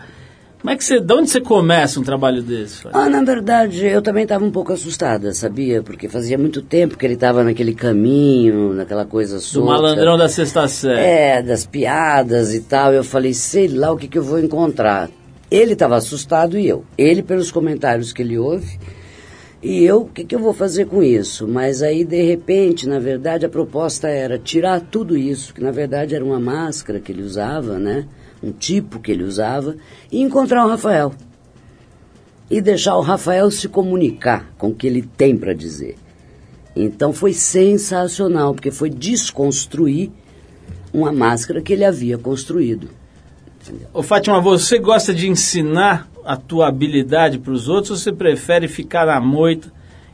Como 0.60 0.72
é 0.72 0.76
que 0.76 0.84
você, 0.84 1.00
de 1.00 1.14
onde 1.14 1.30
você 1.30 1.40
começa 1.40 2.00
um 2.00 2.04
trabalho 2.04 2.42
desse? 2.42 2.82
Ah, 2.92 3.08
na 3.08 3.24
verdade, 3.24 3.86
eu 3.86 4.02
também 4.02 4.24
estava 4.24 4.44
um 4.44 4.50
pouco 4.52 4.74
assustada, 4.74 5.32
sabia? 5.34 5.84
Porque 5.84 6.10
fazia 6.10 6.38
muito 6.38 6.64
tempo 6.64 6.98
que 6.98 7.06
ele 7.06 7.14
estava 7.14 7.44
naquele 7.44 7.76
caminho, 7.76 8.74
naquela 8.74 9.06
coisa 9.06 9.36
Do 9.36 9.42
solta. 9.42 9.72
malandrão 9.72 10.18
da 10.18 10.28
sexta 10.28 10.68
série. 10.68 11.00
É, 11.00 11.42
das 11.44 11.66
piadas 11.66 12.56
e 12.56 12.62
tal. 12.62 12.92
Eu 12.92 13.04
falei, 13.04 13.34
sei 13.36 13.68
lá 13.68 13.92
o 13.92 13.98
que, 13.98 14.08
que 14.08 14.18
eu 14.18 14.24
vou 14.24 14.40
encontrar. 14.40 15.10
Ele 15.50 15.74
estava 15.74 15.96
assustado 15.96 16.58
e 16.58 16.68
eu. 16.68 16.84
Ele 16.98 17.22
pelos 17.22 17.52
comentários 17.52 18.12
que 18.12 18.24
ele 18.24 18.38
ouve. 18.38 18.80
E 19.62 19.84
eu, 19.84 20.02
o 20.02 20.06
que, 20.06 20.24
que 20.24 20.36
eu 20.36 20.40
vou 20.40 20.54
fazer 20.54 20.86
com 20.86 21.02
isso? 21.04 21.48
Mas 21.48 21.82
aí, 21.84 22.04
de 22.04 22.22
repente, 22.24 22.88
na 22.88 23.00
verdade, 23.00 23.46
a 23.46 23.50
proposta 23.50 24.08
era 24.08 24.38
tirar 24.38 24.82
tudo 24.82 25.16
isso, 25.18 25.54
que 25.54 25.62
na 25.62 25.72
verdade 25.72 26.16
era 26.16 26.24
uma 26.26 26.40
máscara 26.40 27.00
que 27.00 27.12
ele 27.12 27.24
usava, 27.24 27.78
né? 27.80 28.06
Um 28.42 28.52
tipo 28.52 29.00
que 29.00 29.12
ele 29.12 29.24
usava, 29.24 29.76
e 30.12 30.22
encontrar 30.22 30.66
o 30.66 30.70
Rafael. 30.70 31.14
E 32.50 32.62
deixar 32.62 32.96
o 32.96 33.02
Rafael 33.02 33.50
se 33.52 33.68
comunicar 33.68 34.52
com 34.58 34.70
o 34.70 34.76
que 34.76 34.88
ele 34.88 35.02
tem 35.02 35.38
para 35.38 35.54
dizer. 35.54 35.96
Então 36.76 37.12
foi 37.12 37.34
sensacional, 37.34 38.54
porque 38.54 38.72
foi 38.72 38.90
desconstruir 38.90 40.12
uma 40.94 41.12
máscara 41.12 41.62
que 41.62 41.74
ele 41.74 41.84
havia 41.84 42.18
construído. 42.18 42.90
Ô 43.94 44.02
Fátima, 44.02 44.40
você 44.40 44.80
gosta 44.80 45.14
de 45.14 45.28
ensinar 45.28 46.10
a 46.24 46.38
tua 46.38 46.68
habilidade 46.68 47.40
para 47.40 47.52
os 47.52 47.68
outros 47.68 47.92
ou 47.92 47.98
você 47.98 48.12
prefere 48.12 48.68
ficar 48.68 49.06
na 49.06 49.20
moita 49.20 49.72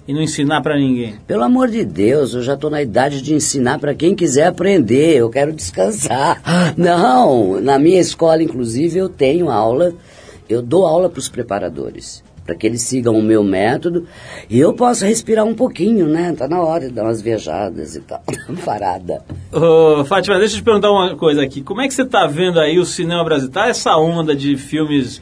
e 0.07 0.13
não 0.13 0.21
ensinar 0.21 0.61
para 0.61 0.77
ninguém? 0.77 1.15
Pelo 1.25 1.43
amor 1.43 1.69
de 1.69 1.85
Deus, 1.85 2.33
eu 2.33 2.41
já 2.41 2.55
estou 2.55 2.69
na 2.69 2.81
idade 2.81 3.21
de 3.21 3.33
ensinar 3.33 3.79
para 3.79 3.93
quem 3.93 4.15
quiser 4.15 4.47
aprender, 4.47 5.17
eu 5.17 5.29
quero 5.29 5.53
descansar. 5.53 6.41
Não, 6.77 7.59
na 7.61 7.79
minha 7.79 7.99
escola, 7.99 8.43
inclusive, 8.43 8.97
eu 8.97 9.09
tenho 9.09 9.49
aula, 9.49 9.93
eu 10.49 10.61
dou 10.61 10.85
aula 10.85 11.09
para 11.09 11.19
os 11.19 11.29
preparadores, 11.29 12.23
para 12.45 12.55
que 12.55 12.67
eles 12.67 12.81
sigam 12.81 13.17
o 13.17 13.23
meu 13.23 13.43
método 13.43 14.05
e 14.49 14.59
eu 14.59 14.73
possa 14.73 15.05
respirar 15.05 15.45
um 15.45 15.55
pouquinho, 15.55 16.07
né? 16.07 16.33
Tá 16.37 16.47
na 16.47 16.61
hora 16.61 16.87
de 16.87 16.93
dar 16.93 17.03
umas 17.03 17.21
viajadas 17.21 17.95
e 17.95 18.01
tal, 18.01 18.21
parada. 18.65 19.21
Ô, 19.51 20.03
Fátima, 20.03 20.37
deixa 20.37 20.55
eu 20.55 20.59
te 20.59 20.63
perguntar 20.63 20.91
uma 20.91 21.15
coisa 21.15 21.41
aqui. 21.41 21.61
Como 21.61 21.81
é 21.81 21.87
que 21.87 21.93
você 21.93 22.01
está 22.01 22.27
vendo 22.27 22.59
aí 22.59 22.77
o 22.77 22.85
cinema 22.85 23.23
brasileiro? 23.23 23.53
Tá 23.53 23.67
essa 23.69 23.95
onda 23.95 24.35
de 24.35 24.57
filmes 24.57 25.21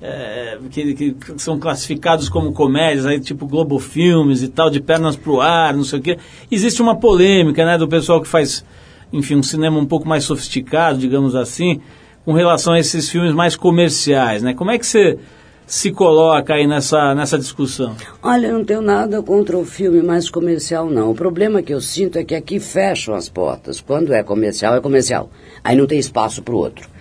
é, 0.00 0.58
que, 0.70 0.94
que 0.94 1.16
são 1.38 1.58
classificados 1.58 2.28
como 2.28 2.52
comédias, 2.52 3.06
aí, 3.06 3.18
tipo 3.20 3.46
Globo 3.46 3.78
Filmes 3.78 4.42
e 4.42 4.48
tal, 4.48 4.68
de 4.68 4.80
pernas 4.80 5.16
pro 5.16 5.40
ar, 5.40 5.74
não 5.74 5.84
sei 5.84 5.98
o 5.98 6.02
quê. 6.02 6.18
Existe 6.50 6.82
uma 6.82 6.96
polêmica, 6.96 7.64
né, 7.64 7.78
do 7.78 7.88
pessoal 7.88 8.20
que 8.20 8.28
faz, 8.28 8.64
enfim, 9.12 9.36
um 9.36 9.42
cinema 9.42 9.78
um 9.78 9.86
pouco 9.86 10.06
mais 10.06 10.24
sofisticado, 10.24 10.98
digamos 10.98 11.34
assim, 11.34 11.80
com 12.24 12.32
relação 12.32 12.74
a 12.74 12.78
esses 12.78 13.08
filmes 13.08 13.32
mais 13.32 13.56
comerciais, 13.56 14.42
né? 14.42 14.52
Como 14.52 14.70
é 14.70 14.78
que 14.78 14.86
você 14.86 15.18
se 15.66 15.90
coloca 15.90 16.54
aí 16.54 16.66
nessa, 16.66 17.14
nessa 17.14 17.38
discussão? 17.38 17.96
Olha, 18.22 18.48
eu 18.48 18.58
não 18.58 18.64
tenho 18.64 18.80
nada 18.80 19.22
contra 19.22 19.56
o 19.56 19.64
filme 19.64 20.02
mais 20.02 20.28
comercial, 20.30 20.88
não. 20.88 21.10
O 21.10 21.14
problema 21.14 21.62
que 21.62 21.72
eu 21.72 21.80
sinto 21.80 22.18
é 22.18 22.24
que 22.24 22.34
aqui 22.34 22.60
fecham 22.60 23.14
as 23.14 23.28
portas. 23.28 23.80
Quando 23.80 24.12
é 24.12 24.22
comercial, 24.22 24.76
é 24.76 24.80
comercial. 24.80 25.30
Aí 25.64 25.76
não 25.76 25.86
tem 25.86 25.98
espaço 25.98 26.42
para 26.42 26.54
o 26.54 26.58
outro. 26.58 26.95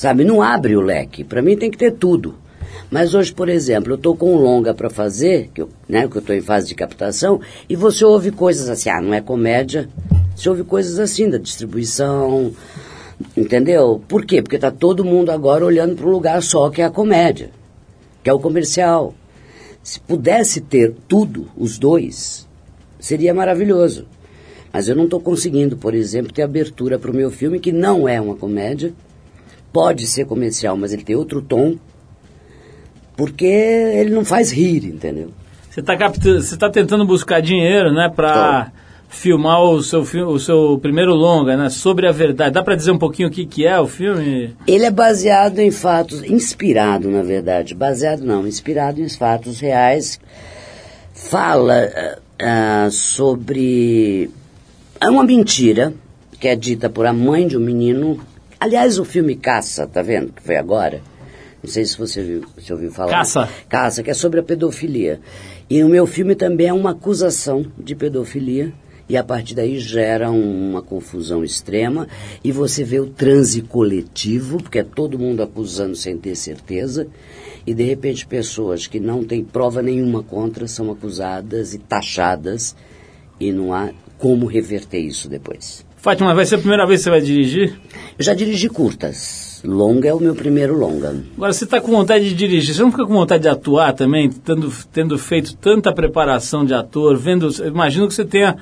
Sabe, 0.00 0.24
não 0.24 0.40
abre 0.40 0.74
o 0.74 0.80
leque. 0.80 1.22
Para 1.22 1.42
mim 1.42 1.58
tem 1.58 1.70
que 1.70 1.76
ter 1.76 1.90
tudo. 1.92 2.34
Mas 2.90 3.14
hoje, 3.14 3.34
por 3.34 3.50
exemplo, 3.50 3.92
eu 3.92 3.96
estou 3.96 4.16
com 4.16 4.34
um 4.34 4.38
longa 4.38 4.72
para 4.72 4.88
fazer, 4.88 5.50
que 5.52 5.60
eu, 5.60 5.68
né, 5.86 6.08
que 6.08 6.16
eu 6.16 6.20
estou 6.20 6.34
em 6.34 6.40
fase 6.40 6.68
de 6.68 6.74
captação, 6.74 7.38
e 7.68 7.76
você 7.76 8.02
ouve 8.02 8.30
coisas 8.30 8.70
assim, 8.70 8.88
ah, 8.88 8.98
não 9.02 9.12
é 9.12 9.20
comédia. 9.20 9.90
Você 10.34 10.48
ouve 10.48 10.64
coisas 10.64 10.98
assim 10.98 11.28
da 11.28 11.36
distribuição, 11.36 12.50
entendeu? 13.36 14.02
Por 14.08 14.24
quê? 14.24 14.40
Porque 14.40 14.56
está 14.56 14.70
todo 14.70 15.04
mundo 15.04 15.28
agora 15.28 15.66
olhando 15.66 15.94
para 15.94 16.06
um 16.06 16.12
lugar 16.12 16.42
só, 16.42 16.70
que 16.70 16.80
é 16.80 16.86
a 16.86 16.90
comédia, 16.90 17.50
que 18.24 18.30
é 18.30 18.32
o 18.32 18.40
comercial. 18.40 19.14
Se 19.82 20.00
pudesse 20.00 20.62
ter 20.62 20.94
tudo, 21.06 21.50
os 21.54 21.78
dois, 21.78 22.48
seria 22.98 23.34
maravilhoso. 23.34 24.06
Mas 24.72 24.88
eu 24.88 24.96
não 24.96 25.04
estou 25.04 25.20
conseguindo, 25.20 25.76
por 25.76 25.92
exemplo, 25.92 26.32
ter 26.32 26.40
abertura 26.40 26.98
para 26.98 27.10
o 27.10 27.14
meu 27.14 27.30
filme, 27.30 27.60
que 27.60 27.70
não 27.70 28.08
é 28.08 28.18
uma 28.18 28.34
comédia. 28.34 28.94
Pode 29.72 30.06
ser 30.06 30.26
comercial, 30.26 30.76
mas 30.76 30.92
ele 30.92 31.04
tem 31.04 31.16
outro 31.16 31.40
tom. 31.40 31.76
Porque 33.16 33.44
ele 33.44 34.10
não 34.10 34.24
faz 34.24 34.50
rir, 34.50 34.84
entendeu? 34.86 35.30
Você 35.70 35.80
está 35.80 35.94
você 35.96 36.56
tá 36.56 36.68
tentando 36.68 37.04
buscar 37.04 37.40
dinheiro, 37.40 37.92
né, 37.92 38.10
para 38.14 38.72
filmar 39.08 39.62
o 39.62 39.82
seu 39.82 40.04
filme, 40.04 40.32
o 40.32 40.38
seu 40.38 40.78
primeiro 40.78 41.14
longa, 41.14 41.56
né, 41.56 41.68
sobre 41.68 42.08
a 42.08 42.12
verdade. 42.12 42.54
Dá 42.54 42.62
para 42.62 42.74
dizer 42.74 42.90
um 42.90 42.98
pouquinho 42.98 43.28
o 43.28 43.30
que 43.30 43.44
que 43.44 43.66
é 43.66 43.78
o 43.78 43.86
filme? 43.86 44.56
Ele 44.66 44.84
é 44.84 44.90
baseado 44.90 45.58
em 45.58 45.70
fatos, 45.70 46.24
inspirado, 46.24 47.10
na 47.10 47.22
verdade. 47.22 47.74
Baseado 47.74 48.22
não, 48.22 48.46
inspirado 48.46 49.00
em 49.00 49.08
fatos 49.08 49.60
reais. 49.60 50.18
Fala 51.12 52.18
ah, 52.38 52.88
sobre 52.90 54.30
é 55.00 55.08
uma 55.08 55.24
mentira 55.24 55.94
que 56.38 56.48
é 56.48 56.56
dita 56.56 56.90
por 56.90 57.06
a 57.06 57.12
mãe 57.12 57.46
de 57.46 57.56
um 57.56 57.60
menino. 57.60 58.20
Aliás, 58.60 58.98
o 58.98 59.04
filme 59.04 59.34
Caça, 59.34 59.86
tá 59.86 60.02
vendo? 60.02 60.32
Que 60.32 60.42
foi 60.42 60.56
agora. 60.56 61.00
Não 61.62 61.68
sei 61.70 61.84
se 61.84 61.96
você 61.98 62.22
viu, 62.22 62.44
se 62.58 62.72
ouviu 62.72 62.90
falar. 62.92 63.10
Caça. 63.12 63.48
Caça, 63.68 64.02
que 64.02 64.10
é 64.10 64.14
sobre 64.14 64.40
a 64.40 64.42
pedofilia. 64.42 65.20
E 65.68 65.82
o 65.82 65.88
meu 65.88 66.06
filme 66.06 66.34
também 66.34 66.66
é 66.68 66.72
uma 66.72 66.90
acusação 66.92 67.66
de 67.78 67.94
pedofilia 67.94 68.72
E 69.08 69.16
a 69.16 69.24
partir 69.24 69.56
daí 69.56 69.76
gera 69.80 70.30
um- 70.30 70.70
uma 70.70 70.80
confusão 70.82 71.42
extrema 71.42 72.06
e 72.44 72.52
você 72.52 72.84
vê 72.84 73.00
o 73.00 73.06
transe 73.08 73.60
coletivo, 73.60 74.58
porque 74.58 74.78
é 74.78 74.84
todo 74.84 75.18
mundo 75.18 75.42
acusando 75.42 75.96
sem 75.96 76.16
ter 76.16 76.36
certeza, 76.36 77.08
e 77.66 77.74
de 77.74 77.82
repente 77.82 78.24
pessoas 78.24 78.86
que 78.86 79.00
não 79.00 79.24
têm 79.24 79.42
prova 79.42 79.82
nenhuma 79.82 80.22
contra 80.22 80.68
são 80.68 80.92
acusadas 80.92 81.74
e 81.74 81.78
taxadas 81.78 82.76
e 83.40 83.50
não 83.50 83.74
há 83.74 83.90
como 84.16 84.46
reverter 84.46 85.00
isso 85.00 85.28
depois. 85.28 85.84
Fátima, 86.00 86.34
vai 86.34 86.46
ser 86.46 86.54
a 86.54 86.58
primeira 86.58 86.86
vez 86.86 87.00
que 87.00 87.04
você 87.04 87.10
vai 87.10 87.20
dirigir? 87.20 87.78
Eu 88.18 88.24
já 88.24 88.32
dirigi 88.32 88.70
curtas. 88.70 89.60
Longa 89.62 90.08
é 90.08 90.14
o 90.14 90.18
meu 90.18 90.34
primeiro 90.34 90.74
longa. 90.74 91.14
Agora, 91.36 91.52
você 91.52 91.64
está 91.64 91.78
com 91.78 91.92
vontade 91.92 92.26
de 92.26 92.34
dirigir, 92.34 92.74
você 92.74 92.80
não 92.80 92.90
fica 92.90 93.04
com 93.04 93.12
vontade 93.12 93.42
de 93.42 93.48
atuar 93.50 93.92
também, 93.92 94.30
tendo, 94.30 94.72
tendo 94.90 95.18
feito 95.18 95.54
tanta 95.56 95.92
preparação 95.92 96.64
de 96.64 96.72
ator, 96.72 97.18
vendo, 97.18 97.50
imagino 97.66 98.08
que 98.08 98.14
você 98.14 98.24
tenha 98.24 98.56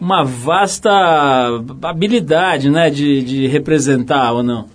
uma 0.00 0.22
vasta 0.22 0.88
habilidade, 1.82 2.70
né, 2.70 2.88
de, 2.88 3.20
de 3.20 3.46
representar 3.48 4.32
ou 4.32 4.44
não? 4.44 4.66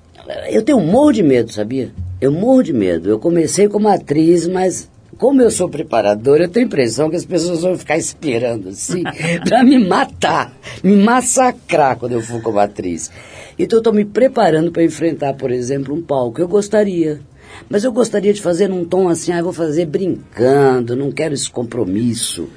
Eu 0.50 0.64
tenho 0.64 0.80
um 0.80 0.86
morro 0.86 1.14
de 1.14 1.24
medo, 1.24 1.50
sabia? 1.50 1.94
Eu 2.20 2.34
morro 2.34 2.62
de 2.62 2.74
medo. 2.74 3.10
Eu 3.10 3.20
comecei 3.20 3.70
como 3.70 3.88
atriz, 3.88 4.48
mas 4.50 4.91
como 5.22 5.40
eu 5.40 5.52
sou 5.52 5.70
preparadora, 5.70 6.46
eu 6.46 6.50
tenho 6.50 6.66
a 6.66 6.68
impressão 6.68 7.08
que 7.08 7.16
as 7.16 7.24
pessoas 7.24 7.62
vão 7.62 7.78
ficar 7.78 7.96
esperando 7.96 8.70
assim 8.70 9.04
pra 9.48 9.64
me 9.64 9.78
matar, 9.78 10.52
me 10.84 10.96
massacrar 10.96 11.96
quando 11.96 12.14
eu 12.14 12.22
for 12.24 12.42
como 12.42 12.58
atriz. 12.58 13.12
Então 13.54 13.78
eu 13.78 13.82
estou 13.82 13.94
me 13.94 14.04
preparando 14.04 14.72
para 14.72 14.84
enfrentar, 14.84 15.36
por 15.36 15.52
exemplo, 15.52 15.94
um 15.94 16.02
palco. 16.02 16.42
Eu 16.42 16.48
gostaria. 16.48 17.22
Mas 17.70 17.84
eu 17.84 17.92
gostaria 17.92 18.34
de 18.34 18.42
fazer 18.42 18.68
num 18.68 18.84
tom 18.84 19.10
assim, 19.10 19.32
ah, 19.32 19.44
vou 19.44 19.54
fazer 19.54 19.86
brincando, 19.86 20.96
não 20.96 21.12
quero 21.12 21.36
esse 21.36 21.52
compromisso 21.52 22.50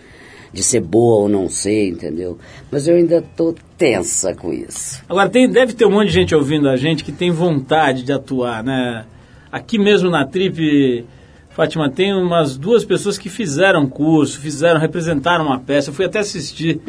de 0.51 0.62
ser 0.62 0.81
boa 0.81 1.25
ou 1.25 1.29
não 1.29 1.51
ser, 1.51 1.89
entendeu? 1.89 2.39
Mas 2.71 2.89
eu 2.89 2.97
ainda 2.97 3.23
tô 3.37 3.55
tensa 3.77 4.35
com 4.35 4.51
isso. 4.51 5.05
Agora, 5.07 5.29
tem, 5.29 5.47
deve 5.51 5.75
ter 5.75 5.85
um 5.85 5.91
monte 5.91 6.07
de 6.07 6.15
gente 6.15 6.35
ouvindo 6.35 6.71
a 6.71 6.79
gente 6.79 7.05
que 7.05 7.12
tem 7.12 7.31
vontade 7.31 8.03
de 8.05 8.12
atuar, 8.12 8.65
né? 8.65 9.05
Aqui 9.53 9.79
mesmo 9.79 10.09
na 10.09 10.25
Trip, 10.25 11.05
Fátima, 11.55 11.89
tem 11.89 12.13
umas 12.13 12.57
duas 12.57 12.85
pessoas 12.85 13.17
que 13.17 13.29
fizeram 13.29 13.89
curso, 13.89 14.41
fizeram, 14.41 14.81
representaram 14.81 15.47
uma 15.47 15.61
peça, 15.61 15.91
eu 15.91 15.95
fui 15.95 16.05
até 16.05 16.19
assistir. 16.19 16.81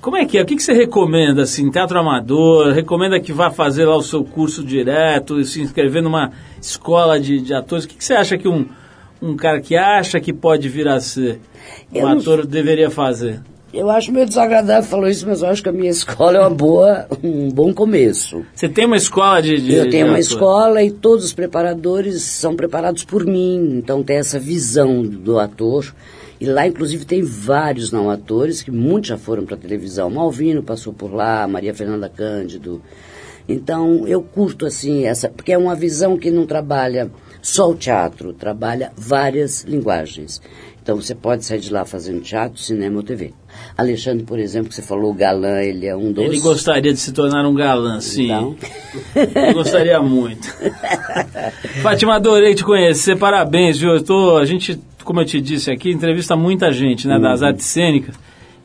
Como 0.00 0.16
é 0.16 0.24
que 0.24 0.38
é? 0.38 0.42
O 0.42 0.46
que, 0.46 0.54
que 0.54 0.62
você 0.62 0.72
recomenda, 0.72 1.42
assim, 1.42 1.68
teatro 1.72 1.98
amador? 1.98 2.72
Recomenda 2.72 3.18
que 3.18 3.32
vá 3.32 3.50
fazer 3.50 3.84
lá 3.84 3.96
o 3.96 4.02
seu 4.02 4.22
curso 4.22 4.62
direto, 4.62 5.42
se 5.44 5.60
inscrever 5.60 6.04
numa 6.04 6.30
escola 6.62 7.18
de, 7.18 7.40
de 7.40 7.52
atores? 7.52 7.84
O 7.84 7.88
que, 7.88 7.96
que 7.96 8.04
você 8.04 8.14
acha 8.14 8.38
que 8.38 8.46
um, 8.46 8.64
um 9.20 9.34
cara 9.34 9.60
que 9.60 9.76
acha 9.76 10.20
que 10.20 10.32
pode 10.32 10.68
vir 10.68 10.86
a 10.86 11.00
ser 11.00 11.40
um 11.92 11.98
Eu 11.98 12.08
não 12.08 12.18
ator 12.18 12.46
deveria 12.46 12.88
fazer? 12.88 13.40
Eu 13.76 13.90
acho 13.90 14.10
meio 14.10 14.24
desagradável 14.24 14.88
falar 14.88 15.10
isso, 15.10 15.28
mas 15.28 15.42
eu 15.42 15.48
acho 15.48 15.62
que 15.62 15.68
a 15.68 15.72
minha 15.72 15.90
escola 15.90 16.38
é 16.38 16.40
uma 16.40 16.48
boa, 16.48 17.06
um 17.22 17.50
bom 17.50 17.74
começo. 17.74 18.42
Você 18.54 18.70
tem 18.70 18.86
uma 18.86 18.96
escola 18.96 19.42
de... 19.42 19.60
de 19.60 19.74
Eu 19.74 19.90
tenho 19.90 20.06
uma 20.06 20.18
escola 20.18 20.82
e 20.82 20.90
todos 20.90 21.26
os 21.26 21.34
preparadores 21.34 22.22
são 22.22 22.56
preparados 22.56 23.04
por 23.04 23.26
mim, 23.26 23.76
então 23.76 24.02
tem 24.02 24.16
essa 24.16 24.38
visão 24.38 25.02
do 25.02 25.38
ator. 25.38 25.94
E 26.40 26.46
lá, 26.46 26.66
inclusive, 26.66 27.04
tem 27.04 27.22
vários 27.22 27.92
não 27.92 28.08
atores 28.08 28.62
que 28.62 28.70
muitos 28.70 29.08
já 29.08 29.18
foram 29.18 29.44
para 29.44 29.58
televisão. 29.58 30.08
Malvino 30.08 30.62
passou 30.62 30.94
por 30.94 31.12
lá, 31.12 31.46
Maria 31.46 31.74
Fernanda 31.74 32.08
Cândido. 32.08 32.80
Então, 33.46 34.06
eu 34.08 34.22
curto 34.22 34.64
assim 34.64 35.04
essa, 35.04 35.28
porque 35.28 35.52
é 35.52 35.58
uma 35.58 35.74
visão 35.74 36.16
que 36.16 36.30
não 36.30 36.46
trabalha 36.46 37.10
só 37.42 37.70
o 37.70 37.76
teatro, 37.76 38.32
trabalha 38.32 38.90
várias 38.96 39.64
linguagens. 39.64 40.40
Então, 40.82 40.96
você 40.96 41.14
pode 41.14 41.44
sair 41.44 41.60
de 41.60 41.72
lá 41.72 41.84
fazendo 41.84 42.20
teatro, 42.20 42.60
cinema 42.60 42.96
ou 42.96 43.02
TV. 43.02 43.34
Alexandre, 43.76 44.24
por 44.24 44.38
exemplo, 44.38 44.68
que 44.68 44.74
você 44.74 44.82
falou, 44.82 45.10
o 45.10 45.14
galã, 45.14 45.60
ele 45.60 45.86
é 45.86 45.96
um 45.96 46.12
dos. 46.12 46.24
Ele 46.24 46.40
gostaria 46.40 46.92
de 46.92 46.98
se 46.98 47.12
tornar 47.12 47.46
um 47.46 47.54
galã, 47.54 48.00
sim. 48.00 48.24
Então, 48.24 48.56
Eu 49.48 49.54
gostaria 49.54 50.00
muito. 50.00 50.48
Fátima, 51.82 52.16
adorei 52.16 52.54
te 52.54 52.64
conhecer, 52.64 53.16
parabéns, 53.16 53.78
viu? 53.78 53.90
Eu 53.90 54.02
tô, 54.02 54.36
a 54.36 54.44
gente, 54.44 54.80
como 55.04 55.20
eu 55.20 55.24
te 55.24 55.40
disse 55.40 55.70
aqui, 55.70 55.90
entrevista 55.90 56.36
muita 56.36 56.72
gente, 56.72 57.06
né, 57.06 57.18
das 57.18 57.42
artes 57.42 57.66
cênicas, 57.66 58.14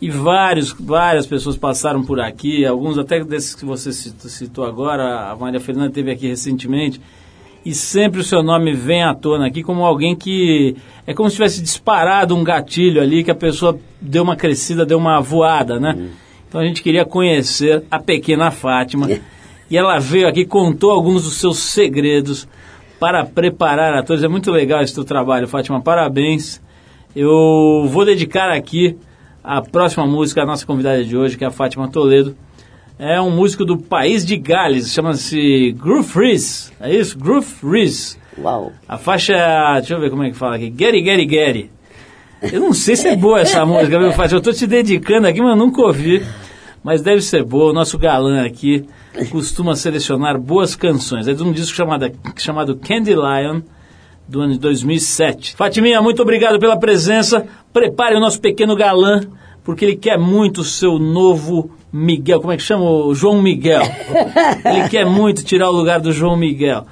e 0.01 0.09
vários, 0.09 0.71
várias 0.71 1.27
pessoas 1.27 1.55
passaram 1.55 2.03
por 2.03 2.19
aqui, 2.19 2.65
alguns 2.65 2.97
até 2.97 3.23
desses 3.23 3.53
que 3.53 3.63
você 3.63 3.93
citou, 3.93 4.29
citou 4.29 4.65
agora, 4.65 5.29
a 5.29 5.35
Maria 5.35 5.59
Fernanda 5.59 5.89
esteve 5.89 6.11
aqui 6.11 6.27
recentemente, 6.27 6.99
e 7.65 7.73
sempre 7.73 8.21
o 8.21 8.23
seu 8.23 8.41
nome 8.41 8.73
vem 8.73 9.03
à 9.03 9.13
tona 9.13 9.47
aqui 9.47 9.61
como 9.61 9.85
alguém 9.85 10.15
que 10.15 10.75
é 11.05 11.13
como 11.13 11.29
se 11.29 11.35
tivesse 11.35 11.61
disparado 11.61 12.35
um 12.35 12.43
gatilho 12.43 13.01
ali, 13.01 13.23
que 13.23 13.31
a 13.31 13.35
pessoa 13.35 13.79
deu 13.99 14.23
uma 14.23 14.35
crescida, 14.35 14.85
deu 14.85 14.97
uma 14.97 15.19
voada, 15.19 15.79
né? 15.79 16.09
Então 16.47 16.59
a 16.59 16.65
gente 16.65 16.83
queria 16.83 17.05
conhecer 17.05 17.83
a 17.89 17.99
pequena 17.99 18.51
Fátima. 18.51 19.07
E 19.69 19.77
ela 19.77 19.99
veio 19.99 20.27
aqui, 20.27 20.45
contou 20.45 20.91
alguns 20.91 21.23
dos 21.23 21.35
seus 21.35 21.59
segredos 21.59 22.47
para 22.99 23.25
preparar 23.25 23.93
atores. 23.93 24.21
É 24.21 24.27
muito 24.27 24.51
legal 24.51 24.81
esse 24.81 24.93
teu 24.93 25.05
trabalho, 25.05 25.47
Fátima. 25.47 25.81
Parabéns. 25.81 26.61
Eu 27.15 27.87
vou 27.87 28.03
dedicar 28.05 28.51
aqui 28.51 28.97
a 29.43 29.61
próxima 29.61 30.05
música 30.05 30.43
à 30.43 30.45
nossa 30.45 30.65
convidada 30.65 31.03
de 31.03 31.15
hoje, 31.15 31.37
que 31.37 31.43
é 31.43 31.47
a 31.47 31.51
Fátima 31.51 31.89
Toledo. 31.89 32.35
É 33.03 33.19
um 33.19 33.31
músico 33.31 33.65
do 33.65 33.79
país 33.79 34.23
de 34.23 34.37
Gales, 34.37 34.93
chama-se 34.93 35.71
Groove 35.71 36.07
Freeze. 36.07 36.71
É 36.79 36.93
isso? 36.95 37.17
Groove 37.17 37.43
Freeze. 37.47 38.15
uau. 38.37 38.71
A 38.87 38.95
faixa, 38.95 39.33
deixa 39.79 39.95
eu 39.95 39.99
ver 39.99 40.11
como 40.11 40.21
é 40.21 40.29
que 40.29 40.37
fala 40.37 40.55
aqui. 40.55 40.65
Getty, 40.77 41.03
Getty, 41.03 41.27
Getty. 41.27 41.71
Eu 42.53 42.59
não 42.61 42.73
sei 42.73 42.95
se 42.95 43.07
é 43.07 43.15
boa 43.15 43.39
essa 43.39 43.65
música, 43.65 43.97
viu, 43.97 44.11
Fátima? 44.11 44.37
Eu 44.37 44.43
tô 44.43 44.53
te 44.53 44.67
dedicando 44.67 45.25
aqui, 45.27 45.41
mas 45.41 45.49
eu 45.49 45.55
nunca 45.55 45.81
ouvi. 45.81 46.23
Mas 46.83 47.01
deve 47.01 47.21
ser 47.21 47.43
boa. 47.43 47.71
O 47.71 47.73
nosso 47.73 47.97
galã 47.97 48.45
aqui 48.45 48.85
costuma 49.31 49.75
selecionar 49.75 50.39
boas 50.39 50.75
canções. 50.75 51.27
É 51.27 51.33
de 51.33 51.41
um 51.41 51.51
disco 51.51 51.75
chamado, 51.75 52.11
chamado 52.37 52.75
Candy 52.77 53.15
Lion, 53.15 53.61
do 54.27 54.41
ano 54.41 54.53
de 54.53 54.59
2007. 54.59 55.55
Fatiminha, 55.55 56.03
muito 56.03 56.21
obrigado 56.21 56.59
pela 56.59 56.77
presença. 56.77 57.47
Prepare 57.73 58.15
o 58.15 58.19
nosso 58.19 58.39
pequeno 58.39 58.75
galã, 58.75 59.21
porque 59.63 59.85
ele 59.85 59.95
quer 59.95 60.19
muito 60.19 60.61
o 60.61 60.63
seu 60.63 60.99
novo 60.99 61.71
Miguel. 61.91 62.39
Como 62.39 62.53
é 62.53 62.57
que 62.57 62.63
chama? 62.63 62.83
O 62.83 63.13
João 63.13 63.41
Miguel. 63.41 63.81
Ele 64.65 64.89
quer 64.89 65.05
muito 65.05 65.43
tirar 65.43 65.69
o 65.69 65.73
lugar 65.73 65.99
do 65.99 66.11
João 66.11 66.37
Miguel. 66.37 66.85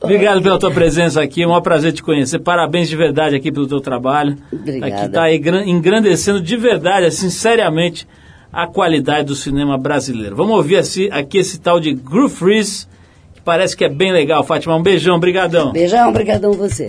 Obrigado 0.00 0.42
pela 0.42 0.58
tua 0.58 0.70
presença 0.72 1.22
aqui, 1.22 1.42
é 1.42 1.46
um 1.46 1.50
maior 1.50 1.60
prazer 1.60 1.92
te 1.92 2.02
conhecer. 2.02 2.40
Parabéns 2.40 2.88
de 2.88 2.96
verdade 2.96 3.36
aqui 3.36 3.52
pelo 3.52 3.68
teu 3.68 3.80
trabalho. 3.80 4.36
Obrigada. 4.52 4.94
Aqui 4.94 5.06
está 5.06 5.32
engrandecendo 5.64 6.40
de 6.40 6.56
verdade, 6.56 7.06
assim, 7.06 7.30
seriamente, 7.30 8.06
a 8.52 8.66
qualidade 8.66 9.28
do 9.28 9.36
cinema 9.36 9.78
brasileiro. 9.78 10.34
Vamos 10.34 10.56
ouvir 10.56 10.76
assim, 10.76 11.08
aqui 11.10 11.38
esse 11.38 11.60
tal 11.60 11.78
de 11.78 11.94
Groove 11.94 12.34
Freeze, 12.34 12.86
que 13.32 13.40
parece 13.40 13.76
que 13.76 13.84
é 13.84 13.88
bem 13.88 14.12
legal. 14.12 14.42
Fátima, 14.42 14.74
um 14.74 14.82
beijão, 14.82 15.20
brigadão. 15.20 15.70
Beijão, 15.70 16.08
obrigadão 16.08 16.52
você. 16.52 16.88